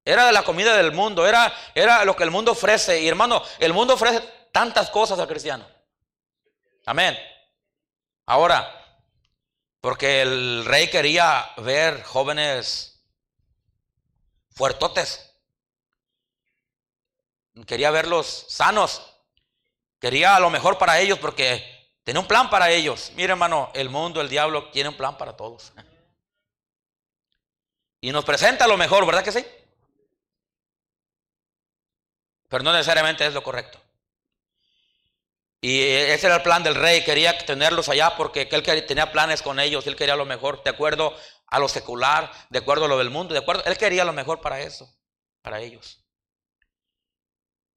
Era 0.05 0.31
la 0.31 0.43
comida 0.43 0.75
del 0.75 0.91
mundo, 0.91 1.25
era, 1.25 1.53
era 1.73 2.03
lo 2.03 2.15
que 2.15 2.23
el 2.23 2.31
mundo 2.31 2.51
ofrece. 2.51 3.01
Y 3.01 3.07
hermano, 3.07 3.41
el 3.59 3.73
mundo 3.73 3.93
ofrece 3.93 4.21
tantas 4.51 4.89
cosas 4.89 5.17
al 5.19 5.27
cristiano. 5.27 5.65
Amén. 6.85 7.17
Ahora, 8.25 8.69
porque 9.79 10.21
el 10.21 10.65
rey 10.65 10.89
quería 10.89 11.49
ver 11.57 12.03
jóvenes 12.03 13.01
fuertotes. 14.51 15.29
Quería 17.65 17.91
verlos 17.91 18.45
sanos. 18.49 19.01
Quería 19.99 20.39
lo 20.39 20.49
mejor 20.49 20.77
para 20.77 20.99
ellos 20.99 21.17
porque 21.19 21.63
tenía 22.03 22.19
un 22.19 22.27
plan 22.27 22.49
para 22.49 22.69
ellos. 22.71 23.11
Mire 23.15 23.31
hermano, 23.31 23.71
el 23.73 23.89
mundo, 23.89 24.19
el 24.19 24.27
diablo 24.27 24.69
tiene 24.69 24.89
un 24.89 24.97
plan 24.97 25.17
para 25.17 25.35
todos. 25.35 25.71
Y 28.01 28.11
nos 28.11 28.25
presenta 28.25 28.67
lo 28.67 28.75
mejor, 28.75 29.05
¿verdad 29.05 29.23
que 29.23 29.31
sí? 29.31 29.45
Pero 32.53 32.65
no 32.65 32.71
necesariamente 32.71 33.25
es 33.25 33.33
lo 33.33 33.41
correcto. 33.41 33.81
Y 35.59 35.81
ese 35.81 36.27
era 36.27 36.35
el 36.35 36.43
plan 36.43 36.61
del 36.61 36.75
rey, 36.75 37.03
quería 37.03 37.35
tenerlos 37.35 37.89
allá 37.89 38.15
porque 38.15 38.47
él 38.51 38.85
tenía 38.85 39.11
planes 39.11 39.41
con 39.41 39.59
ellos, 39.59 39.87
él 39.87 39.95
quería 39.95 40.15
lo 40.15 40.25
mejor, 40.25 40.61
de 40.61 40.69
acuerdo 40.69 41.17
a 41.47 41.57
lo 41.57 41.67
secular, 41.67 42.31
de 42.51 42.59
acuerdo 42.59 42.85
a 42.85 42.87
lo 42.87 42.99
del 42.99 43.09
mundo, 43.09 43.33
de 43.33 43.39
acuerdo, 43.39 43.63
él 43.65 43.75
quería 43.75 44.05
lo 44.05 44.13
mejor 44.13 44.39
para 44.39 44.59
eso, 44.59 44.87
para 45.41 45.61
ellos. 45.61 46.05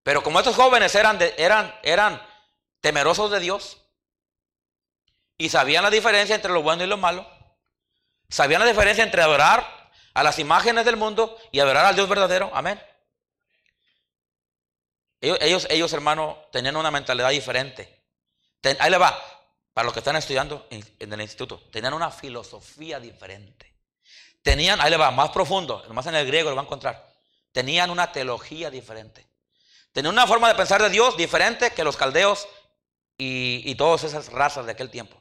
Pero 0.02 0.22
como 0.22 0.40
estos 0.40 0.54
jóvenes 0.54 0.94
eran, 0.94 1.18
eran, 1.38 1.74
eran 1.82 2.22
temerosos 2.82 3.30
de 3.30 3.40
Dios 3.40 3.78
y 5.38 5.48
sabían 5.48 5.84
la 5.84 5.90
diferencia 5.90 6.34
entre 6.34 6.52
lo 6.52 6.60
bueno 6.60 6.84
y 6.84 6.86
lo 6.86 6.98
malo, 6.98 7.26
sabían 8.28 8.60
la 8.60 8.68
diferencia 8.68 9.02
entre 9.02 9.22
adorar 9.22 9.90
a 10.12 10.22
las 10.22 10.38
imágenes 10.38 10.84
del 10.84 10.98
mundo 10.98 11.34
y 11.50 11.60
adorar 11.60 11.86
al 11.86 11.94
Dios 11.94 12.10
verdadero, 12.10 12.50
amén. 12.52 12.78
Ellos, 15.20 15.66
ellos, 15.70 15.92
hermano, 15.92 16.38
tenían 16.52 16.76
una 16.76 16.90
mentalidad 16.90 17.30
diferente. 17.30 18.02
ahí 18.78 18.90
le 18.90 18.98
va, 18.98 19.18
para 19.72 19.84
los 19.86 19.92
que 19.92 20.00
están 20.00 20.16
estudiando 20.16 20.66
en, 20.70 21.12
el 21.12 21.20
instituto, 21.20 21.60
tenían 21.70 21.94
una 21.94 22.10
filosofía 22.10 23.00
diferente. 23.00 23.74
Tenían, 24.42 24.80
ahí 24.80 24.90
le 24.90 24.96
va, 24.96 25.10
más 25.10 25.30
profundo, 25.30 25.84
más 25.90 26.06
en 26.06 26.14
el 26.14 26.26
griego 26.26 26.50
lo 26.50 26.56
va 26.56 26.62
a 26.62 26.64
encontrar. 26.64 27.12
Tenían 27.52 27.90
una 27.90 28.12
teología 28.12 28.70
diferente. 28.70 29.26
Tenían 29.92 30.12
una 30.12 30.26
forma 30.26 30.48
de 30.48 30.54
pensar 30.54 30.82
de 30.82 30.90
Dios 30.90 31.16
diferente 31.16 31.70
que 31.70 31.82
los 31.82 31.96
caldeos 31.96 32.46
y, 33.16 33.62
y 33.64 33.74
todas 33.74 34.04
esas 34.04 34.30
razas 34.30 34.66
de 34.66 34.72
aquel 34.72 34.90
tiempo. 34.90 35.20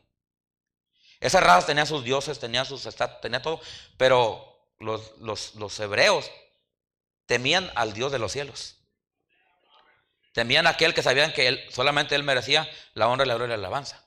Esas 1.19 1.41
razas 1.41 1.65
tenían 1.65 1.87
sus 1.87 2.03
dioses, 2.03 2.39
tenían 2.39 2.65
sus 2.65 2.85
estatuas, 2.85 3.21
tenían 3.21 3.41
todo, 3.41 3.61
pero 3.97 4.55
los, 4.79 5.17
los, 5.19 5.55
los 5.55 5.79
hebreos 5.79 6.29
temían 7.25 7.71
al 7.75 7.93
Dios 7.93 8.11
de 8.11 8.19
los 8.19 8.31
cielos. 8.31 8.75
Temían 10.35 10.67
aquel 10.67 10.93
que 10.93 11.01
sabían 11.01 11.31
que 11.31 11.47
él, 11.47 11.65
solamente 11.71 12.13
él 12.13 12.23
merecía 12.23 12.69
la 12.93 13.07
honra, 13.07 13.25
la 13.25 13.35
gloria 13.35 13.55
y 13.55 13.57
la 13.57 13.67
alabanza. 13.67 14.03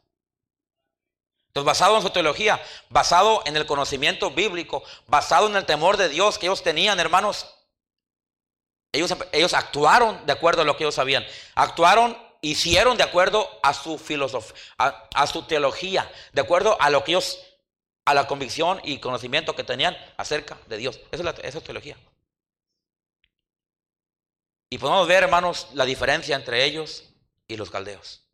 Entonces, 1.47 1.65
basado 1.65 1.97
en 1.97 2.03
su 2.03 2.11
teología, 2.11 2.63
basado 2.91 3.41
en 3.47 3.57
el 3.57 3.65
conocimiento 3.65 4.31
bíblico, 4.31 4.85
basado 5.07 5.47
en 5.47 5.57
el 5.57 5.65
temor 5.65 5.97
de 5.97 6.11
Dios 6.11 6.39
que 6.39 6.45
ellos 6.45 6.63
tenían, 6.63 7.01
hermanos, 7.01 7.47
ellos, 8.93 9.17
ellos 9.33 9.55
actuaron 9.55 10.27
de 10.27 10.35
acuerdo 10.35 10.61
a 10.61 10.65
lo 10.67 10.77
que 10.77 10.85
ellos 10.85 10.97
sabían. 10.97 11.25
Actuaron, 11.55 12.15
hicieron 12.43 12.99
de 12.99 13.05
acuerdo 13.05 13.49
a 13.63 13.73
su 13.73 13.97
filosofía, 13.97 14.55
a, 14.77 15.27
su 15.27 15.45
teología, 15.45 16.13
de 16.35 16.43
acuerdo 16.43 16.77
a 16.79 16.91
lo 16.91 17.05
que 17.05 17.13
ellos, 17.13 17.39
a 18.05 18.13
la 18.13 18.27
convicción 18.27 18.83
y 18.85 18.99
conocimiento 18.99 19.57
que 19.57 19.65
tenían 19.65 19.97
acerca 20.19 20.59
de 20.67 20.77
Dios. 20.77 21.01
Esa 21.11 21.23
es, 21.43 21.55
la, 21.55 21.61
teología. 21.63 21.97
Y 24.71 24.79
podemos 24.79 25.07
ver, 25.09 25.25
hermanos, 25.25 25.69
la 25.75 25.85
diferencia 25.85 26.37
entre 26.37 26.65
ellos 26.65 27.05
y 27.47 27.57
los 27.57 27.71
caldeos. 27.71 28.25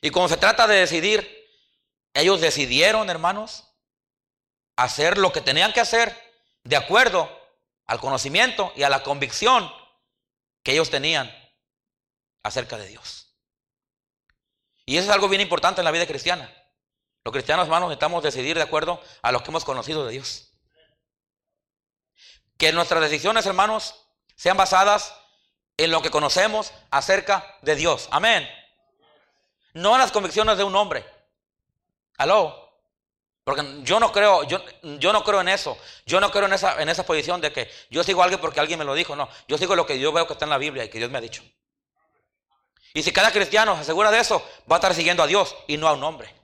Y 0.00 0.10
cuando 0.10 0.28
se 0.28 0.40
trata 0.40 0.66
de 0.66 0.76
decidir, 0.76 1.48
ellos 2.12 2.40
decidieron, 2.40 3.08
hermanos, 3.08 3.64
hacer 4.76 5.18
lo 5.18 5.32
que 5.32 5.40
tenían 5.40 5.72
que 5.72 5.80
hacer 5.80 6.14
de 6.64 6.76
acuerdo 6.76 7.30
al 7.86 8.00
conocimiento 8.00 8.72
y 8.76 8.82
a 8.82 8.90
la 8.90 9.02
convicción 9.02 9.72
que 10.62 10.72
ellos 10.72 10.90
tenían 10.90 11.32
acerca 12.42 12.76
de 12.76 12.88
Dios. 12.88 13.34
Y 14.84 14.96
eso 14.96 15.08
es 15.08 15.14
algo 15.14 15.28
bien 15.28 15.40
importante 15.40 15.80
en 15.80 15.84
la 15.84 15.90
vida 15.90 16.06
cristiana. 16.06 16.52
Los 17.24 17.32
cristianos, 17.32 17.66
hermanos, 17.66 17.88
necesitamos 17.88 18.22
decidir 18.22 18.56
de 18.56 18.62
acuerdo 18.62 19.00
a 19.22 19.30
lo 19.30 19.42
que 19.42 19.50
hemos 19.50 19.64
conocido 19.64 20.04
de 20.04 20.12
Dios. 20.12 20.52
Que 22.58 22.72
nuestras 22.72 23.00
decisiones, 23.00 23.46
hermanos, 23.46 23.94
sean 24.42 24.56
basadas 24.56 25.14
en 25.76 25.92
lo 25.92 26.02
que 26.02 26.10
conocemos 26.10 26.72
acerca 26.90 27.58
de 27.62 27.76
Dios. 27.76 28.08
Amén. 28.10 28.50
No 29.72 29.92
en 29.92 30.00
las 30.00 30.10
convicciones 30.10 30.58
de 30.58 30.64
un 30.64 30.74
hombre. 30.74 31.06
Aló. 32.18 32.76
Porque 33.44 33.62
yo 33.84 34.00
no 34.00 34.10
creo, 34.10 34.42
yo, 34.42 34.58
yo 34.82 35.12
no 35.12 35.22
creo 35.22 35.42
en 35.42 35.48
eso. 35.48 35.78
Yo 36.06 36.20
no 36.20 36.32
creo 36.32 36.46
en 36.46 36.54
esa, 36.54 36.82
en 36.82 36.88
esa 36.88 37.06
posición 37.06 37.40
de 37.40 37.52
que 37.52 37.70
yo 37.88 38.02
sigo 38.02 38.20
a 38.20 38.24
alguien 38.24 38.40
porque 38.40 38.58
alguien 38.58 38.80
me 38.80 38.84
lo 38.84 38.94
dijo. 38.94 39.14
No, 39.14 39.28
yo 39.46 39.56
sigo 39.58 39.76
lo 39.76 39.86
que 39.86 40.00
yo 40.00 40.10
veo 40.10 40.26
que 40.26 40.32
está 40.32 40.44
en 40.44 40.50
la 40.50 40.58
Biblia 40.58 40.82
y 40.82 40.88
que 40.88 40.98
Dios 40.98 41.12
me 41.12 41.18
ha 41.18 41.20
dicho. 41.20 41.44
Y 42.94 43.04
si 43.04 43.12
cada 43.12 43.30
cristiano 43.30 43.76
se 43.76 43.82
asegura 43.82 44.10
de 44.10 44.18
eso, 44.18 44.44
va 44.68 44.74
a 44.74 44.78
estar 44.78 44.92
siguiendo 44.92 45.22
a 45.22 45.28
Dios 45.28 45.54
y 45.68 45.76
no 45.76 45.86
a 45.86 45.92
un 45.92 46.02
hombre. 46.02 46.34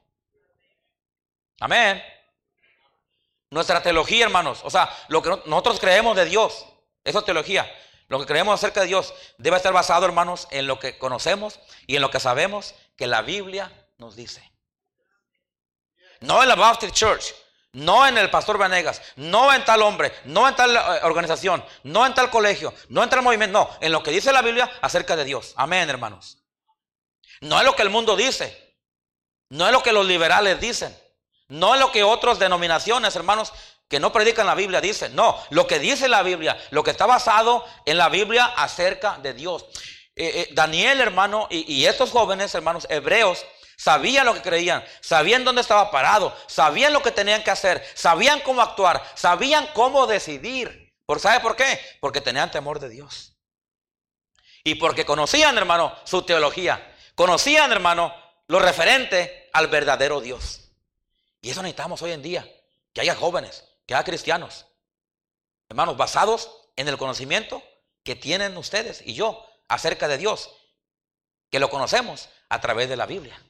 Amén. 1.58 2.00
Nuestra 3.50 3.82
teología, 3.82 4.24
hermanos, 4.24 4.60
o 4.62 4.70
sea, 4.70 4.88
lo 5.08 5.20
que 5.20 5.30
nosotros 5.46 5.80
creemos 5.80 6.14
de 6.14 6.26
Dios, 6.26 6.64
esa 7.02 7.22
teología, 7.22 7.68
lo 8.08 8.18
que 8.18 8.26
creemos 8.26 8.54
acerca 8.54 8.80
de 8.80 8.86
Dios 8.86 9.14
debe 9.36 9.56
estar 9.56 9.72
basado, 9.72 10.06
hermanos, 10.06 10.48
en 10.50 10.66
lo 10.66 10.78
que 10.78 10.98
conocemos 10.98 11.60
y 11.86 11.96
en 11.96 12.02
lo 12.02 12.10
que 12.10 12.20
sabemos 12.20 12.74
que 12.96 13.06
la 13.06 13.22
Biblia 13.22 13.70
nos 13.98 14.16
dice. 14.16 14.50
No 16.20 16.42
en 16.42 16.48
la 16.48 16.56
Baptist 16.56 16.94
Church, 16.94 17.34
no 17.72 18.06
en 18.06 18.16
el 18.16 18.30
pastor 18.30 18.56
Vanegas, 18.56 19.02
no 19.16 19.52
en 19.52 19.64
tal 19.64 19.82
hombre, 19.82 20.12
no 20.24 20.48
en 20.48 20.56
tal 20.56 20.74
eh, 20.74 21.00
organización, 21.02 21.62
no 21.84 22.06
en 22.06 22.14
tal 22.14 22.30
colegio, 22.30 22.72
no 22.88 23.02
en 23.02 23.10
tal 23.10 23.22
movimiento, 23.22 23.58
no, 23.58 23.70
en 23.80 23.92
lo 23.92 24.02
que 24.02 24.10
dice 24.10 24.32
la 24.32 24.42
Biblia 24.42 24.70
acerca 24.80 25.14
de 25.14 25.24
Dios. 25.24 25.52
Amén, 25.56 25.88
hermanos. 25.90 26.38
No 27.40 27.58
es 27.58 27.64
lo 27.64 27.76
que 27.76 27.82
el 27.82 27.90
mundo 27.90 28.16
dice, 28.16 28.76
no 29.50 29.66
es 29.66 29.72
lo 29.72 29.82
que 29.82 29.92
los 29.92 30.06
liberales 30.06 30.58
dicen, 30.60 30.96
no 31.48 31.74
es 31.74 31.80
lo 31.80 31.92
que 31.92 32.02
otras 32.02 32.38
denominaciones, 32.38 33.14
hermanos, 33.14 33.52
que 33.88 33.98
no 33.98 34.12
predican 34.12 34.46
la 34.46 34.54
Biblia, 34.54 34.80
dicen. 34.80 35.16
No, 35.16 35.42
lo 35.50 35.66
que 35.66 35.78
dice 35.78 36.08
la 36.08 36.22
Biblia, 36.22 36.58
lo 36.70 36.84
que 36.84 36.90
está 36.90 37.06
basado 37.06 37.64
en 37.86 37.96
la 37.96 38.10
Biblia 38.10 38.44
acerca 38.44 39.18
de 39.18 39.32
Dios. 39.32 39.64
Eh, 40.14 40.42
eh, 40.42 40.48
Daniel, 40.52 41.00
hermano, 41.00 41.46
y, 41.50 41.86
estos 41.86 42.10
jóvenes, 42.10 42.54
hermanos 42.54 42.86
hebreos, 42.90 43.46
sabían 43.76 44.26
lo 44.26 44.34
que 44.34 44.42
creían, 44.42 44.84
sabían 45.00 45.44
dónde 45.44 45.62
estaba 45.62 45.90
parado, 45.90 46.36
sabían 46.48 46.92
lo 46.92 47.02
que 47.02 47.12
tenían 47.12 47.42
que 47.42 47.50
hacer, 47.50 47.82
sabían 47.94 48.40
cómo 48.40 48.60
actuar, 48.60 49.02
sabían 49.14 49.68
cómo 49.72 50.06
decidir. 50.06 50.92
¿Por 51.06 51.20
sabe 51.20 51.40
por 51.40 51.56
qué? 51.56 51.80
Porque 52.00 52.20
tenían 52.20 52.50
temor 52.50 52.80
de 52.80 52.90
Dios. 52.90 53.36
Y 54.64 54.74
porque 54.74 55.06
conocían, 55.06 55.56
hermano, 55.56 55.96
su 56.04 56.22
teología. 56.22 56.94
Conocían, 57.14 57.72
hermano, 57.72 58.14
lo 58.48 58.58
referente 58.58 59.48
al 59.54 59.68
verdadero 59.68 60.20
Dios. 60.20 60.72
Y 61.40 61.50
eso 61.50 61.62
necesitamos 61.62 62.02
hoy 62.02 62.12
en 62.12 62.20
día, 62.20 62.46
que 62.92 63.00
haya 63.00 63.14
jóvenes 63.14 63.67
que 63.88 63.94
haya 63.94 64.04
cristianos, 64.04 64.66
hermanos, 65.70 65.96
basados 65.96 66.50
en 66.76 66.88
el 66.88 66.98
conocimiento 66.98 67.62
que 68.04 68.14
tienen 68.14 68.54
ustedes 68.58 69.02
y 69.04 69.14
yo 69.14 69.46
acerca 69.66 70.06
de 70.08 70.18
Dios, 70.18 70.50
que 71.50 71.58
lo 71.58 71.70
conocemos 71.70 72.28
a 72.50 72.60
través 72.60 72.90
de 72.90 72.96
la 72.96 73.06
Biblia. 73.06 73.42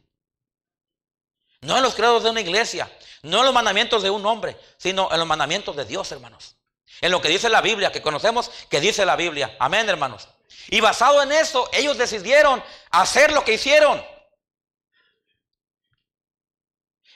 No 1.60 1.76
en 1.76 1.82
los 1.82 1.96
credos 1.96 2.22
de 2.22 2.30
una 2.30 2.40
iglesia, 2.40 2.88
no 3.22 3.40
en 3.40 3.46
los 3.46 3.54
mandamientos 3.54 4.04
de 4.04 4.10
un 4.10 4.24
hombre, 4.26 4.56
sino 4.76 5.10
en 5.10 5.18
los 5.18 5.26
mandamientos 5.26 5.74
de 5.74 5.84
Dios, 5.84 6.12
hermanos. 6.12 6.54
En 7.00 7.10
lo 7.10 7.20
que 7.20 7.28
dice 7.28 7.48
la 7.48 7.60
Biblia, 7.60 7.90
que 7.90 8.00
conocemos 8.00 8.48
que 8.70 8.80
dice 8.80 9.04
la 9.04 9.16
Biblia. 9.16 9.56
Amén, 9.58 9.88
hermanos. 9.88 10.28
Y 10.68 10.80
basado 10.80 11.20
en 11.20 11.32
eso, 11.32 11.68
ellos 11.72 11.98
decidieron 11.98 12.62
hacer 12.90 13.32
lo 13.32 13.44
que 13.44 13.54
hicieron. 13.54 14.00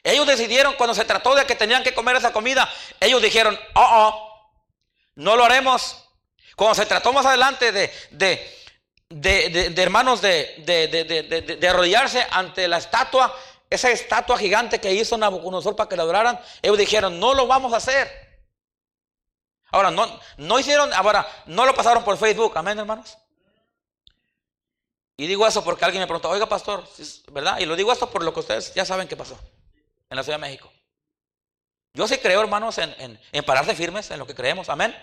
Ellos 0.04 0.26
decidieron 0.26 0.74
cuando 0.74 0.94
se 0.94 1.04
trató 1.04 1.34
de 1.34 1.46
que 1.46 1.54
tenían 1.54 1.84
que 1.84 1.94
comer 1.94 2.16
esa 2.16 2.32
comida, 2.32 2.68
ellos 2.98 3.22
dijeron, 3.22 3.58
oh, 3.74 3.88
oh, 3.90 4.52
no 5.14 5.36
lo 5.36 5.44
haremos. 5.44 6.08
Cuando 6.56 6.74
se 6.74 6.86
trató 6.86 7.12
más 7.12 7.24
adelante 7.24 7.70
de, 7.70 7.90
hermanos 9.76 10.20
de, 10.20 10.64
de, 11.58 11.68
arrodillarse 11.68 12.26
ante 12.30 12.66
la 12.66 12.78
estatua, 12.78 13.34
esa 13.70 13.90
estatua 13.90 14.36
gigante 14.36 14.80
que 14.80 14.92
hizo 14.92 15.16
Nabucodonosor 15.16 15.76
para 15.76 15.88
que 15.88 15.96
la 15.96 16.02
adoraran, 16.02 16.40
ellos 16.60 16.78
dijeron, 16.78 17.20
no 17.20 17.32
lo 17.32 17.46
vamos 17.46 17.72
a 17.72 17.76
hacer. 17.76 18.10
Ahora, 19.70 19.90
no, 19.90 20.20
no 20.36 20.58
hicieron, 20.58 20.92
ahora, 20.92 21.26
no 21.46 21.64
lo 21.64 21.74
pasaron 21.74 22.04
por 22.04 22.18
Facebook, 22.18 22.52
amén, 22.56 22.78
hermanos. 22.78 23.16
Y 25.16 25.26
digo 25.26 25.46
eso 25.46 25.62
porque 25.62 25.84
alguien 25.84 26.02
me 26.02 26.06
preguntó, 26.06 26.28
oiga, 26.28 26.46
pastor, 26.46 26.84
¿verdad? 27.30 27.60
Y 27.60 27.66
lo 27.66 27.76
digo 27.76 27.92
esto 27.92 28.10
por 28.10 28.24
lo 28.24 28.34
que 28.34 28.40
ustedes 28.40 28.74
ya 28.74 28.84
saben 28.84 29.06
qué 29.06 29.16
pasó 29.16 29.38
en 30.12 30.16
la 30.16 30.22
Ciudad 30.22 30.36
de 30.36 30.42
México. 30.42 30.70
Yo 31.94 32.06
sí 32.06 32.18
creo, 32.18 32.42
hermanos, 32.42 32.76
en, 32.76 33.18
en, 33.32 33.44
pararse 33.44 33.74
firmes 33.74 34.10
en 34.10 34.18
lo 34.18 34.26
que 34.26 34.34
creemos, 34.34 34.68
amén. 34.68 34.94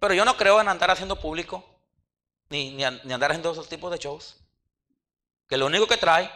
Pero 0.00 0.12
yo 0.12 0.24
no 0.24 0.36
creo 0.36 0.60
en 0.60 0.68
andar 0.68 0.90
haciendo 0.90 1.20
público, 1.20 1.64
ni, 2.48 2.72
ni, 2.72 2.82
andar 2.82 3.30
haciendo 3.30 3.52
esos 3.52 3.68
tipos 3.68 3.92
de 3.92 3.98
shows. 3.98 4.36
Que 5.48 5.56
lo 5.56 5.66
único 5.66 5.86
que 5.86 5.96
trae 5.96 6.30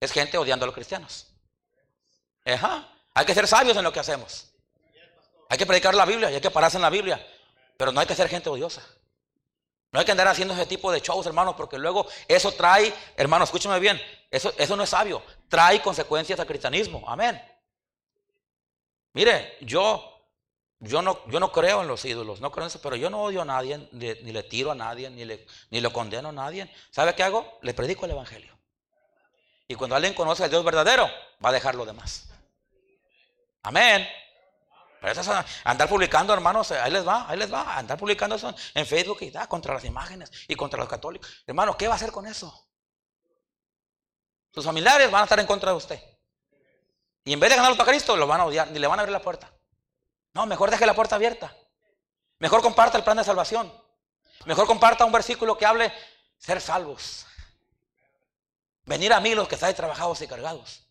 es 0.00 0.10
gente 0.10 0.36
odiando 0.36 0.64
a 0.64 0.66
los 0.66 0.74
cristianos. 0.74 1.28
Ajá. 2.44 2.88
Hay 3.14 3.24
que 3.24 3.34
ser 3.34 3.46
sabios 3.46 3.76
en 3.76 3.84
lo 3.84 3.92
que 3.92 4.00
hacemos. 4.00 4.50
Hay 5.48 5.58
que 5.58 5.66
predicar 5.66 5.94
la 5.94 6.04
Biblia 6.06 6.32
y 6.32 6.34
hay 6.34 6.40
que 6.40 6.50
pararse 6.50 6.76
en 6.76 6.82
la 6.82 6.90
Biblia. 6.90 7.24
Pero 7.76 7.92
no 7.92 8.00
hay 8.00 8.06
que 8.08 8.16
ser 8.16 8.28
gente 8.28 8.48
odiosa. 8.48 8.82
No 9.92 10.00
hay 10.00 10.04
que 10.04 10.12
andar 10.12 10.28
haciendo 10.28 10.54
ese 10.54 10.66
tipo 10.66 10.92
de 10.92 11.00
shows, 11.00 11.26
hermanos, 11.26 11.54
porque 11.56 11.78
luego 11.78 12.06
eso 12.26 12.52
trae, 12.52 12.92
hermanos, 13.16 13.48
escúchame 13.48 13.78
bien, 13.80 14.00
eso, 14.30 14.52
eso 14.58 14.76
no 14.76 14.82
es 14.82 14.90
sabio 14.90 15.22
trae 15.48 15.80
consecuencias 15.80 16.38
al 16.38 16.46
cristianismo. 16.46 17.04
Amén. 17.06 17.40
Mire, 19.14 19.56
yo, 19.62 20.22
yo, 20.78 21.02
no, 21.02 21.24
yo 21.26 21.40
no 21.40 21.50
creo 21.50 21.82
en 21.82 21.88
los 21.88 22.04
ídolos, 22.04 22.40
no 22.40 22.52
creo 22.52 22.64
en 22.64 22.68
eso, 22.68 22.80
pero 22.80 22.96
yo 22.96 23.10
no 23.10 23.22
odio 23.22 23.42
a 23.42 23.44
nadie, 23.44 23.88
ni, 23.92 24.14
le 24.14 24.42
tiro 24.44 24.70
a 24.70 24.74
nadie, 24.74 25.10
ni 25.10 25.24
le, 25.24 25.46
ni 25.70 25.82
condeno 25.90 26.28
a 26.28 26.32
nadie. 26.32 26.70
¿Sabe 26.90 27.14
qué 27.14 27.22
hago? 27.22 27.58
Le 27.62 27.74
predico 27.74 28.04
el 28.04 28.12
Evangelio. 28.12 28.56
Y 29.66 29.74
cuando 29.74 29.96
alguien 29.96 30.14
conoce 30.14 30.44
al 30.44 30.50
Dios 30.50 30.64
verdadero, 30.64 31.10
va 31.44 31.50
a 31.50 31.52
dejar 31.52 31.74
lo 31.74 31.84
demás. 31.84 32.28
Amén. 33.62 34.06
Pero 35.00 35.12
eso 35.12 35.20
es 35.20 35.46
andar 35.64 35.88
publicando, 35.88 36.32
hermanos, 36.32 36.72
ahí 36.72 36.90
les 36.90 37.06
va, 37.06 37.28
ahí 37.28 37.38
les 37.38 37.52
va, 37.52 37.78
andar 37.78 37.96
publicando 37.96 38.36
eso 38.36 38.54
en 38.74 38.86
Facebook 38.86 39.18
y 39.20 39.30
da 39.30 39.46
contra 39.46 39.74
las 39.74 39.84
imágenes 39.84 40.30
y 40.48 40.54
contra 40.54 40.78
los 40.78 40.88
católicos. 40.88 41.30
Hermano, 41.46 41.76
¿qué 41.76 41.86
va 41.86 41.94
a 41.94 41.96
hacer 41.96 42.10
con 42.10 42.26
eso? 42.26 42.68
Sus 44.52 44.64
familiares 44.64 45.10
van 45.10 45.20
a 45.20 45.24
estar 45.24 45.38
en 45.38 45.46
contra 45.46 45.70
de 45.70 45.76
usted. 45.76 46.02
Y 47.24 47.32
en 47.32 47.40
vez 47.40 47.50
de 47.50 47.56
ganarlos 47.56 47.78
para 47.78 47.90
Cristo, 47.90 48.16
lo 48.16 48.26
van 48.26 48.40
a 48.40 48.46
odiar, 48.46 48.70
ni 48.70 48.78
le 48.78 48.86
van 48.86 48.98
a 48.98 49.02
abrir 49.02 49.12
la 49.12 49.22
puerta. 49.22 49.52
No, 50.32 50.46
mejor 50.46 50.70
deje 50.70 50.86
la 50.86 50.94
puerta 50.94 51.16
abierta. 51.16 51.54
Mejor 52.38 52.62
comparta 52.62 52.96
el 52.98 53.04
plan 53.04 53.16
de 53.16 53.24
salvación. 53.24 53.72
Mejor 54.46 54.66
comparta 54.66 55.04
un 55.04 55.12
versículo 55.12 55.58
que 55.58 55.66
hable 55.66 55.92
ser 56.38 56.60
salvos. 56.60 57.26
Venir 58.84 59.12
a 59.12 59.20
mí 59.20 59.34
los 59.34 59.46
que 59.46 59.56
estáis 59.56 59.76
trabajados 59.76 60.22
y 60.22 60.26
cargados. 60.26 60.87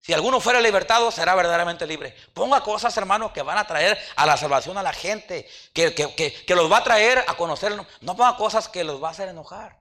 Si 0.00 0.12
alguno 0.12 0.40
fuera 0.40 0.60
libertado, 0.60 1.10
será 1.10 1.34
verdaderamente 1.34 1.86
libre. 1.86 2.16
Ponga 2.32 2.62
cosas, 2.62 2.96
hermanos, 2.96 3.32
que 3.32 3.42
van 3.42 3.58
a 3.58 3.66
traer 3.66 3.98
a 4.16 4.24
la 4.26 4.36
salvación 4.36 4.78
a 4.78 4.82
la 4.82 4.92
gente, 4.92 5.48
que, 5.74 5.94
que 5.94 6.54
los 6.54 6.72
va 6.72 6.78
a 6.78 6.84
traer 6.84 7.24
a 7.26 7.34
conocer. 7.34 7.74
No 8.00 8.16
ponga 8.16 8.36
cosas 8.36 8.68
que 8.68 8.82
los 8.82 9.02
va 9.02 9.08
a 9.08 9.10
hacer 9.10 9.28
enojar. 9.28 9.80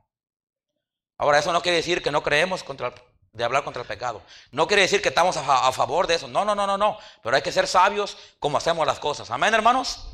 Ahora, 1.20 1.40
eso 1.40 1.52
no 1.52 1.62
quiere 1.62 1.78
decir 1.78 2.02
que 2.02 2.12
no 2.12 2.24
creemos 2.24 2.64
contra, 2.64 2.94
de 3.34 3.44
hablar 3.44 3.64
contra 3.64 3.82
el 3.82 3.88
pecado. 3.88 4.22
No 4.52 4.68
quiere 4.68 4.84
decir 4.84 5.02
que 5.02 5.10
estamos 5.10 5.36
a, 5.38 5.72
favor 5.74 6.08
de 6.08 6.16
eso. 6.16 6.28
No, 6.28 6.46
no, 6.46 6.56
no, 6.56 6.66
no, 6.66 6.78
no. 6.78 6.98
Pero 7.22 7.36
hay 7.36 7.42
que 7.42 7.52
ser 7.52 7.68
sabios 7.68 8.18
como 8.40 8.58
hacemos 8.58 8.88
las 8.88 9.00
cosas. 9.00 9.30
Amén, 9.30 9.54
hermanos. 9.54 10.08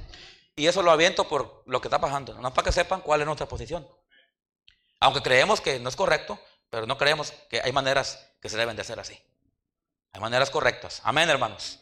Y 0.55 0.65
eso 0.65 0.81
lo 0.81 0.91
aviento 0.91 1.27
por 1.27 1.63
lo 1.67 1.79
que 1.79 1.87
está 1.87 1.99
pasando. 1.99 2.33
No 2.35 2.53
para 2.53 2.65
que 2.65 2.71
sepan 2.71 3.01
cuál 3.01 3.21
es 3.21 3.27
nuestra 3.27 3.47
posición. 3.47 3.87
Aunque 4.99 5.21
creemos 5.21 5.61
que 5.61 5.79
no 5.79 5.89
es 5.89 5.95
correcto, 5.95 6.39
pero 6.71 6.87
no 6.87 6.97
creemos 6.97 7.33
que 7.49 7.61
hay 7.61 7.71
maneras 7.71 8.27
que 8.41 8.49
se 8.49 8.57
deben 8.57 8.75
de 8.75 8.81
hacer 8.81 8.99
así. 8.99 9.21
Hay 10.15 10.19
maneras 10.19 10.49
correctas. 10.49 11.01
Amén, 11.03 11.29
hermanos. 11.29 11.79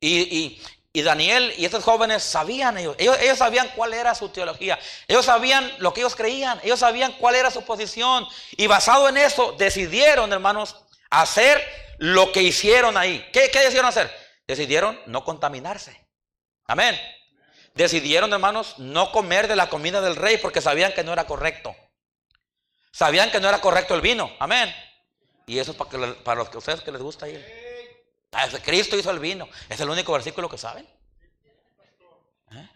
y, 0.00 0.62
y 0.98 1.02
Daniel 1.02 1.52
y 1.56 1.64
estos 1.64 1.84
jóvenes 1.84 2.22
sabían 2.22 2.78
ellos, 2.78 2.96
ellos, 2.98 3.38
sabían 3.38 3.68
cuál 3.76 3.92
era 3.94 4.14
su 4.14 4.30
teología, 4.30 4.78
ellos 5.06 5.26
sabían 5.26 5.70
lo 5.78 5.92
que 5.92 6.00
ellos 6.00 6.16
creían, 6.16 6.58
ellos 6.64 6.80
sabían 6.80 7.12
cuál 7.12 7.34
era 7.34 7.50
su 7.50 7.64
posición. 7.64 8.26
Y 8.56 8.66
basado 8.66 9.08
en 9.08 9.16
eso 9.16 9.54
decidieron, 9.58 10.32
hermanos, 10.32 10.76
hacer 11.10 11.64
lo 11.98 12.32
que 12.32 12.42
hicieron 12.42 12.96
ahí. 12.96 13.28
¿Qué, 13.32 13.50
qué 13.50 13.60
decidieron 13.60 13.88
hacer? 13.88 14.12
Decidieron 14.46 14.98
no 15.06 15.24
contaminarse. 15.24 16.04
Amén. 16.66 16.98
Decidieron, 17.74 18.32
hermanos, 18.32 18.74
no 18.78 19.12
comer 19.12 19.46
de 19.46 19.56
la 19.56 19.68
comida 19.68 20.00
del 20.00 20.16
rey 20.16 20.38
porque 20.38 20.60
sabían 20.60 20.92
que 20.94 21.04
no 21.04 21.12
era 21.12 21.26
correcto. 21.26 21.76
Sabían 22.90 23.30
que 23.30 23.40
no 23.40 23.48
era 23.48 23.60
correcto 23.60 23.94
el 23.94 24.00
vino. 24.00 24.34
Amén. 24.40 24.74
Y 25.48 25.58
eso 25.58 25.74
que, 25.88 25.98
para 26.22 26.40
los 26.40 26.50
que 26.50 26.58
ustedes 26.58 26.82
que 26.82 26.92
les 26.92 27.02
gusta 27.02 27.28
ir. 27.28 27.44
Ah, 28.32 28.46
Cristo 28.62 28.96
hizo 28.96 29.10
el 29.10 29.18
vino. 29.18 29.48
Es 29.68 29.80
el 29.80 29.88
único 29.88 30.12
versículo 30.12 30.48
que 30.48 30.58
saben. 30.58 30.86
¿Eh? 32.52 32.68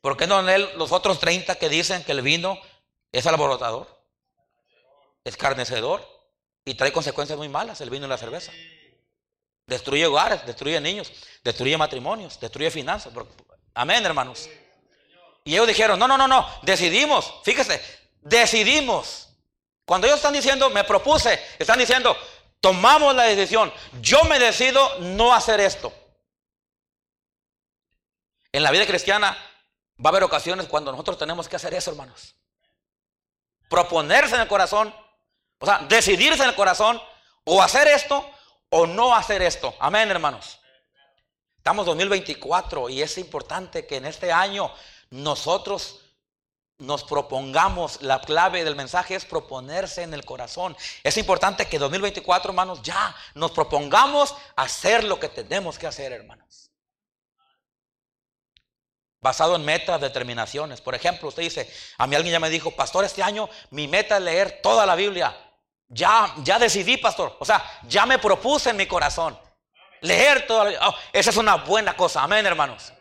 ¿Por 0.00 0.16
qué 0.16 0.26
no 0.26 0.40
leen 0.42 0.66
los 0.78 0.90
otros 0.90 1.20
30 1.20 1.54
que 1.56 1.68
dicen 1.68 2.02
que 2.02 2.12
el 2.12 2.22
vino 2.22 2.58
es 3.12 3.26
alborotador? 3.26 3.86
Es 5.22 5.36
carnecedor 5.36 6.04
y 6.64 6.74
trae 6.74 6.92
consecuencias 6.92 7.38
muy 7.38 7.50
malas 7.50 7.80
el 7.82 7.90
vino 7.90 8.06
y 8.06 8.08
la 8.08 8.16
cerveza. 8.16 8.52
Destruye 9.66 10.06
hogares, 10.06 10.46
destruye 10.46 10.80
niños, 10.80 11.12
destruye 11.44 11.76
matrimonios, 11.76 12.40
destruye 12.40 12.70
finanzas. 12.70 13.12
Amén, 13.74 14.06
hermanos. 14.06 14.48
Y 15.44 15.52
ellos 15.52 15.68
dijeron, 15.68 15.98
no, 15.98 16.08
no, 16.08 16.16
no, 16.16 16.26
no, 16.26 16.48
decidimos, 16.62 17.34
fíjese, 17.44 17.82
decidimos. 18.22 19.25
Cuando 19.86 20.08
ellos 20.08 20.18
están 20.18 20.32
diciendo, 20.32 20.68
me 20.68 20.82
propuse, 20.84 21.40
están 21.58 21.78
diciendo, 21.78 22.16
tomamos 22.60 23.14
la 23.14 23.22
decisión, 23.22 23.72
yo 24.02 24.24
me 24.24 24.38
decido 24.38 24.98
no 24.98 25.32
hacer 25.32 25.60
esto. 25.60 25.92
En 28.50 28.64
la 28.64 28.72
vida 28.72 28.84
cristiana 28.84 29.38
va 30.04 30.08
a 30.08 30.12
haber 30.12 30.24
ocasiones 30.24 30.66
cuando 30.66 30.90
nosotros 30.90 31.16
tenemos 31.16 31.48
que 31.48 31.54
hacer 31.54 31.72
eso, 31.72 31.92
hermanos. 31.92 32.34
Proponerse 33.68 34.34
en 34.34 34.40
el 34.40 34.48
corazón, 34.48 34.92
o 35.58 35.66
sea, 35.66 35.78
decidirse 35.88 36.42
en 36.42 36.48
el 36.48 36.56
corazón, 36.56 37.00
o 37.44 37.62
hacer 37.62 37.86
esto 37.86 38.28
o 38.70 38.86
no 38.86 39.14
hacer 39.14 39.40
esto. 39.40 39.72
Amén, 39.78 40.10
hermanos. 40.10 40.58
Estamos 41.58 41.86
2024 41.86 42.88
y 42.88 43.02
es 43.02 43.18
importante 43.18 43.86
que 43.86 43.96
en 43.96 44.06
este 44.06 44.32
año 44.32 44.72
nosotros 45.10 46.00
nos 46.78 47.04
propongamos, 47.04 48.02
la 48.02 48.20
clave 48.20 48.64
del 48.64 48.76
mensaje 48.76 49.14
es 49.14 49.24
proponerse 49.24 50.02
en 50.02 50.12
el 50.12 50.24
corazón. 50.24 50.76
Es 51.02 51.16
importante 51.16 51.66
que 51.66 51.78
2024, 51.78 52.50
hermanos, 52.50 52.82
ya 52.82 53.14
nos 53.34 53.52
propongamos 53.52 54.34
hacer 54.56 55.04
lo 55.04 55.18
que 55.18 55.28
tenemos 55.28 55.78
que 55.78 55.86
hacer, 55.86 56.12
hermanos. 56.12 56.70
Basado 59.22 59.56
en 59.56 59.64
metas, 59.64 60.00
determinaciones. 60.00 60.80
Por 60.80 60.94
ejemplo, 60.94 61.28
usted 61.28 61.42
dice, 61.42 61.72
a 61.96 62.06
mí 62.06 62.14
alguien 62.14 62.32
ya 62.32 62.40
me 62.40 62.50
dijo, 62.50 62.70
pastor, 62.70 63.04
este 63.04 63.22
año 63.22 63.48
mi 63.70 63.88
meta 63.88 64.18
es 64.18 64.22
leer 64.22 64.60
toda 64.62 64.84
la 64.84 64.94
Biblia. 64.94 65.34
Ya, 65.88 66.34
ya 66.42 66.58
decidí, 66.58 66.98
pastor. 66.98 67.36
O 67.40 67.44
sea, 67.44 67.64
ya 67.88 68.04
me 68.04 68.18
propuse 68.18 68.70
en 68.70 68.76
mi 68.76 68.86
corazón. 68.86 69.38
Leer 70.02 70.46
toda 70.46 70.64
la 70.64 70.70
Biblia. 70.70 70.88
Oh, 70.88 70.94
esa 71.12 71.30
es 71.30 71.36
una 71.38 71.56
buena 71.56 71.96
cosa. 71.96 72.22
Amén, 72.22 72.44
hermanos. 72.44 72.92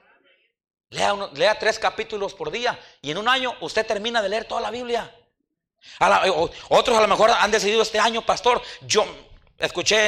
Lea, 0.90 1.58
tres 1.60 1.80
capítulos 1.80 2.34
por 2.34 2.52
día 2.52 2.80
y 3.02 3.12
en 3.12 3.18
un 3.18 3.28
año 3.28 3.56
usted 3.62 3.86
termina 3.86 4.22
de 4.22 4.30
leer 4.30 4.46
toda 4.46 4.62
la 4.62 4.72
Biblia. 4.72 5.14
otros 6.70 6.98
a 6.98 7.02
lo 7.02 7.08
mejor 7.08 7.32
han 7.32 7.52
decidido 7.52 7.82
este 7.82 8.00
año, 8.00 8.26
pastor, 8.26 8.62
yo 8.82 9.06
escuché, 9.58 10.08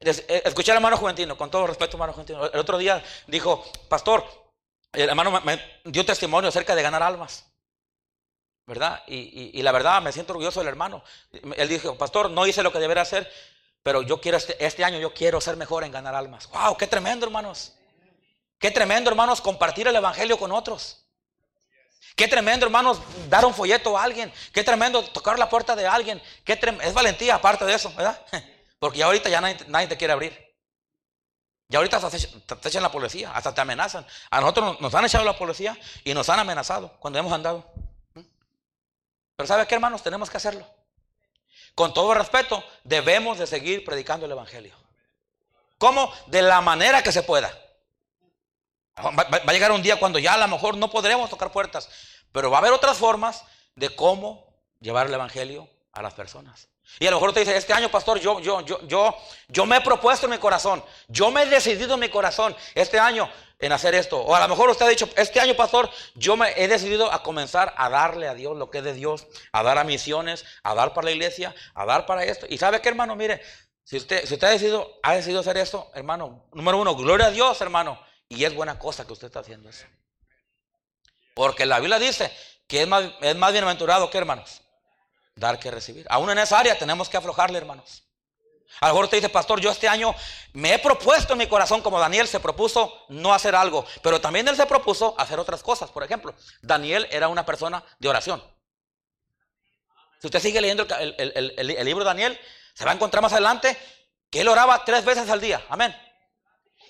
eh, 0.00 0.42
escuché 0.44 0.70
al 0.70 0.78
hermano 0.78 0.96
Juventino, 0.96 1.36
con 1.36 1.50
todo 1.50 1.66
respeto, 1.66 1.96
hermano 1.96 2.12
Juventino. 2.12 2.46
El 2.46 2.60
otro 2.60 2.78
día 2.78 3.02
dijo, 3.26 3.64
pastor, 3.88 4.24
el 4.92 5.08
hermano 5.08 5.40
me, 5.40 5.60
dio 5.84 6.04
testimonio 6.04 6.48
acerca 6.48 6.74
de 6.74 6.82
ganar 6.82 7.02
almas. 7.02 7.46
¿Verdad? 8.66 9.02
Y, 9.08 9.60
la 9.62 9.72
verdad 9.72 10.00
me 10.00 10.12
siento 10.12 10.32
orgulloso 10.32 10.60
del 10.60 10.68
hermano. 10.68 11.02
Él 11.56 11.68
dijo, 11.68 11.98
pastor, 11.98 12.30
no 12.30 12.46
hice 12.46 12.62
lo 12.62 12.72
que 12.72 12.78
debería 12.78 13.02
hacer, 13.02 13.30
pero 13.82 14.02
yo 14.02 14.20
quiero 14.20 14.38
este, 14.38 14.64
este 14.64 14.84
año, 14.84 15.00
yo 15.00 15.12
quiero 15.12 15.40
ser 15.40 15.56
mejor 15.56 15.82
en 15.82 15.90
ganar 15.90 16.14
almas. 16.14 16.48
¡Wow! 16.50 16.76
¡Qué 16.76 16.86
tremendo, 16.86 17.26
hermanos! 17.26 17.74
Qué 18.60 18.70
tremendo, 18.70 19.08
hermanos, 19.08 19.40
compartir 19.40 19.88
el 19.88 19.96
Evangelio 19.96 20.38
con 20.38 20.52
otros. 20.52 20.98
Qué 22.14 22.28
tremendo, 22.28 22.66
hermanos, 22.66 23.00
dar 23.30 23.46
un 23.46 23.54
folleto 23.54 23.96
a 23.96 24.04
alguien. 24.04 24.30
Qué 24.52 24.62
tremendo 24.62 25.02
tocar 25.02 25.38
la 25.38 25.48
puerta 25.48 25.74
de 25.74 25.86
alguien. 25.86 26.22
Qué 26.44 26.60
es 26.82 26.92
valentía 26.92 27.36
aparte 27.36 27.64
de 27.64 27.72
eso, 27.72 27.90
¿verdad? 27.96 28.22
Porque 28.78 28.98
ya 28.98 29.06
ahorita 29.06 29.30
ya 29.30 29.40
nadie, 29.40 29.88
te 29.88 29.96
quiere 29.96 30.12
abrir. 30.12 30.54
Ya 31.68 31.78
ahorita 31.78 32.00
te, 32.10 32.68
echan 32.68 32.82
la 32.82 32.92
policía, 32.92 33.32
hasta 33.32 33.54
te 33.54 33.62
amenazan. 33.62 34.06
A 34.30 34.42
nosotros 34.42 34.78
nos 34.78 34.94
han 34.94 35.06
echado 35.06 35.24
la 35.24 35.38
policía 35.38 35.78
y 36.04 36.12
nos 36.12 36.28
han 36.28 36.38
amenazado 36.38 36.92
cuando 36.98 37.18
hemos 37.18 37.32
andado. 37.32 37.72
Pero 38.12 39.46
¿sabe 39.46 39.66
qué, 39.66 39.74
hermanos? 39.74 40.02
Tenemos 40.02 40.28
que 40.28 40.36
hacerlo. 40.36 40.66
Con 41.74 41.94
todo 41.94 42.12
respeto, 42.12 42.62
debemos 42.84 43.38
de 43.38 43.46
seguir 43.46 43.86
predicando 43.86 44.26
el 44.26 44.32
Evangelio. 44.32 44.74
¿Cómo? 45.78 46.12
De 46.26 46.42
la 46.42 46.60
manera 46.60 47.02
que 47.02 47.12
se 47.12 47.22
pueda. 47.22 47.50
Va, 48.98 49.40
a 49.46 49.52
llegar 49.52 49.72
un 49.72 49.82
día 49.82 49.98
cuando 49.98 50.18
ya 50.18 50.34
a 50.34 50.38
lo 50.38 50.48
mejor 50.48 50.76
no 50.76 50.90
podremos 50.90 51.30
tocar 51.30 51.52
puertas, 51.52 51.88
pero 52.32 52.50
va 52.50 52.58
a 52.58 52.60
haber 52.60 52.72
otras 52.72 52.98
formas 52.98 53.44
de 53.74 53.94
cómo 53.94 54.62
llevar 54.80 55.06
el 55.06 55.14
Evangelio 55.14 55.68
a 55.92 56.02
las 56.02 56.14
personas. 56.14 56.68
Y 56.98 57.06
a 57.06 57.10
lo 57.10 57.16
mejor 57.16 57.28
usted 57.28 57.42
dice, 57.42 57.56
este 57.56 57.72
año, 57.72 57.88
pastor, 57.88 58.18
yo, 58.18 58.40
yo, 58.40 58.62
yo, 58.62 58.80
yo, 58.86 59.16
yo 59.48 59.66
me 59.66 59.76
he 59.76 59.80
propuesto 59.80 60.26
en 60.26 60.32
mi 60.32 60.38
corazón, 60.38 60.82
yo 61.08 61.30
me 61.30 61.42
he 61.42 61.46
decidido 61.46 61.94
en 61.94 62.00
mi 62.00 62.08
corazón 62.08 62.56
este 62.74 62.98
año 62.98 63.30
en 63.60 63.72
hacer 63.72 63.94
esto. 63.94 64.18
O 64.18 64.34
a 64.34 64.40
lo 64.40 64.48
mejor 64.48 64.70
usted 64.70 64.86
ha 64.86 64.88
dicho, 64.88 65.08
este 65.16 65.38
año, 65.38 65.54
pastor, 65.54 65.88
yo 66.14 66.36
me 66.36 66.52
he 66.56 66.66
decidido 66.66 67.12
a 67.12 67.22
comenzar 67.22 67.72
a 67.76 67.88
darle 67.88 68.26
a 68.26 68.34
Dios 68.34 68.56
lo 68.56 68.70
que 68.70 68.78
es 68.78 68.84
de 68.84 68.94
Dios, 68.94 69.26
a 69.52 69.62
dar 69.62 69.78
a 69.78 69.84
misiones, 69.84 70.44
a 70.62 70.74
dar 70.74 70.92
para 70.92 71.06
la 71.06 71.10
iglesia, 71.12 71.54
a 71.74 71.84
dar 71.84 72.06
para 72.06 72.24
esto. 72.24 72.46
Y 72.48 72.58
sabe 72.58 72.80
qué, 72.80 72.88
hermano, 72.88 73.14
mire, 73.14 73.40
si 73.84 73.96
usted, 73.96 74.24
si 74.26 74.34
ha 74.34 74.48
decidido, 74.48 74.98
ha 75.02 75.14
decidido 75.14 75.40
hacer 75.40 75.58
esto, 75.58 75.90
hermano, 75.94 76.46
número 76.52 76.78
uno, 76.78 76.96
gloria 76.96 77.26
a 77.26 77.30
Dios, 77.30 77.60
hermano. 77.60 78.00
Y 78.30 78.44
es 78.44 78.54
buena 78.54 78.78
cosa 78.78 79.04
que 79.04 79.12
usted 79.12 79.26
está 79.26 79.40
haciendo 79.40 79.68
eso. 79.68 79.84
Porque 81.34 81.66
la 81.66 81.80
Biblia 81.80 81.98
dice 81.98 82.32
que 82.68 82.82
es 82.82 82.88
más, 82.88 83.04
es 83.20 83.36
más 83.36 83.52
bienaventurado 83.52 84.08
que 84.08 84.18
hermanos. 84.18 84.62
Dar 85.34 85.58
que 85.58 85.70
recibir. 85.70 86.06
Aún 86.08 86.30
en 86.30 86.38
esa 86.38 86.58
área 86.58 86.78
tenemos 86.78 87.08
que 87.08 87.16
aflojarle, 87.16 87.58
hermanos. 87.58 88.04
A 88.80 88.86
lo 88.86 88.94
mejor 88.94 89.04
usted 89.06 89.18
dice, 89.18 89.28
pastor, 89.28 89.60
yo 89.60 89.72
este 89.72 89.88
año 89.88 90.14
me 90.52 90.74
he 90.74 90.78
propuesto 90.78 91.32
en 91.32 91.40
mi 91.40 91.48
corazón, 91.48 91.82
como 91.82 91.98
Daniel 91.98 92.28
se 92.28 92.38
propuso, 92.38 93.04
no 93.08 93.34
hacer 93.34 93.56
algo. 93.56 93.84
Pero 94.00 94.20
también 94.20 94.46
él 94.46 94.54
se 94.54 94.66
propuso 94.66 95.16
hacer 95.18 95.40
otras 95.40 95.64
cosas. 95.64 95.90
Por 95.90 96.04
ejemplo, 96.04 96.32
Daniel 96.62 97.08
era 97.10 97.26
una 97.26 97.44
persona 97.44 97.82
de 97.98 98.08
oración. 98.08 98.40
Si 100.20 100.28
usted 100.28 100.38
sigue 100.38 100.60
leyendo 100.60 100.86
el, 101.00 101.54
el 101.58 101.84
libro 101.84 102.04
de 102.04 102.10
Daniel, 102.10 102.40
se 102.74 102.84
va 102.84 102.92
a 102.92 102.94
encontrar 102.94 103.22
más 103.22 103.32
adelante 103.32 103.76
que 104.30 104.42
él 104.42 104.48
oraba 104.48 104.84
tres 104.84 105.04
veces 105.04 105.28
al 105.28 105.40
día. 105.40 105.64
Amén. 105.68 105.96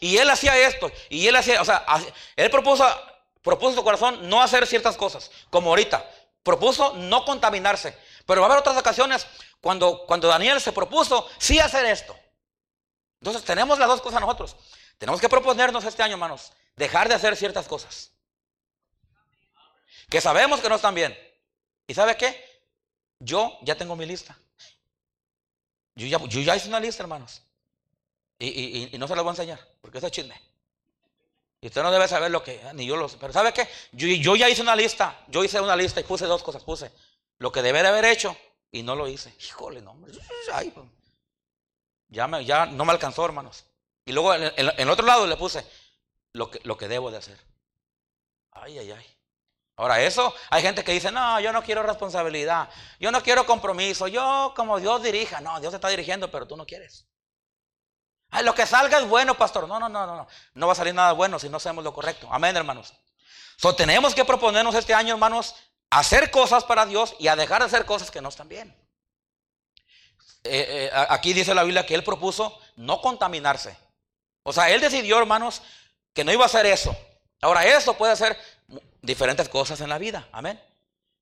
Y 0.01 0.17
él 0.17 0.29
hacía 0.31 0.57
esto. 0.67 0.91
Y 1.11 1.29
él 1.29 1.37
hacía, 1.37 1.61
o 1.61 1.65
sea, 1.65 1.85
él 2.35 2.51
propuso, 2.51 2.85
propuso 3.43 3.77
su 3.77 3.85
corazón 3.85 4.29
no 4.29 4.43
hacer 4.43 4.67
ciertas 4.67 4.97
cosas, 4.97 5.31
como 5.51 5.71
ahorita. 5.71 6.11
Propuso 6.43 6.95
no 6.97 7.25
contaminarse. 7.27 7.97
Pero 8.27 8.41
va 8.41 8.47
a 8.47 8.51
haber 8.51 8.61
otras 8.61 8.79
ocasiones 8.79 9.27
cuando, 9.61 10.07
cuando 10.07 10.27
Daniel 10.27 10.61
se 10.61 10.73
propuso 10.73 11.29
sí 11.39 11.59
hacer 11.59 11.85
esto. 11.85 12.17
Entonces 13.21 13.45
tenemos 13.45 13.79
las 13.79 13.89
dos 13.89 14.01
cosas 14.01 14.21
nosotros. 14.21 14.57
Tenemos 14.97 15.21
que 15.21 15.29
proponernos 15.29 15.85
este 15.85 16.03
año, 16.03 16.15
hermanos, 16.15 16.53
dejar 16.77 17.09
de 17.09 17.15
hacer 17.15 17.37
ciertas 17.37 17.69
cosas. 17.69 18.13
Que 20.09 20.21
sabemos 20.21 20.61
que 20.61 20.69
no 20.69 20.77
están 20.77 20.95
bien. 20.95 21.17
¿Y 21.87 21.95
sabe 21.95 22.17
qué? 22.17 22.65
Yo 23.19 23.59
ya 23.63 23.77
tengo 23.77 23.95
mi 23.97 24.07
lista. 24.07 24.37
Yo 25.95 26.07
ya, 26.07 26.19
yo 26.27 26.41
ya 26.41 26.57
hice 26.57 26.69
una 26.69 26.81
lista, 26.81 27.03
hermanos. 27.03 27.43
Y, 28.43 28.97
no 28.99 29.07
se 29.07 29.15
la 29.15 29.23
voy 29.23 29.29
a 29.29 29.33
enseñar, 29.33 29.61
porque 29.83 29.99
eso 29.99 30.07
es 30.07 30.13
chisme. 30.13 30.35
Y 31.61 31.67
usted 31.67 31.83
no 31.83 31.93
debe 31.93 32.09
saber 32.09 32.31
lo 32.31 32.43
que, 32.43 32.59
ni 32.73 32.87
yo 32.87 32.97
lo 32.97 33.07
sé. 33.07 33.19
Pero 33.21 33.35
¿sabe 33.35 33.53
qué? 33.53 33.69
Yo, 33.93 34.35
ya 34.35 34.49
hice 34.49 34.63
una 34.63 34.75
lista. 34.75 35.25
Yo 35.29 35.45
hice 35.45 35.61
una 35.61 35.77
lista 35.77 36.01
y 36.01 36.05
puse 36.05 36.25
dos 36.25 36.43
cosas. 36.43 36.65
Puse 36.65 36.91
lo 37.39 37.53
que 37.53 37.61
debe 37.61 37.83
de 37.83 37.89
haber 37.89 38.07
hecho 38.07 38.35
y 38.73 38.83
no 38.83 38.97
lo 38.97 39.07
hice. 39.07 39.35
Híjole, 39.41 39.83
no, 39.83 39.95
ay, 40.55 40.71
pues. 40.71 40.87
ya, 42.09 42.27
me, 42.27 42.43
ya 42.47 42.65
no 42.65 42.87
me 42.87 42.93
alcanzó, 42.93 43.27
hermanos. 43.27 43.67
Y 44.07 44.13
luego 44.13 44.35
en, 44.35 44.51
el 44.57 44.91
otro 44.91 45.05
lado 45.05 45.27
le 45.27 45.37
puse 45.37 45.67
lo 46.33 46.51
que, 46.51 46.61
lo 46.65 46.79
que 46.79 46.89
debo 46.89 47.11
de 47.11 47.19
hacer. 47.19 47.39
Ay, 48.53 48.79
ay, 48.79 48.93
ay. 48.93 49.07
Ahora 49.77 50.03
eso, 50.03 50.35
hay 50.49 50.63
gente 50.63 50.83
que 50.83 50.93
dice, 50.93 51.11
no, 51.11 51.41
yo 51.41 51.53
no 51.53 51.63
quiero 51.63 51.83
responsabilidad, 51.83 52.69
yo 52.99 53.11
no 53.11 53.23
quiero 53.23 53.47
compromiso, 53.47 54.09
yo 54.09 54.53
como 54.55 54.79
Dios 54.79 55.03
dirija, 55.03 55.41
no, 55.41 55.59
Dios 55.59 55.73
te 55.73 55.77
está 55.77 55.89
dirigiendo, 55.89 56.31
pero 56.31 56.47
tú 56.47 56.55
no 56.55 56.67
quieres. 56.67 57.07
Ay, 58.31 58.45
lo 58.45 58.55
que 58.55 58.67
salga 58.67 58.99
es 58.99 59.09
bueno, 59.09 59.37
pastor. 59.37 59.67
No, 59.67 59.81
no, 59.81 59.89
no, 59.89 60.07
no, 60.07 60.29
no 60.55 60.67
va 60.67 60.73
a 60.73 60.77
salir 60.77 60.95
nada 60.95 61.13
bueno 61.13 61.39
si 61.39 61.49
no 61.49 61.57
hacemos 61.57 61.83
lo 61.83 61.93
correcto. 61.93 62.29
Amén, 62.31 62.57
hermanos. 62.57 62.93
So, 63.57 63.75
tenemos 63.75 64.15
que 64.15 64.25
proponernos 64.25 64.75
este 64.75 64.95
año, 64.95 65.15
hermanos, 65.15 65.55
hacer 65.91 66.31
cosas 66.31 66.65
para 66.65 66.87
Dios 66.87 67.15
y 67.19 67.29
a 67.29 67.37
dejar 67.37 67.61
de 67.61 67.67
hacer 67.67 67.85
cosas 67.85 68.11
que 68.11 68.21
no 68.21 68.29
están 68.29 68.49
bien. 68.49 68.75
Eh, 70.45 70.91
eh, 70.91 71.07
aquí 71.11 71.33
dice 71.33 71.55
la 71.55 71.65
Biblia 71.65 71.85
que 71.85 71.95
él 71.95 72.05
propuso 72.05 72.59
no 72.77 73.01
contaminarse. 73.01 73.77
O 74.43 74.53
sea, 74.53 74.71
él 74.71 74.81
decidió, 74.81 75.19
hermanos, 75.19 75.63
que 76.15 76.25
no 76.25 76.33
iba 76.33 76.45
a 76.45 76.47
hacer 76.47 76.65
eso. 76.67 76.97
Ahora, 77.43 77.67
eso 77.67 77.95
puede 77.95 78.17
ser 78.17 78.39
diferentes 79.03 79.49
cosas 79.49 79.81
en 79.81 79.89
la 79.89 79.99
vida. 79.99 80.29
Amén. 80.33 80.63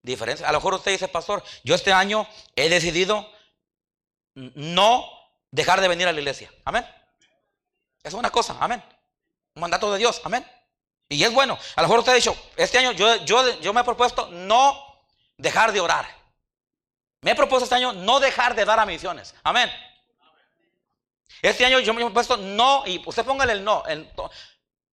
Diferentes. 0.02 0.46
A 0.46 0.52
lo 0.52 0.58
mejor 0.58 0.74
usted 0.74 0.92
dice, 0.92 1.08
pastor, 1.08 1.42
yo 1.64 1.74
este 1.74 1.92
año 1.92 2.28
he 2.54 2.68
decidido 2.68 3.28
no 4.34 5.04
dejar 5.50 5.80
de 5.80 5.88
venir 5.88 6.06
a 6.06 6.12
la 6.12 6.18
iglesia. 6.20 6.52
Amén. 6.64 6.86
Es 8.02 8.14
una 8.14 8.30
cosa. 8.30 8.56
Amén. 8.60 8.82
Un 9.54 9.60
mandato 9.60 9.92
de 9.92 9.98
Dios. 9.98 10.20
Amén. 10.24 10.46
Y 11.08 11.22
es 11.22 11.32
bueno. 11.32 11.58
A 11.76 11.82
lo 11.82 11.88
mejor 11.88 12.00
usted 12.00 12.12
ha 12.12 12.16
dicho, 12.16 12.36
este 12.56 12.78
año 12.78 12.92
yo, 12.92 13.16
yo, 13.24 13.60
yo 13.60 13.72
me 13.72 13.80
he 13.80 13.84
propuesto 13.84 14.28
no 14.30 15.02
dejar 15.36 15.72
de 15.72 15.80
orar. 15.80 16.06
Me 17.22 17.32
he 17.32 17.34
propuesto 17.34 17.64
este 17.64 17.74
año 17.74 17.92
no 17.92 18.20
dejar 18.20 18.54
de 18.54 18.64
dar 18.64 18.78
a 18.78 18.86
misiones. 18.86 19.34
Amén. 19.42 19.70
Este 21.42 21.64
año 21.64 21.80
yo 21.80 21.94
me 21.94 22.02
he 22.02 22.04
propuesto 22.04 22.36
no, 22.36 22.84
y 22.86 23.02
usted 23.06 23.24
póngale 23.24 23.52
el 23.54 23.64
no. 23.64 23.82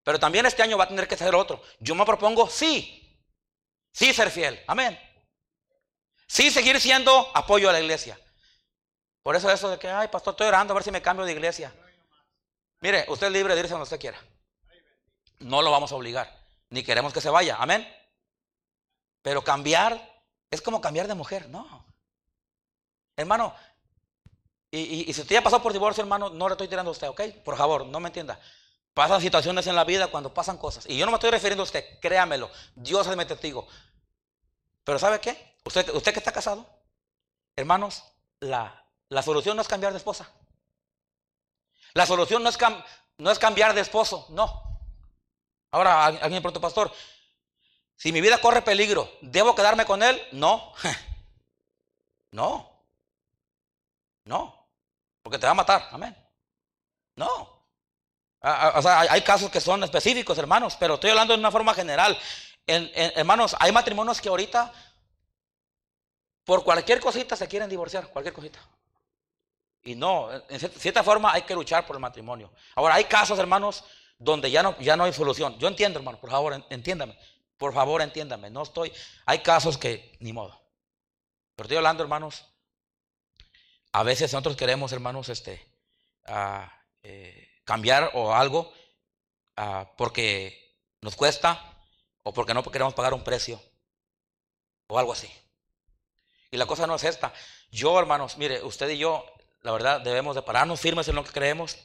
pero 0.02 0.18
también 0.18 0.46
este 0.46 0.62
año 0.62 0.78
va 0.78 0.84
a 0.84 0.88
tener 0.88 1.06
que 1.06 1.16
ser 1.16 1.34
otro. 1.34 1.62
Yo 1.80 1.94
me 1.94 2.04
propongo 2.04 2.48
sí. 2.48 3.02
Sí 3.92 4.12
ser 4.12 4.30
fiel. 4.30 4.62
Amén. 4.66 4.98
Sí 6.26 6.50
seguir 6.50 6.80
siendo 6.80 7.30
apoyo 7.34 7.70
a 7.70 7.72
la 7.72 7.80
iglesia. 7.80 8.18
Por 9.22 9.36
eso 9.36 9.50
eso 9.50 9.70
de 9.70 9.78
que, 9.78 9.88
ay, 9.88 10.08
pastor, 10.08 10.32
estoy 10.32 10.48
orando 10.48 10.72
a 10.72 10.76
ver 10.76 10.84
si 10.84 10.90
me 10.90 11.02
cambio 11.02 11.24
de 11.24 11.32
iglesia. 11.32 11.72
Mire, 12.80 13.06
usted 13.08 13.28
es 13.28 13.32
libre 13.32 13.54
de 13.54 13.60
irse 13.60 13.72
donde 13.72 13.84
usted 13.84 14.00
quiera. 14.00 14.18
No 15.38 15.62
lo 15.62 15.70
vamos 15.70 15.92
a 15.92 15.96
obligar, 15.96 16.32
ni 16.70 16.82
queremos 16.82 17.12
que 17.12 17.20
se 17.20 17.30
vaya, 17.30 17.56
amén. 17.58 17.86
Pero 19.22 19.42
cambiar 19.42 20.22
es 20.50 20.62
como 20.62 20.80
cambiar 20.80 21.08
de 21.08 21.14
mujer, 21.14 21.48
no. 21.48 21.86
Hermano, 23.16 23.54
y, 24.70 25.12
si 25.12 25.20
usted 25.20 25.34
ya 25.36 25.42
pasó 25.42 25.62
por 25.62 25.72
divorcio, 25.72 26.02
hermano, 26.02 26.28
no 26.30 26.48
le 26.48 26.52
estoy 26.52 26.68
tirando 26.68 26.90
a 26.90 26.92
usted, 26.92 27.08
¿ok? 27.08 27.22
Por 27.44 27.56
favor, 27.56 27.86
no 27.86 28.00
me 28.00 28.08
entienda. 28.08 28.38
Pasan 28.92 29.20
situaciones 29.20 29.66
en 29.66 29.74
la 29.74 29.84
vida 29.84 30.08
cuando 30.08 30.34
pasan 30.34 30.58
cosas. 30.58 30.86
Y 30.86 30.96
yo 30.96 31.06
no 31.06 31.12
me 31.12 31.16
estoy 31.16 31.30
refiriendo 31.30 31.62
a 31.62 31.64
usted, 31.64 31.98
créamelo. 32.00 32.50
Dios 32.74 33.06
es 33.06 33.16
mi 33.16 33.24
testigo. 33.24 33.66
Pero 34.84 34.98
¿sabe 34.98 35.20
qué? 35.20 35.56
Usted, 35.64 35.94
usted 35.94 36.12
que 36.12 36.18
está 36.18 36.32
casado, 36.32 36.66
hermanos, 37.56 38.02
la, 38.40 38.84
la 39.08 39.22
solución 39.22 39.56
no 39.56 39.62
es 39.62 39.68
cambiar 39.68 39.92
de 39.92 39.98
esposa. 39.98 40.30
La 41.96 42.04
solución 42.04 42.42
no 42.42 42.50
es, 42.50 42.58
no 43.16 43.30
es 43.30 43.38
cambiar 43.38 43.72
de 43.72 43.80
esposo, 43.80 44.26
no. 44.28 44.62
Ahora, 45.70 46.04
alguien 46.04 46.42
pregunta, 46.42 46.60
pastor, 46.60 46.92
si 47.96 48.12
mi 48.12 48.20
vida 48.20 48.38
corre 48.38 48.60
peligro, 48.60 49.10
¿debo 49.22 49.54
quedarme 49.54 49.86
con 49.86 50.02
él? 50.02 50.22
No. 50.32 50.72
No. 52.32 52.70
No. 54.26 54.68
Porque 55.22 55.38
te 55.38 55.46
va 55.46 55.52
a 55.52 55.54
matar. 55.54 55.88
Amén. 55.90 56.14
No. 57.14 57.64
O 58.42 58.82
sea, 58.82 59.00
hay 59.00 59.22
casos 59.22 59.50
que 59.50 59.60
son 59.60 59.82
específicos, 59.82 60.36
hermanos, 60.36 60.76
pero 60.78 60.94
estoy 60.94 61.10
hablando 61.10 61.32
de 61.32 61.40
una 61.40 61.50
forma 61.50 61.72
general. 61.72 62.18
hermanos, 62.66 63.56
hay 63.58 63.72
matrimonios 63.72 64.20
que 64.20 64.28
ahorita, 64.28 64.70
por 66.44 66.62
cualquier 66.62 67.00
cosita, 67.00 67.36
se 67.36 67.48
quieren 67.48 67.70
divorciar, 67.70 68.08
cualquier 68.08 68.34
cosita. 68.34 68.58
Y 69.86 69.94
no, 69.94 70.28
en 70.48 70.58
cierta 70.58 71.04
forma 71.04 71.32
hay 71.32 71.42
que 71.42 71.54
luchar 71.54 71.86
por 71.86 71.94
el 71.94 72.00
matrimonio. 72.00 72.52
Ahora, 72.74 72.96
hay 72.96 73.04
casos, 73.04 73.38
hermanos, 73.38 73.84
donde 74.18 74.50
ya 74.50 74.60
no, 74.60 74.76
ya 74.80 74.96
no 74.96 75.04
hay 75.04 75.12
solución. 75.12 75.56
Yo 75.60 75.68
entiendo, 75.68 76.00
hermano, 76.00 76.20
por 76.20 76.28
favor, 76.28 76.64
entiéndame. 76.70 77.16
Por 77.56 77.72
favor, 77.72 78.02
entiéndame. 78.02 78.50
No 78.50 78.64
estoy. 78.64 78.92
Hay 79.26 79.38
casos 79.38 79.78
que 79.78 80.16
ni 80.18 80.32
modo. 80.32 80.60
Pero 81.54 81.66
estoy 81.66 81.76
hablando, 81.76 82.02
hermanos. 82.02 82.44
A 83.92 84.02
veces 84.02 84.32
nosotros 84.32 84.56
queremos, 84.56 84.90
hermanos, 84.90 85.28
este, 85.28 85.64
eh, 87.04 87.48
cambiar 87.64 88.10
o 88.14 88.34
algo 88.34 88.72
porque 89.96 90.76
nos 91.00 91.14
cuesta 91.14 91.62
o 92.24 92.32
porque 92.34 92.54
no 92.54 92.64
queremos 92.64 92.92
pagar 92.92 93.14
un 93.14 93.22
precio 93.22 93.62
o 94.88 94.98
algo 94.98 95.12
así. 95.12 95.30
Y 96.50 96.56
la 96.56 96.66
cosa 96.66 96.88
no 96.88 96.96
es 96.96 97.04
esta. 97.04 97.32
Yo, 97.70 97.96
hermanos, 98.00 98.36
mire, 98.36 98.62
usted 98.64 98.88
y 98.90 98.98
yo, 98.98 99.24
la 99.66 99.72
verdad, 99.72 100.00
debemos 100.00 100.36
de 100.36 100.42
pararnos 100.42 100.78
firmes 100.78 101.08
en 101.08 101.16
lo 101.16 101.24
que 101.24 101.32
creemos 101.32 101.76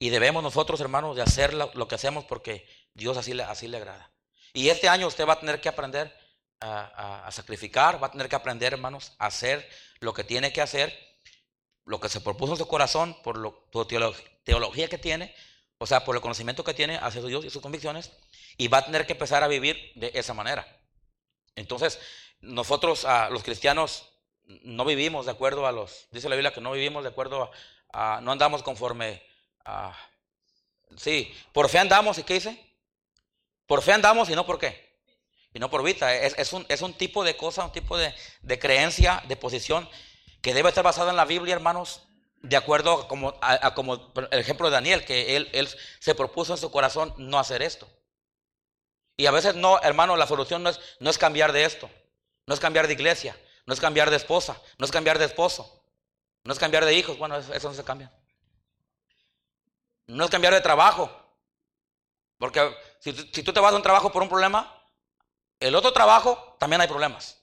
y 0.00 0.10
debemos 0.10 0.42
nosotros, 0.42 0.80
hermanos, 0.80 1.14
de 1.14 1.22
hacer 1.22 1.54
lo, 1.54 1.86
que 1.86 1.94
hacemos 1.94 2.24
porque 2.24 2.66
Dios 2.94 3.16
así 3.16 3.32
le, 3.32 3.44
así 3.44 3.68
le 3.68 3.76
agrada. 3.76 4.10
Y 4.52 4.70
este 4.70 4.88
año 4.88 5.06
usted 5.06 5.24
va 5.24 5.34
a 5.34 5.38
tener 5.38 5.60
que 5.60 5.68
aprender 5.68 6.12
a, 6.60 7.28
sacrificar, 7.30 8.02
va 8.02 8.08
a 8.08 8.10
tener 8.10 8.28
que 8.28 8.34
aprender, 8.34 8.72
hermanos, 8.72 9.12
a 9.20 9.26
hacer 9.26 9.68
lo 10.00 10.12
que 10.12 10.24
tiene 10.24 10.52
que 10.52 10.60
hacer, 10.60 10.92
lo 11.84 12.00
que 12.00 12.08
se 12.08 12.20
propuso 12.20 12.54
en 12.54 12.58
su 12.58 12.66
corazón, 12.66 13.16
por, 13.22 13.38
lo, 13.38 13.68
teología 14.42 14.88
que 14.88 14.98
tiene, 14.98 15.32
o 15.78 15.86
sea, 15.86 16.04
por 16.04 16.16
el 16.16 16.22
conocimiento 16.22 16.64
que 16.64 16.74
tiene 16.74 16.96
hacia 16.96 17.22
Dios 17.22 17.44
y 17.44 17.50
sus 17.50 17.62
convicciones, 17.62 18.10
y 18.56 18.66
va 18.66 18.78
a 18.78 18.84
tener 18.84 19.06
que 19.06 19.12
empezar 19.12 19.44
a 19.44 19.46
vivir 19.46 19.92
de 19.94 20.10
esa 20.12 20.34
manera. 20.34 20.66
Entonces, 21.54 22.00
nosotros, 22.40 23.04
a 23.04 23.30
los 23.30 23.44
cristianos, 23.44 24.08
no 24.48 24.84
vivimos 24.84 25.26
de 25.26 25.32
acuerdo 25.32 25.66
a 25.66 25.72
los, 25.72 26.08
dice 26.10 26.28
la 26.28 26.36
Biblia 26.36 26.52
que 26.52 26.60
no 26.60 26.72
vivimos 26.72 27.02
de 27.02 27.10
acuerdo 27.10 27.50
a, 27.92 28.20
no 28.22 28.32
andamos 28.32 28.62
conforme 28.62 29.22
a, 29.64 29.94
sí, 30.96 31.32
por 31.52 31.68
fe 31.68 31.78
andamos, 31.78 32.18
¿y 32.18 32.22
qué 32.22 32.34
dice? 32.34 32.58
Por 33.66 33.82
fe 33.82 33.92
andamos 33.92 34.30
y 34.30 34.34
no 34.34 34.46
por 34.46 34.58
qué. 34.58 34.88
Y 35.52 35.58
no 35.58 35.70
por 35.70 35.82
vista. 35.82 36.14
Es, 36.14 36.52
un, 36.52 36.64
es 36.68 36.82
un, 36.82 36.94
tipo 36.94 37.24
de 37.24 37.36
cosa, 37.36 37.64
un 37.64 37.72
tipo 37.72 37.96
de, 37.96 38.14
de, 38.42 38.58
creencia, 38.58 39.22
de 39.28 39.36
posición 39.36 39.88
que 40.40 40.54
debe 40.54 40.68
estar 40.68 40.84
basado 40.84 41.10
en 41.10 41.16
la 41.16 41.24
Biblia, 41.24 41.54
hermanos, 41.54 42.02
de 42.42 42.56
acuerdo 42.56 42.92
a 42.92 43.08
como, 43.08 43.34
a, 43.42 43.74
como 43.74 44.12
el 44.30 44.38
ejemplo 44.38 44.68
de 44.68 44.74
Daniel, 44.74 45.04
que 45.04 45.36
él, 45.36 45.50
él 45.52 45.68
se 45.98 46.14
propuso 46.14 46.52
en 46.52 46.58
su 46.58 46.70
corazón 46.70 47.14
no 47.18 47.38
hacer 47.38 47.62
esto. 47.62 47.88
Y 49.16 49.26
a 49.26 49.30
veces 49.30 49.54
no, 49.56 49.80
hermano, 49.82 50.16
la 50.16 50.26
solución 50.26 50.62
no 50.62 50.70
es, 50.70 50.80
no 51.00 51.10
es 51.10 51.18
cambiar 51.18 51.52
de 51.52 51.64
esto, 51.64 51.90
no 52.46 52.54
es 52.54 52.60
cambiar 52.60 52.86
de 52.86 52.92
iglesia, 52.92 53.36
no 53.68 53.74
es 53.74 53.80
cambiar 53.80 54.08
de 54.08 54.16
esposa, 54.16 54.58
no 54.78 54.86
es 54.86 54.90
cambiar 54.90 55.18
de 55.18 55.26
esposo, 55.26 55.84
no 56.42 56.54
es 56.54 56.58
cambiar 56.58 56.86
de 56.86 56.94
hijos, 56.94 57.18
bueno, 57.18 57.36
eso, 57.36 57.68
no 57.68 57.74
se 57.74 57.84
cambia. 57.84 58.10
No 60.06 60.24
es 60.24 60.30
cambiar 60.30 60.54
de 60.54 60.62
trabajo, 60.62 61.10
porque 62.38 62.74
si, 62.98 63.12
tú 63.12 63.52
te 63.52 63.60
vas 63.60 63.74
a 63.74 63.76
un 63.76 63.82
trabajo 63.82 64.10
por 64.10 64.22
un 64.22 64.28
problema, 64.30 64.74
el 65.60 65.74
otro 65.74 65.92
trabajo 65.92 66.56
también 66.58 66.80
hay 66.80 66.88
problemas. 66.88 67.42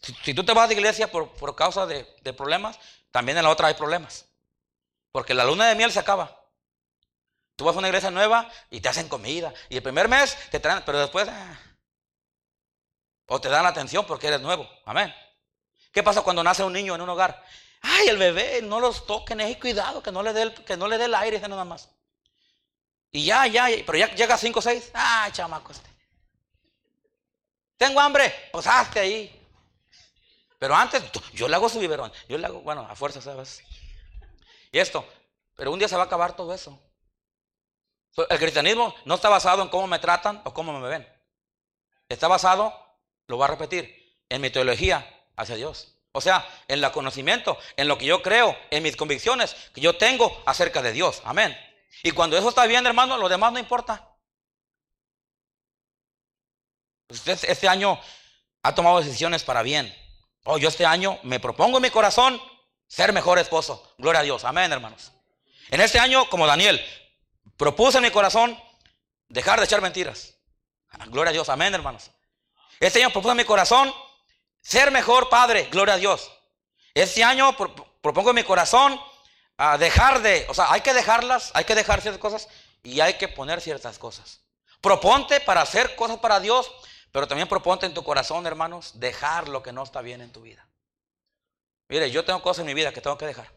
Si, 0.00 0.32
tú 0.32 0.46
te 0.46 0.54
vas 0.54 0.70
de 0.70 0.76
iglesia 0.76 1.12
por, 1.12 1.30
por 1.34 1.54
causa 1.54 1.84
de, 1.84 2.08
de, 2.22 2.32
problemas, 2.32 2.78
también 3.10 3.36
en 3.36 3.44
la 3.44 3.50
otra 3.50 3.68
hay 3.68 3.74
problemas. 3.74 4.24
Porque 5.10 5.34
la 5.34 5.44
luna 5.44 5.68
de 5.68 5.74
miel 5.74 5.92
se 5.92 5.98
acaba. 5.98 6.42
Tú 7.56 7.66
vas 7.66 7.76
a 7.76 7.80
una 7.80 7.88
iglesia 7.88 8.10
nueva 8.10 8.50
y 8.70 8.80
te 8.80 8.88
hacen 8.88 9.10
comida. 9.10 9.52
Y 9.68 9.76
el 9.76 9.82
primer 9.82 10.08
mes 10.08 10.38
te 10.50 10.58
traen, 10.58 10.82
pero 10.86 11.00
después... 11.00 11.28
Ah, 11.28 11.71
o 13.26 13.40
te 13.40 13.48
dan 13.48 13.66
atención 13.66 14.04
porque 14.06 14.28
eres 14.28 14.40
nuevo. 14.40 14.68
Amén. 14.84 15.14
¿Qué 15.92 16.02
pasa 16.02 16.22
cuando 16.22 16.42
nace 16.42 16.64
un 16.64 16.72
niño 16.72 16.94
en 16.94 17.00
un 17.00 17.08
hogar? 17.08 17.42
Ay, 17.82 18.08
el 18.08 18.16
bebé, 18.16 18.62
no 18.62 18.80
los 18.80 19.06
toquen, 19.06 19.40
hay 19.40 19.56
cuidado, 19.56 20.02
que 20.02 20.12
no 20.12 20.22
le 20.22 20.32
dé 20.32 20.42
el, 20.42 20.54
que 20.54 20.76
no 20.76 20.86
le 20.86 20.98
dé 20.98 21.06
el 21.06 21.14
aire, 21.14 21.40
nada 21.40 21.64
más. 21.64 21.88
Y 23.10 23.24
ya, 23.24 23.46
ya, 23.46 23.66
pero 23.84 23.98
ya 23.98 24.14
llega 24.14 24.34
a 24.34 24.38
5 24.38 24.58
o 24.58 24.62
6. 24.62 24.90
Ay, 24.94 25.32
chamaco 25.32 25.72
este. 25.72 25.90
Tengo 27.76 28.00
hambre, 28.00 28.32
pues 28.52 28.66
hazte 28.66 29.00
ahí. 29.00 29.38
Pero 30.58 30.74
antes, 30.76 31.02
yo 31.34 31.48
le 31.48 31.56
hago 31.56 31.68
su 31.68 31.80
biberón. 31.80 32.12
Yo 32.28 32.38
le 32.38 32.46
hago, 32.46 32.60
bueno, 32.60 32.86
a 32.88 32.94
fuerza, 32.94 33.20
¿sabes? 33.20 33.62
Y 34.70 34.78
esto, 34.78 35.04
pero 35.56 35.72
un 35.72 35.78
día 35.78 35.88
se 35.88 35.96
va 35.96 36.04
a 36.04 36.06
acabar 36.06 36.34
todo 36.34 36.54
eso. 36.54 36.80
El 38.28 38.38
cristianismo 38.38 38.94
no 39.04 39.16
está 39.16 39.28
basado 39.28 39.62
en 39.62 39.68
cómo 39.68 39.86
me 39.86 39.98
tratan 39.98 40.40
o 40.44 40.54
cómo 40.54 40.78
me 40.78 40.88
ven. 40.88 41.06
Está 42.08 42.28
basado, 42.28 42.81
lo 43.32 43.38
voy 43.38 43.44
a 43.44 43.48
repetir, 43.48 44.14
en 44.28 44.42
mi 44.42 44.50
teología 44.50 45.10
hacia 45.36 45.56
Dios. 45.56 45.94
O 46.12 46.20
sea, 46.20 46.46
en 46.68 46.84
el 46.84 46.92
conocimiento, 46.92 47.56
en 47.78 47.88
lo 47.88 47.96
que 47.96 48.04
yo 48.04 48.20
creo, 48.20 48.54
en 48.70 48.82
mis 48.82 48.94
convicciones 48.94 49.56
que 49.74 49.80
yo 49.80 49.96
tengo 49.96 50.42
acerca 50.44 50.82
de 50.82 50.92
Dios. 50.92 51.22
Amén. 51.24 51.56
Y 52.02 52.10
cuando 52.10 52.36
eso 52.36 52.50
está 52.50 52.66
bien, 52.66 52.86
hermano, 52.86 53.16
lo 53.16 53.30
demás 53.30 53.50
no 53.54 53.58
importa. 53.58 54.06
Usted 57.08 57.38
este 57.48 57.68
año 57.68 57.98
ha 58.62 58.74
tomado 58.74 59.00
decisiones 59.00 59.42
para 59.44 59.62
bien. 59.62 59.96
Oh, 60.44 60.58
yo 60.58 60.68
este 60.68 60.84
año 60.84 61.18
me 61.22 61.40
propongo 61.40 61.78
en 61.78 61.84
mi 61.84 61.90
corazón 61.90 62.38
ser 62.86 63.14
mejor 63.14 63.38
esposo. 63.38 63.94
Gloria 63.96 64.20
a 64.20 64.24
Dios. 64.24 64.44
Amén, 64.44 64.70
hermanos. 64.70 65.10
En 65.70 65.80
este 65.80 65.98
año, 65.98 66.28
como 66.28 66.46
Daniel, 66.46 66.84
propuse 67.56 67.96
en 67.96 68.04
mi 68.04 68.10
corazón 68.10 68.62
dejar 69.28 69.58
de 69.58 69.64
echar 69.64 69.80
mentiras. 69.80 70.34
Gloria 71.06 71.30
a 71.30 71.32
Dios. 71.32 71.48
Amén, 71.48 71.72
hermanos. 71.72 72.10
Este 72.82 73.02
año 73.02 73.12
propuse 73.12 73.30
en 73.30 73.36
mi 73.38 73.44
corazón 73.44 73.94
ser 74.60 74.90
mejor 74.90 75.28
padre. 75.28 75.68
Gloria 75.70 75.94
a 75.94 75.98
Dios. 75.98 76.30
Este 76.94 77.24
año 77.24 77.56
propongo 77.56 78.30
en 78.30 78.36
mi 78.36 78.44
corazón 78.44 79.00
a 79.56 79.78
dejar 79.78 80.20
de, 80.20 80.46
o 80.48 80.54
sea, 80.54 80.72
hay 80.72 80.80
que 80.80 80.92
dejarlas, 80.92 81.50
hay 81.54 81.64
que 81.64 81.74
dejar 81.74 82.00
ciertas 82.00 82.20
cosas 82.20 82.48
y 82.82 83.00
hay 83.00 83.14
que 83.14 83.28
poner 83.28 83.60
ciertas 83.60 83.98
cosas. 83.98 84.40
Proponte 84.80 85.40
para 85.40 85.62
hacer 85.62 85.94
cosas 85.94 86.18
para 86.18 86.40
Dios 86.40 86.70
pero 87.12 87.28
también 87.28 87.46
proponte 87.46 87.84
en 87.84 87.92
tu 87.92 88.02
corazón, 88.02 88.46
hermanos, 88.46 88.98
dejar 88.98 89.48
lo 89.48 89.62
que 89.62 89.72
no 89.72 89.82
está 89.82 90.00
bien 90.00 90.22
en 90.22 90.32
tu 90.32 90.40
vida. 90.40 90.66
Mire, 91.88 92.10
yo 92.10 92.24
tengo 92.24 92.42
cosas 92.42 92.60
en 92.60 92.66
mi 92.66 92.74
vida 92.74 92.90
que 92.90 93.02
tengo 93.02 93.18
que 93.18 93.26
dejar, 93.26 93.52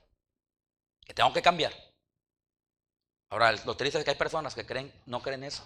que 1.06 1.14
tengo 1.14 1.32
que 1.32 1.42
cambiar. 1.42 1.74
Ahora, 3.30 3.54
lo 3.54 3.78
triste 3.78 3.98
es 3.98 4.04
que 4.04 4.12
hay 4.12 4.18
personas 4.18 4.54
que 4.54 4.66
creen, 4.66 4.94
no 5.06 5.22
creen 5.22 5.46
eso. 5.46 5.66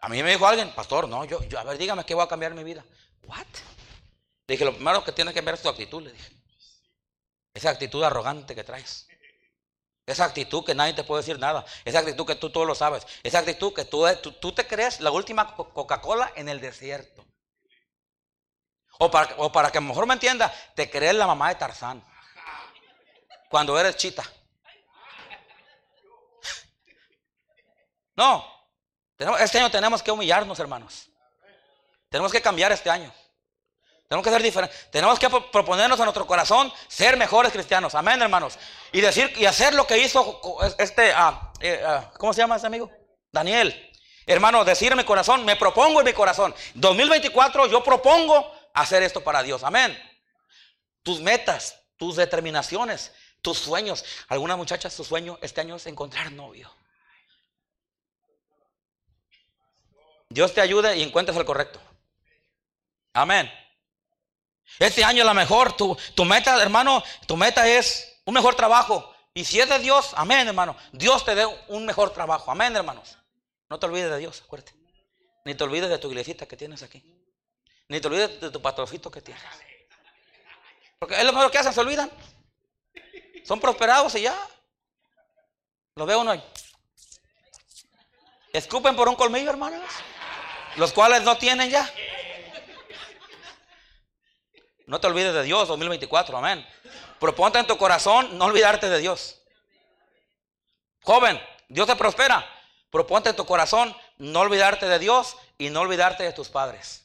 A 0.00 0.08
mí 0.08 0.22
me 0.22 0.30
dijo 0.30 0.46
alguien, 0.46 0.72
pastor, 0.74 1.08
no, 1.08 1.24
yo, 1.24 1.42
yo 1.44 1.58
a 1.58 1.64
ver, 1.64 1.76
dígame 1.76 2.04
qué 2.04 2.14
voy 2.14 2.24
a 2.24 2.28
cambiar 2.28 2.54
mi 2.54 2.62
vida. 2.62 2.84
¿What? 3.26 3.46
Le 4.46 4.54
dije, 4.54 4.64
lo 4.64 4.72
primero 4.72 5.04
que 5.04 5.12
tienes 5.12 5.34
que 5.34 5.38
cambiar 5.38 5.56
es 5.56 5.62
tu 5.62 5.68
actitud, 5.68 6.02
le 6.02 6.12
dije. 6.12 6.32
Esa 7.52 7.70
actitud 7.70 8.02
arrogante 8.04 8.54
que 8.54 8.62
traes. 8.62 9.08
Esa 10.06 10.24
actitud 10.24 10.64
que 10.64 10.74
nadie 10.74 10.94
te 10.94 11.04
puede 11.04 11.22
decir 11.22 11.38
nada. 11.38 11.66
Esa 11.84 11.98
actitud 11.98 12.24
que 12.24 12.36
tú 12.36 12.50
todo 12.50 12.64
lo 12.64 12.74
sabes. 12.74 13.06
Esa 13.22 13.40
actitud 13.40 13.74
que 13.74 13.84
tú, 13.84 14.06
tú, 14.40 14.52
te 14.52 14.66
crees 14.66 15.00
la 15.00 15.10
última 15.10 15.54
Coca-Cola 15.54 16.32
en 16.36 16.48
el 16.48 16.60
desierto. 16.60 17.26
O 19.00 19.10
para, 19.10 19.34
o 19.36 19.52
para 19.52 19.70
que 19.70 19.80
mejor 19.80 20.06
me 20.06 20.14
entienda, 20.14 20.50
te 20.74 20.88
crees 20.88 21.14
la 21.14 21.26
mamá 21.26 21.50
de 21.50 21.56
Tarzán. 21.56 22.02
Cuando 23.50 23.78
eres 23.78 23.96
chita. 23.96 24.22
No. 28.16 28.57
Este 29.18 29.58
año 29.58 29.70
tenemos 29.70 30.02
que 30.02 30.12
humillarnos, 30.12 30.58
hermanos. 30.60 31.08
Tenemos 32.08 32.30
que 32.30 32.40
cambiar 32.40 32.70
este 32.72 32.88
año. 32.88 33.12
Tenemos 34.08 34.24
que 34.24 34.30
ser 34.30 34.42
diferentes. 34.42 34.90
Tenemos 34.90 35.18
que 35.18 35.28
proponernos 35.28 35.98
a 36.00 36.04
nuestro 36.04 36.26
corazón 36.26 36.72
ser 36.86 37.16
mejores 37.16 37.52
cristianos. 37.52 37.94
Amén, 37.94 38.22
hermanos. 38.22 38.58
Y 38.92 39.00
decir 39.00 39.32
y 39.36 39.44
hacer 39.44 39.74
lo 39.74 39.86
que 39.86 39.98
hizo 39.98 40.40
este, 40.78 41.12
ah, 41.12 41.52
eh, 41.60 41.82
ah, 41.84 42.10
¿cómo 42.16 42.32
se 42.32 42.40
llama 42.40 42.56
ese 42.56 42.66
amigo? 42.66 42.90
Daniel. 43.30 43.90
Hermano, 44.24 44.64
decir 44.64 44.92
en 44.92 44.98
mi 44.98 45.04
corazón, 45.04 45.44
me 45.44 45.56
propongo 45.56 46.00
en 46.00 46.06
mi 46.06 46.12
corazón. 46.12 46.54
2024 46.74 47.66
yo 47.66 47.82
propongo 47.82 48.50
hacer 48.72 49.02
esto 49.02 49.22
para 49.22 49.42
Dios. 49.42 49.64
Amén. 49.64 49.98
Tus 51.02 51.20
metas, 51.20 51.78
tus 51.96 52.16
determinaciones, 52.16 53.12
tus 53.42 53.58
sueños. 53.58 54.04
Algunas 54.28 54.56
muchachas, 54.56 54.94
su 54.94 55.04
sueño 55.04 55.38
este 55.42 55.60
año 55.60 55.76
es 55.76 55.86
encontrar 55.86 56.32
novio. 56.32 56.77
Dios 60.28 60.52
te 60.52 60.60
ayude 60.60 60.96
y 60.96 61.02
encuentres 61.02 61.36
el 61.36 61.44
correcto. 61.44 61.80
Amén. 63.14 63.50
Este 64.78 65.02
año 65.02 65.24
la 65.24 65.34
mejor, 65.34 65.76
tu, 65.76 65.96
tu 66.14 66.24
meta, 66.24 66.62
hermano, 66.62 67.02
tu 67.26 67.36
meta 67.36 67.66
es 67.66 68.20
un 68.24 68.34
mejor 68.34 68.54
trabajo. 68.54 69.14
Y 69.32 69.44
si 69.44 69.60
es 69.60 69.68
de 69.68 69.78
Dios, 69.78 70.12
amén, 70.16 70.46
hermano. 70.48 70.76
Dios 70.92 71.24
te 71.24 71.34
dé 71.34 71.46
un 71.68 71.86
mejor 71.86 72.12
trabajo. 72.12 72.50
Amén, 72.50 72.74
hermanos. 72.76 73.16
No 73.70 73.78
te 73.78 73.86
olvides 73.86 74.10
de 74.10 74.18
Dios, 74.18 74.42
acuérdate. 74.44 74.74
Ni 75.44 75.54
te 75.54 75.64
olvides 75.64 75.88
de 75.88 75.98
tu 75.98 76.08
iglesita 76.08 76.46
que 76.46 76.56
tienes 76.56 76.82
aquí. 76.82 77.02
Ni 77.88 78.00
te 78.00 78.08
olvides 78.08 78.40
de 78.40 78.50
tu 78.50 78.60
patrocito 78.60 79.10
que 79.10 79.22
tienes. 79.22 79.42
Porque 80.98 81.16
es 81.16 81.24
lo 81.24 81.32
mejor 81.32 81.50
que 81.50 81.58
hacen, 81.58 81.72
se 81.72 81.80
olvidan. 81.80 82.10
Son 83.44 83.60
prosperados 83.60 84.14
y 84.16 84.22
ya. 84.22 84.38
Lo 85.94 86.04
veo 86.04 86.20
uno 86.20 86.32
ahí. 86.32 86.44
Escupen 88.52 88.94
por 88.96 89.08
un 89.08 89.14
colmillo, 89.14 89.50
hermanos. 89.50 89.82
Los 90.78 90.92
cuales 90.92 91.22
no 91.22 91.36
tienen 91.36 91.70
ya. 91.70 91.92
No 94.86 95.00
te 95.00 95.08
olvides 95.08 95.34
de 95.34 95.42
Dios 95.42 95.66
2024, 95.66 96.38
amén. 96.38 96.66
Proponte 97.18 97.58
en 97.58 97.66
tu 97.66 97.76
corazón 97.76 98.38
no 98.38 98.44
olvidarte 98.44 98.88
de 98.88 99.00
Dios. 99.00 99.40
Joven, 101.02 101.40
Dios 101.68 101.88
te 101.88 101.96
prospera. 101.96 102.48
Proponte 102.90 103.30
en 103.30 103.36
tu 103.36 103.44
corazón 103.44 103.94
no 104.18 104.40
olvidarte 104.40 104.88
de 104.88 105.00
Dios 105.00 105.36
y 105.58 105.68
no 105.68 105.80
olvidarte 105.80 106.22
de 106.22 106.32
tus 106.32 106.48
padres. 106.48 107.04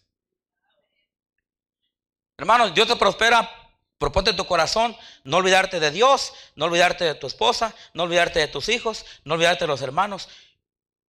Hermanos, 2.37 2.75
Dios 2.75 2.87
te 2.87 2.95
prospera. 2.95 3.49
Proponte 3.97 4.29
en 4.29 4.37
tu 4.37 4.45
corazón 4.45 4.95
no 5.23 5.37
olvidarte 5.37 5.79
de 5.79 5.89
Dios, 5.89 6.33
no 6.55 6.65
olvidarte 6.65 7.05
de 7.05 7.15
tu 7.15 7.25
esposa, 7.25 7.73
no 7.93 8.03
olvidarte 8.03 8.39
de 8.39 8.47
tus 8.47 8.69
hijos, 8.69 9.03
no 9.23 9.33
olvidarte 9.33 9.63
de 9.63 9.67
los 9.67 9.81
hermanos. 9.81 10.29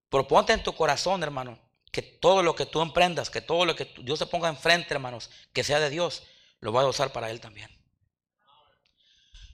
Proponte 0.09 0.55
en 0.55 0.63
tu 0.63 0.75
corazón, 0.75 1.23
hermano, 1.23 1.59
que 1.95 2.03
todo 2.03 2.43
lo 2.43 2.57
que 2.57 2.67
tú 2.67 2.83
emprendas, 2.83 3.31
que 3.31 3.41
todo 3.41 3.65
lo 3.65 3.77
que 3.77 3.85
Dios 4.01 4.19
te 4.19 4.27
ponga 4.27 4.49
enfrente, 4.49 4.93
hermanos, 4.93 5.31
que 5.53 5.63
sea 5.63 5.79
de 5.79 5.91
Dios 5.91 6.25
lo 6.59 6.73
va 6.73 6.83
a 6.83 6.89
usar 6.89 7.13
para 7.13 7.31
él 7.31 7.41
también. 7.41 7.71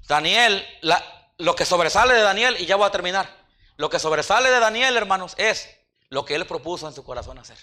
Daniel, 0.08 0.66
lo 1.36 1.54
que 1.54 1.66
sobresale 1.66 2.14
de 2.14 2.22
Daniel, 2.22 2.56
y 2.58 2.64
ya 2.64 2.76
voy 2.76 2.86
a 2.86 2.90
terminar, 2.90 3.28
lo 3.76 3.90
que 3.90 3.98
sobresale 3.98 4.50
de 4.50 4.58
Daniel, 4.58 4.96
hermanos, 4.96 5.34
es 5.36 5.68
lo 6.08 6.24
que 6.24 6.34
él 6.34 6.46
propuso 6.46 6.88
en 6.88 6.94
su 6.94 7.04
corazón 7.04 7.38
hacer. 7.38 7.58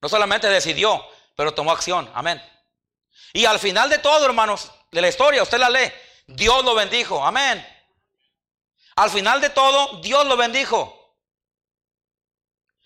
No 0.00 0.08
solamente 0.08 0.48
decidió, 0.48 1.04
pero 1.34 1.52
tomó 1.52 1.72
acción. 1.72 2.08
Amén. 2.14 2.40
Y 3.32 3.44
al 3.44 3.58
final 3.58 3.90
de 3.90 3.98
todo, 3.98 4.24
hermanos, 4.24 4.70
de 4.92 5.00
la 5.00 5.08
historia, 5.08 5.42
usted 5.42 5.58
la 5.58 5.68
lee, 5.68 5.92
Dios 6.28 6.64
lo 6.64 6.76
bendijo. 6.76 7.24
Amén. 7.24 7.66
Al 8.94 9.10
final 9.10 9.40
de 9.40 9.50
todo, 9.50 10.00
Dios 10.00 10.24
lo 10.26 10.36
bendijo. 10.36 11.01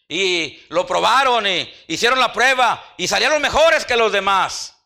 Y 0.09 0.64
lo 0.68 0.86
probaron 0.86 1.46
y 1.46 1.72
hicieron 1.88 2.20
la 2.20 2.32
prueba 2.32 2.82
y 2.96 3.09
salieron 3.09 3.42
mejores 3.42 3.84
que 3.84 3.96
los 3.96 4.12
demás. 4.12 4.76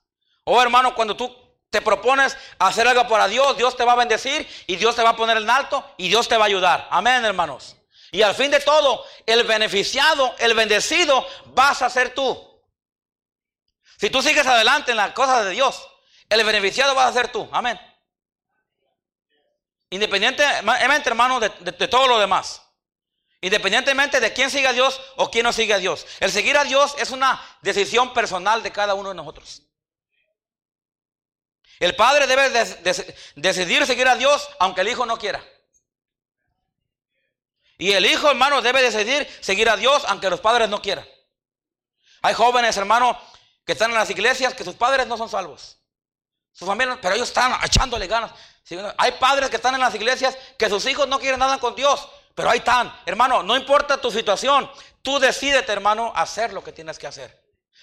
Oh 0.44 0.60
hermano, 0.62 0.94
cuando 0.94 1.16
tú 1.16 1.36
te 1.68 1.82
propones 1.82 2.36
hacer 2.58 2.88
algo 2.88 3.06
para 3.06 3.28
Dios, 3.28 3.56
Dios 3.56 3.76
te 3.76 3.84
va 3.84 3.92
a 3.92 3.96
bendecir 3.96 4.48
y 4.66 4.76
Dios 4.76 4.96
te 4.96 5.02
va 5.02 5.10
a 5.10 5.16
poner 5.16 5.36
en 5.36 5.48
alto 5.48 5.84
y 5.98 6.08
Dios 6.08 6.28
te 6.28 6.36
va 6.36 6.44
a 6.44 6.46
ayudar. 6.46 6.88
Amén, 6.90 7.24
hermanos. 7.24 7.76
Y 8.12 8.22
al 8.22 8.34
fin 8.34 8.50
de 8.50 8.60
todo, 8.60 9.04
el 9.24 9.44
beneficiado, 9.44 10.34
el 10.38 10.54
bendecido, 10.54 11.26
vas 11.46 11.80
a 11.82 11.90
ser 11.90 12.12
tú. 12.12 12.48
Si 13.98 14.10
tú 14.10 14.20
sigues 14.20 14.46
adelante 14.46 14.90
en 14.90 14.96
las 14.96 15.12
cosas 15.12 15.44
de 15.44 15.50
Dios, 15.50 15.86
el 16.28 16.42
beneficiado 16.42 16.94
vas 16.94 17.10
a 17.10 17.12
ser 17.12 17.28
tú. 17.28 17.48
Amén. 17.52 17.78
Independientemente, 19.90 21.08
hermano, 21.08 21.38
de, 21.38 21.50
de 21.50 21.88
todo 21.88 22.08
lo 22.08 22.18
demás. 22.18 22.69
Independientemente 23.42 24.20
de 24.20 24.32
quién 24.32 24.50
sigue 24.50 24.66
a 24.66 24.72
Dios 24.72 25.00
o 25.16 25.30
quién 25.30 25.44
no 25.44 25.52
sigue 25.52 25.72
a 25.72 25.78
Dios. 25.78 26.06
El 26.20 26.30
seguir 26.30 26.56
a 26.58 26.64
Dios 26.64 26.94
es 26.98 27.10
una 27.10 27.40
decisión 27.62 28.12
personal 28.12 28.62
de 28.62 28.70
cada 28.70 28.94
uno 28.94 29.08
de 29.10 29.14
nosotros. 29.14 29.62
El 31.78 31.96
padre 31.96 32.26
debe 32.26 32.50
decidir 33.36 33.86
seguir 33.86 34.06
a 34.06 34.14
Dios 34.14 34.46
aunque 34.58 34.82
el 34.82 34.88
hijo 34.88 35.06
no 35.06 35.18
quiera. 35.18 35.42
Y 37.78 37.92
el 37.92 38.04
hijo, 38.04 38.28
hermano, 38.28 38.60
debe 38.60 38.82
decidir 38.82 39.26
seguir 39.40 39.70
a 39.70 39.76
Dios 39.78 40.04
aunque 40.06 40.28
los 40.28 40.40
padres 40.40 40.68
no 40.68 40.82
quieran. 40.82 41.08
Hay 42.20 42.34
jóvenes, 42.34 42.76
hermano, 42.76 43.18
que 43.64 43.72
están 43.72 43.90
en 43.90 43.96
las 43.96 44.10
iglesias 44.10 44.52
que 44.52 44.64
sus 44.64 44.74
padres 44.74 45.06
no 45.06 45.16
son 45.16 45.30
salvos. 45.30 45.78
Sus 46.52 46.68
familias, 46.68 46.98
pero 47.00 47.14
ellos 47.14 47.28
están 47.28 47.58
echándole 47.64 48.06
ganas. 48.06 48.32
Hay 48.98 49.12
padres 49.12 49.48
que 49.48 49.56
están 49.56 49.74
en 49.74 49.80
las 49.80 49.94
iglesias 49.94 50.36
que 50.58 50.68
sus 50.68 50.84
hijos 50.84 51.08
no 51.08 51.18
quieren 51.18 51.40
nada 51.40 51.56
con 51.58 51.74
Dios. 51.74 52.06
Pero 52.40 52.52
ahí 52.52 52.58
están. 52.60 52.90
Hermano, 53.04 53.42
no 53.42 53.54
importa 53.54 54.00
tu 54.00 54.10
situación. 54.10 54.70
Tú 55.02 55.18
decídete, 55.18 55.70
hermano, 55.70 56.10
hacer 56.16 56.54
lo 56.54 56.64
que 56.64 56.72
tienes 56.72 56.98
que 56.98 57.06
hacer. 57.06 57.38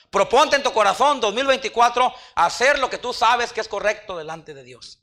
Proponte 0.10 0.56
en 0.56 0.64
tu 0.64 0.74
corazón 0.74 1.20
2024 1.20 2.12
hacer 2.34 2.80
lo 2.80 2.90
que 2.90 2.98
tú 2.98 3.14
sabes 3.14 3.54
que 3.54 3.62
es 3.62 3.68
correcto 3.68 4.18
delante 4.18 4.56
de 4.56 4.64
Dios. 4.64 4.98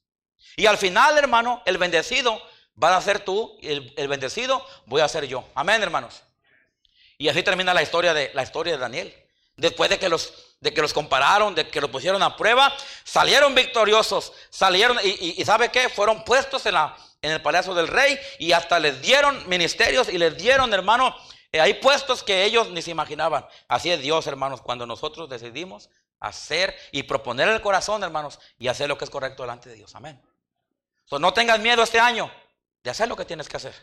Y 0.56 0.66
al 0.66 0.76
final, 0.76 1.16
hermano, 1.16 1.62
el 1.66 1.78
bendecido 1.78 2.42
va 2.82 2.96
a 2.96 3.00
ser 3.00 3.20
tú 3.20 3.56
y 3.60 3.92
el, 3.94 4.08
bendecido 4.08 4.66
voy 4.86 5.02
a 5.02 5.08
ser 5.08 5.24
yo. 5.28 5.44
Amén, 5.54 5.80
hermanos. 5.80 6.24
Y 7.16 7.28
así 7.28 7.44
termina 7.44 7.72
la 7.72 7.82
historia 7.82 8.12
de 8.12 8.32
la 8.34 8.42
historia 8.42 8.72
de 8.72 8.80
Daniel. 8.80 9.14
Después 9.56 9.88
de 9.88 10.00
que 10.00 10.08
los 10.08 10.32
de 10.58 10.74
que 10.74 10.82
los 10.82 10.92
compararon, 10.92 11.54
de 11.54 11.68
que 11.68 11.80
los 11.80 11.90
pusieron 11.90 12.24
a 12.24 12.36
prueba, 12.36 12.74
salieron 13.04 13.54
victoriosos, 13.54 14.32
salieron 14.50 14.98
y, 15.04 15.40
y 15.40 15.44
sabe 15.44 15.70
qué, 15.70 15.88
fueron 15.88 16.24
puestos 16.24 16.66
en 16.66 16.74
la 16.74 16.96
en 17.24 17.32
el 17.32 17.40
palacio 17.40 17.72
del 17.72 17.88
rey 17.88 18.20
y 18.38 18.52
hasta 18.52 18.78
les 18.78 19.00
dieron 19.00 19.48
ministerios 19.48 20.10
y 20.10 20.18
les 20.18 20.36
dieron, 20.36 20.74
hermano, 20.74 21.16
eh, 21.50 21.60
hay 21.60 21.74
puestos 21.74 22.22
que 22.22 22.44
ellos 22.44 22.68
ni 22.70 22.82
se 22.82 22.90
imaginaban. 22.90 23.46
Así 23.66 23.90
es 23.90 24.00
Dios, 24.00 24.26
hermanos, 24.26 24.60
cuando 24.60 24.86
nosotros 24.86 25.30
decidimos 25.30 25.88
hacer 26.20 26.76
y 26.92 27.04
proponer 27.04 27.48
el 27.48 27.62
corazón, 27.62 28.02
hermanos, 28.04 28.38
y 28.58 28.68
hacer 28.68 28.88
lo 28.88 28.98
que 28.98 29.06
es 29.06 29.10
correcto 29.10 29.42
delante 29.42 29.70
de 29.70 29.76
Dios. 29.76 29.94
Amén. 29.94 30.20
So, 31.06 31.18
no 31.18 31.32
tengas 31.32 31.58
miedo 31.60 31.82
este 31.82 31.98
año 31.98 32.30
de 32.82 32.90
hacer 32.90 33.08
lo 33.08 33.16
que 33.16 33.24
tienes 33.24 33.48
que 33.48 33.56
hacer. 33.56 33.74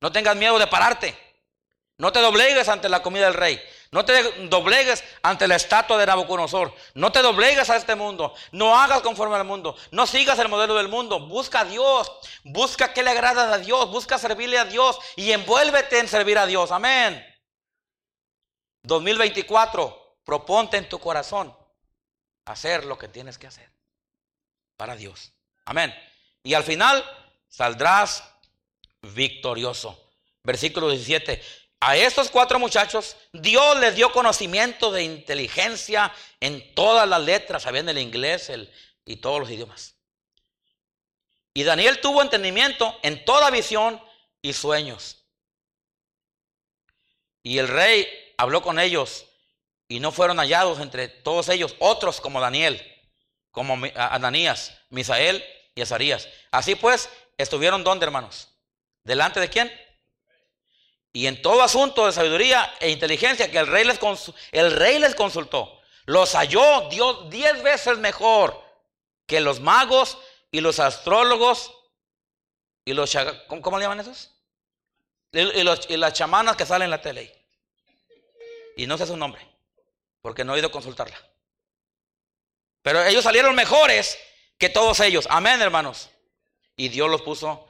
No 0.00 0.12
tengas 0.12 0.36
miedo 0.36 0.56
de 0.58 0.68
pararte. 0.68 1.18
No 1.98 2.12
te 2.12 2.20
doblegues 2.20 2.68
ante 2.68 2.88
la 2.88 3.02
comida 3.02 3.24
del 3.24 3.34
rey. 3.34 3.60
No 3.94 4.04
te 4.04 4.48
doblegues 4.48 5.04
ante 5.22 5.46
la 5.46 5.54
estatua 5.54 5.96
de 5.96 6.06
Nabucodonosor. 6.06 6.74
No 6.94 7.12
te 7.12 7.22
doblegues 7.22 7.70
a 7.70 7.76
este 7.76 7.94
mundo. 7.94 8.34
No 8.50 8.76
hagas 8.76 9.02
conforme 9.02 9.36
al 9.36 9.44
mundo. 9.44 9.76
No 9.92 10.04
sigas 10.04 10.36
el 10.40 10.48
modelo 10.48 10.74
del 10.74 10.88
mundo. 10.88 11.20
Busca 11.20 11.60
a 11.60 11.64
Dios. 11.64 12.10
Busca 12.42 12.92
que 12.92 13.04
le 13.04 13.10
agrada 13.10 13.54
a 13.54 13.58
Dios. 13.58 13.88
Busca 13.92 14.18
servirle 14.18 14.58
a 14.58 14.64
Dios. 14.64 14.98
Y 15.14 15.30
envuélvete 15.30 16.00
en 16.00 16.08
servir 16.08 16.38
a 16.38 16.46
Dios. 16.46 16.72
Amén. 16.72 17.24
2024. 18.82 20.18
Proponte 20.24 20.76
en 20.76 20.88
tu 20.88 20.98
corazón 20.98 21.56
hacer 22.46 22.86
lo 22.86 22.98
que 22.98 23.06
tienes 23.06 23.38
que 23.38 23.46
hacer 23.46 23.70
para 24.76 24.96
Dios. 24.96 25.30
Amén. 25.66 25.94
Y 26.42 26.54
al 26.54 26.64
final 26.64 27.04
saldrás 27.46 28.24
victorioso. 29.02 29.96
Versículo 30.42 30.90
17. 30.90 31.63
A 31.86 31.98
estos 31.98 32.30
cuatro 32.30 32.58
muchachos, 32.58 33.14
Dios 33.30 33.78
les 33.78 33.94
dio 33.94 34.10
conocimiento 34.10 34.90
de 34.90 35.02
inteligencia 35.02 36.10
en 36.40 36.74
todas 36.74 37.06
las 37.06 37.20
letras, 37.20 37.64
sabían 37.64 37.86
el 37.90 37.98
inglés 37.98 38.50
y 39.04 39.16
todos 39.16 39.40
los 39.40 39.50
idiomas. 39.50 39.94
Y 41.52 41.62
Daniel 41.62 42.00
tuvo 42.00 42.22
entendimiento 42.22 42.98
en 43.02 43.22
toda 43.26 43.50
visión 43.50 44.02
y 44.40 44.54
sueños. 44.54 45.26
Y 47.42 47.58
el 47.58 47.68
rey 47.68 48.08
habló 48.38 48.62
con 48.62 48.78
ellos 48.78 49.26
y 49.86 50.00
no 50.00 50.10
fueron 50.10 50.38
hallados 50.38 50.80
entre 50.80 51.08
todos 51.08 51.50
ellos 51.50 51.76
otros 51.80 52.18
como 52.18 52.40
Daniel, 52.40 52.82
como 53.50 53.76
Ananías, 53.94 54.74
Misael 54.88 55.44
y 55.74 55.82
Azarías. 55.82 56.30
Así 56.50 56.76
pues, 56.76 57.10
estuvieron 57.36 57.84
donde, 57.84 58.06
hermanos? 58.06 58.48
¿Delante 59.02 59.38
de 59.38 59.50
quién? 59.50 59.83
Y 61.16 61.28
en 61.28 61.40
todo 61.40 61.62
asunto 61.62 62.06
de 62.06 62.12
sabiduría 62.12 62.74
e 62.80 62.90
inteligencia 62.90 63.48
que 63.48 63.58
el 63.58 63.68
rey 63.68 63.84
les, 63.84 64.00
el 64.50 64.72
rey 64.72 64.98
les 64.98 65.14
consultó, 65.14 65.80
los 66.06 66.34
halló 66.34 66.88
Dios 66.88 67.30
diez 67.30 67.62
veces 67.62 67.98
mejor 67.98 68.60
que 69.24 69.40
los 69.40 69.60
magos 69.60 70.18
y 70.50 70.60
los 70.60 70.80
astrólogos 70.80 71.72
y 72.84 72.94
los, 72.94 73.16
¿cómo, 73.46 73.62
cómo 73.62 73.78
le 73.78 73.84
llaman 73.84 74.00
esos? 74.00 74.32
Y, 75.30 75.62
los, 75.62 75.88
y, 75.88 75.96
las 75.96 76.14
chamanas 76.14 76.56
que 76.56 76.66
salen 76.66 76.86
en 76.86 76.90
la 76.90 77.00
tele. 77.00 77.32
Y 78.76 78.88
no 78.88 78.98
sé 78.98 79.06
su 79.06 79.16
nombre, 79.16 79.40
porque 80.20 80.44
no 80.44 80.56
he 80.56 80.58
ido 80.58 80.66
a 80.66 80.72
consultarla. 80.72 81.16
Pero 82.82 83.04
ellos 83.04 83.22
salieron 83.22 83.54
mejores 83.54 84.18
que 84.58 84.68
todos 84.68 84.98
ellos. 84.98 85.28
Amén, 85.30 85.62
hermanos. 85.62 86.10
Y 86.76 86.88
Dios 86.88 87.08
los 87.08 87.22
puso 87.22 87.68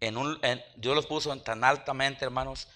en 0.00 0.16
un, 0.16 0.40
Dios 0.76 0.96
los 0.96 1.06
puso 1.06 1.36
tan 1.42 1.64
altamente, 1.64 2.24
hermanos, 2.24 2.66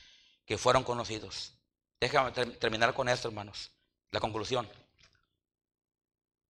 que 0.45 0.59
fueron 0.59 0.85
conocidos. 0.85 1.53
Déjame 2.01 2.33
terminar 2.33 2.95
con 2.95 3.09
esto, 3.09 3.29
hermanos. 3.29 3.71
La 4.11 4.21
conclusión. 4.21 4.69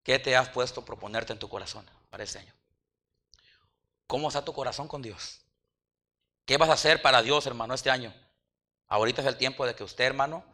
¿Qué 0.02 0.18
te 0.18 0.36
has 0.36 0.48
puesto 0.48 0.80
a 0.80 0.84
proponerte 0.84 1.32
en 1.32 1.38
tu 1.38 1.48
corazón 1.48 1.88
para 2.10 2.24
este 2.24 2.40
año? 2.40 2.52
¿Cómo 4.06 4.28
está 4.28 4.44
tu 4.44 4.52
corazón 4.52 4.88
con 4.88 5.00
Dios? 5.00 5.40
¿Qué 6.44 6.56
vas 6.56 6.70
a 6.70 6.74
hacer 6.74 7.00
para 7.02 7.22
Dios, 7.22 7.46
hermano, 7.46 7.74
este 7.74 7.90
año? 7.90 8.12
Ahorita 8.88 9.22
es 9.22 9.28
el 9.28 9.36
tiempo 9.36 9.64
de 9.64 9.74
que 9.74 9.84
usted, 9.84 10.04
hermano, 10.04 10.44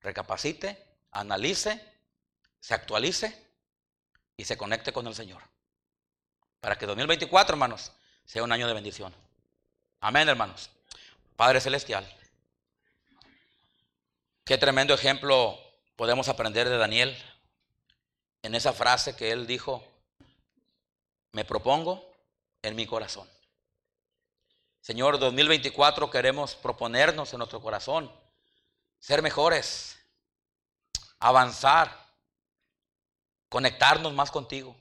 recapacite, 0.00 0.84
analice, 1.10 1.82
se 2.60 2.74
actualice 2.74 3.50
y 4.36 4.44
se 4.44 4.56
conecte 4.56 4.92
con 4.92 5.06
el 5.06 5.14
Señor. 5.14 5.42
Para 6.60 6.76
que 6.76 6.86
2024, 6.86 7.54
hermanos, 7.54 7.92
sea 8.24 8.42
un 8.42 8.52
año 8.52 8.66
de 8.66 8.74
bendición. 8.74 9.14
Amén, 10.00 10.28
hermanos. 10.28 10.70
Padre 11.36 11.60
Celestial. 11.60 12.19
Qué 14.50 14.58
tremendo 14.58 14.92
ejemplo 14.92 15.56
podemos 15.94 16.28
aprender 16.28 16.68
de 16.68 16.76
Daniel 16.76 17.16
en 18.42 18.56
esa 18.56 18.72
frase 18.72 19.14
que 19.14 19.30
él 19.30 19.46
dijo, 19.46 19.80
me 21.30 21.44
propongo 21.44 22.04
en 22.60 22.74
mi 22.74 22.84
corazón. 22.84 23.28
Señor, 24.80 25.20
2024 25.20 26.10
queremos 26.10 26.56
proponernos 26.56 27.32
en 27.32 27.38
nuestro 27.38 27.60
corazón 27.60 28.12
ser 28.98 29.22
mejores, 29.22 29.96
avanzar, 31.20 31.96
conectarnos 33.48 34.12
más 34.14 34.32
contigo, 34.32 34.74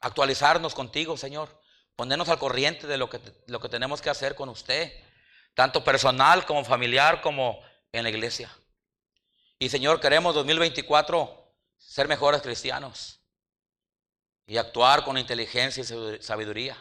actualizarnos 0.00 0.74
contigo, 0.74 1.16
Señor, 1.16 1.58
ponernos 1.96 2.28
al 2.28 2.38
corriente 2.38 2.86
de 2.86 2.98
lo 2.98 3.08
que, 3.08 3.18
lo 3.46 3.60
que 3.60 3.70
tenemos 3.70 4.02
que 4.02 4.10
hacer 4.10 4.34
con 4.34 4.50
usted, 4.50 4.92
tanto 5.54 5.82
personal 5.82 6.44
como 6.44 6.66
familiar 6.66 7.22
como 7.22 7.62
en 7.94 8.02
la 8.02 8.10
iglesia. 8.10 8.50
Y 9.58 9.68
Señor, 9.68 10.00
queremos 10.00 10.34
2024 10.34 11.52
ser 11.78 12.08
mejores 12.08 12.42
cristianos 12.42 13.20
y 14.46 14.56
actuar 14.56 15.04
con 15.04 15.16
inteligencia 15.16 15.82
y 15.82 16.22
sabiduría. 16.22 16.76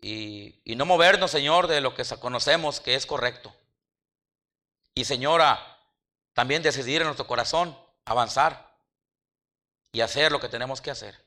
Y, 0.00 0.54
y, 0.64 0.76
no 0.76 0.86
movernos, 0.86 1.30
Señor, 1.30 1.66
de 1.66 1.80
lo 1.80 1.94
que 1.94 2.04
conocemos 2.20 2.80
que 2.80 2.94
es 2.94 3.04
correcto. 3.04 3.54
Y 4.94 5.04
Señora, 5.04 5.78
también 6.32 6.62
decidir 6.62 7.02
en 7.02 7.08
nuestro 7.08 7.26
corazón 7.26 7.76
avanzar 8.04 8.72
y 9.92 10.00
hacer 10.00 10.32
lo 10.32 10.40
que 10.40 10.48
tenemos 10.48 10.80
que 10.80 10.92
hacer. 10.92 11.18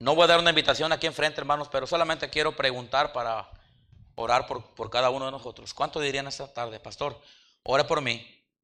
No 0.00 0.14
voy 0.14 0.24
a 0.24 0.28
dar 0.28 0.40
una 0.40 0.50
invitación 0.50 0.92
aquí 0.92 1.06
enfrente, 1.06 1.40
hermanos, 1.40 1.68
pero 1.70 1.86
solamente 1.86 2.28
quiero 2.28 2.54
preguntar 2.54 3.12
para 3.12 3.48
orar 4.18 4.46
por, 4.46 4.62
por 4.62 4.90
cada 4.90 5.10
uno 5.10 5.24
de 5.26 5.30
nosotros. 5.30 5.72
¿Cuánto 5.72 6.00
dirían 6.00 6.26
esta 6.26 6.52
tarde, 6.52 6.80
pastor? 6.80 7.18
Ora 7.62 7.86
por 7.86 8.02
mí. 8.02 8.37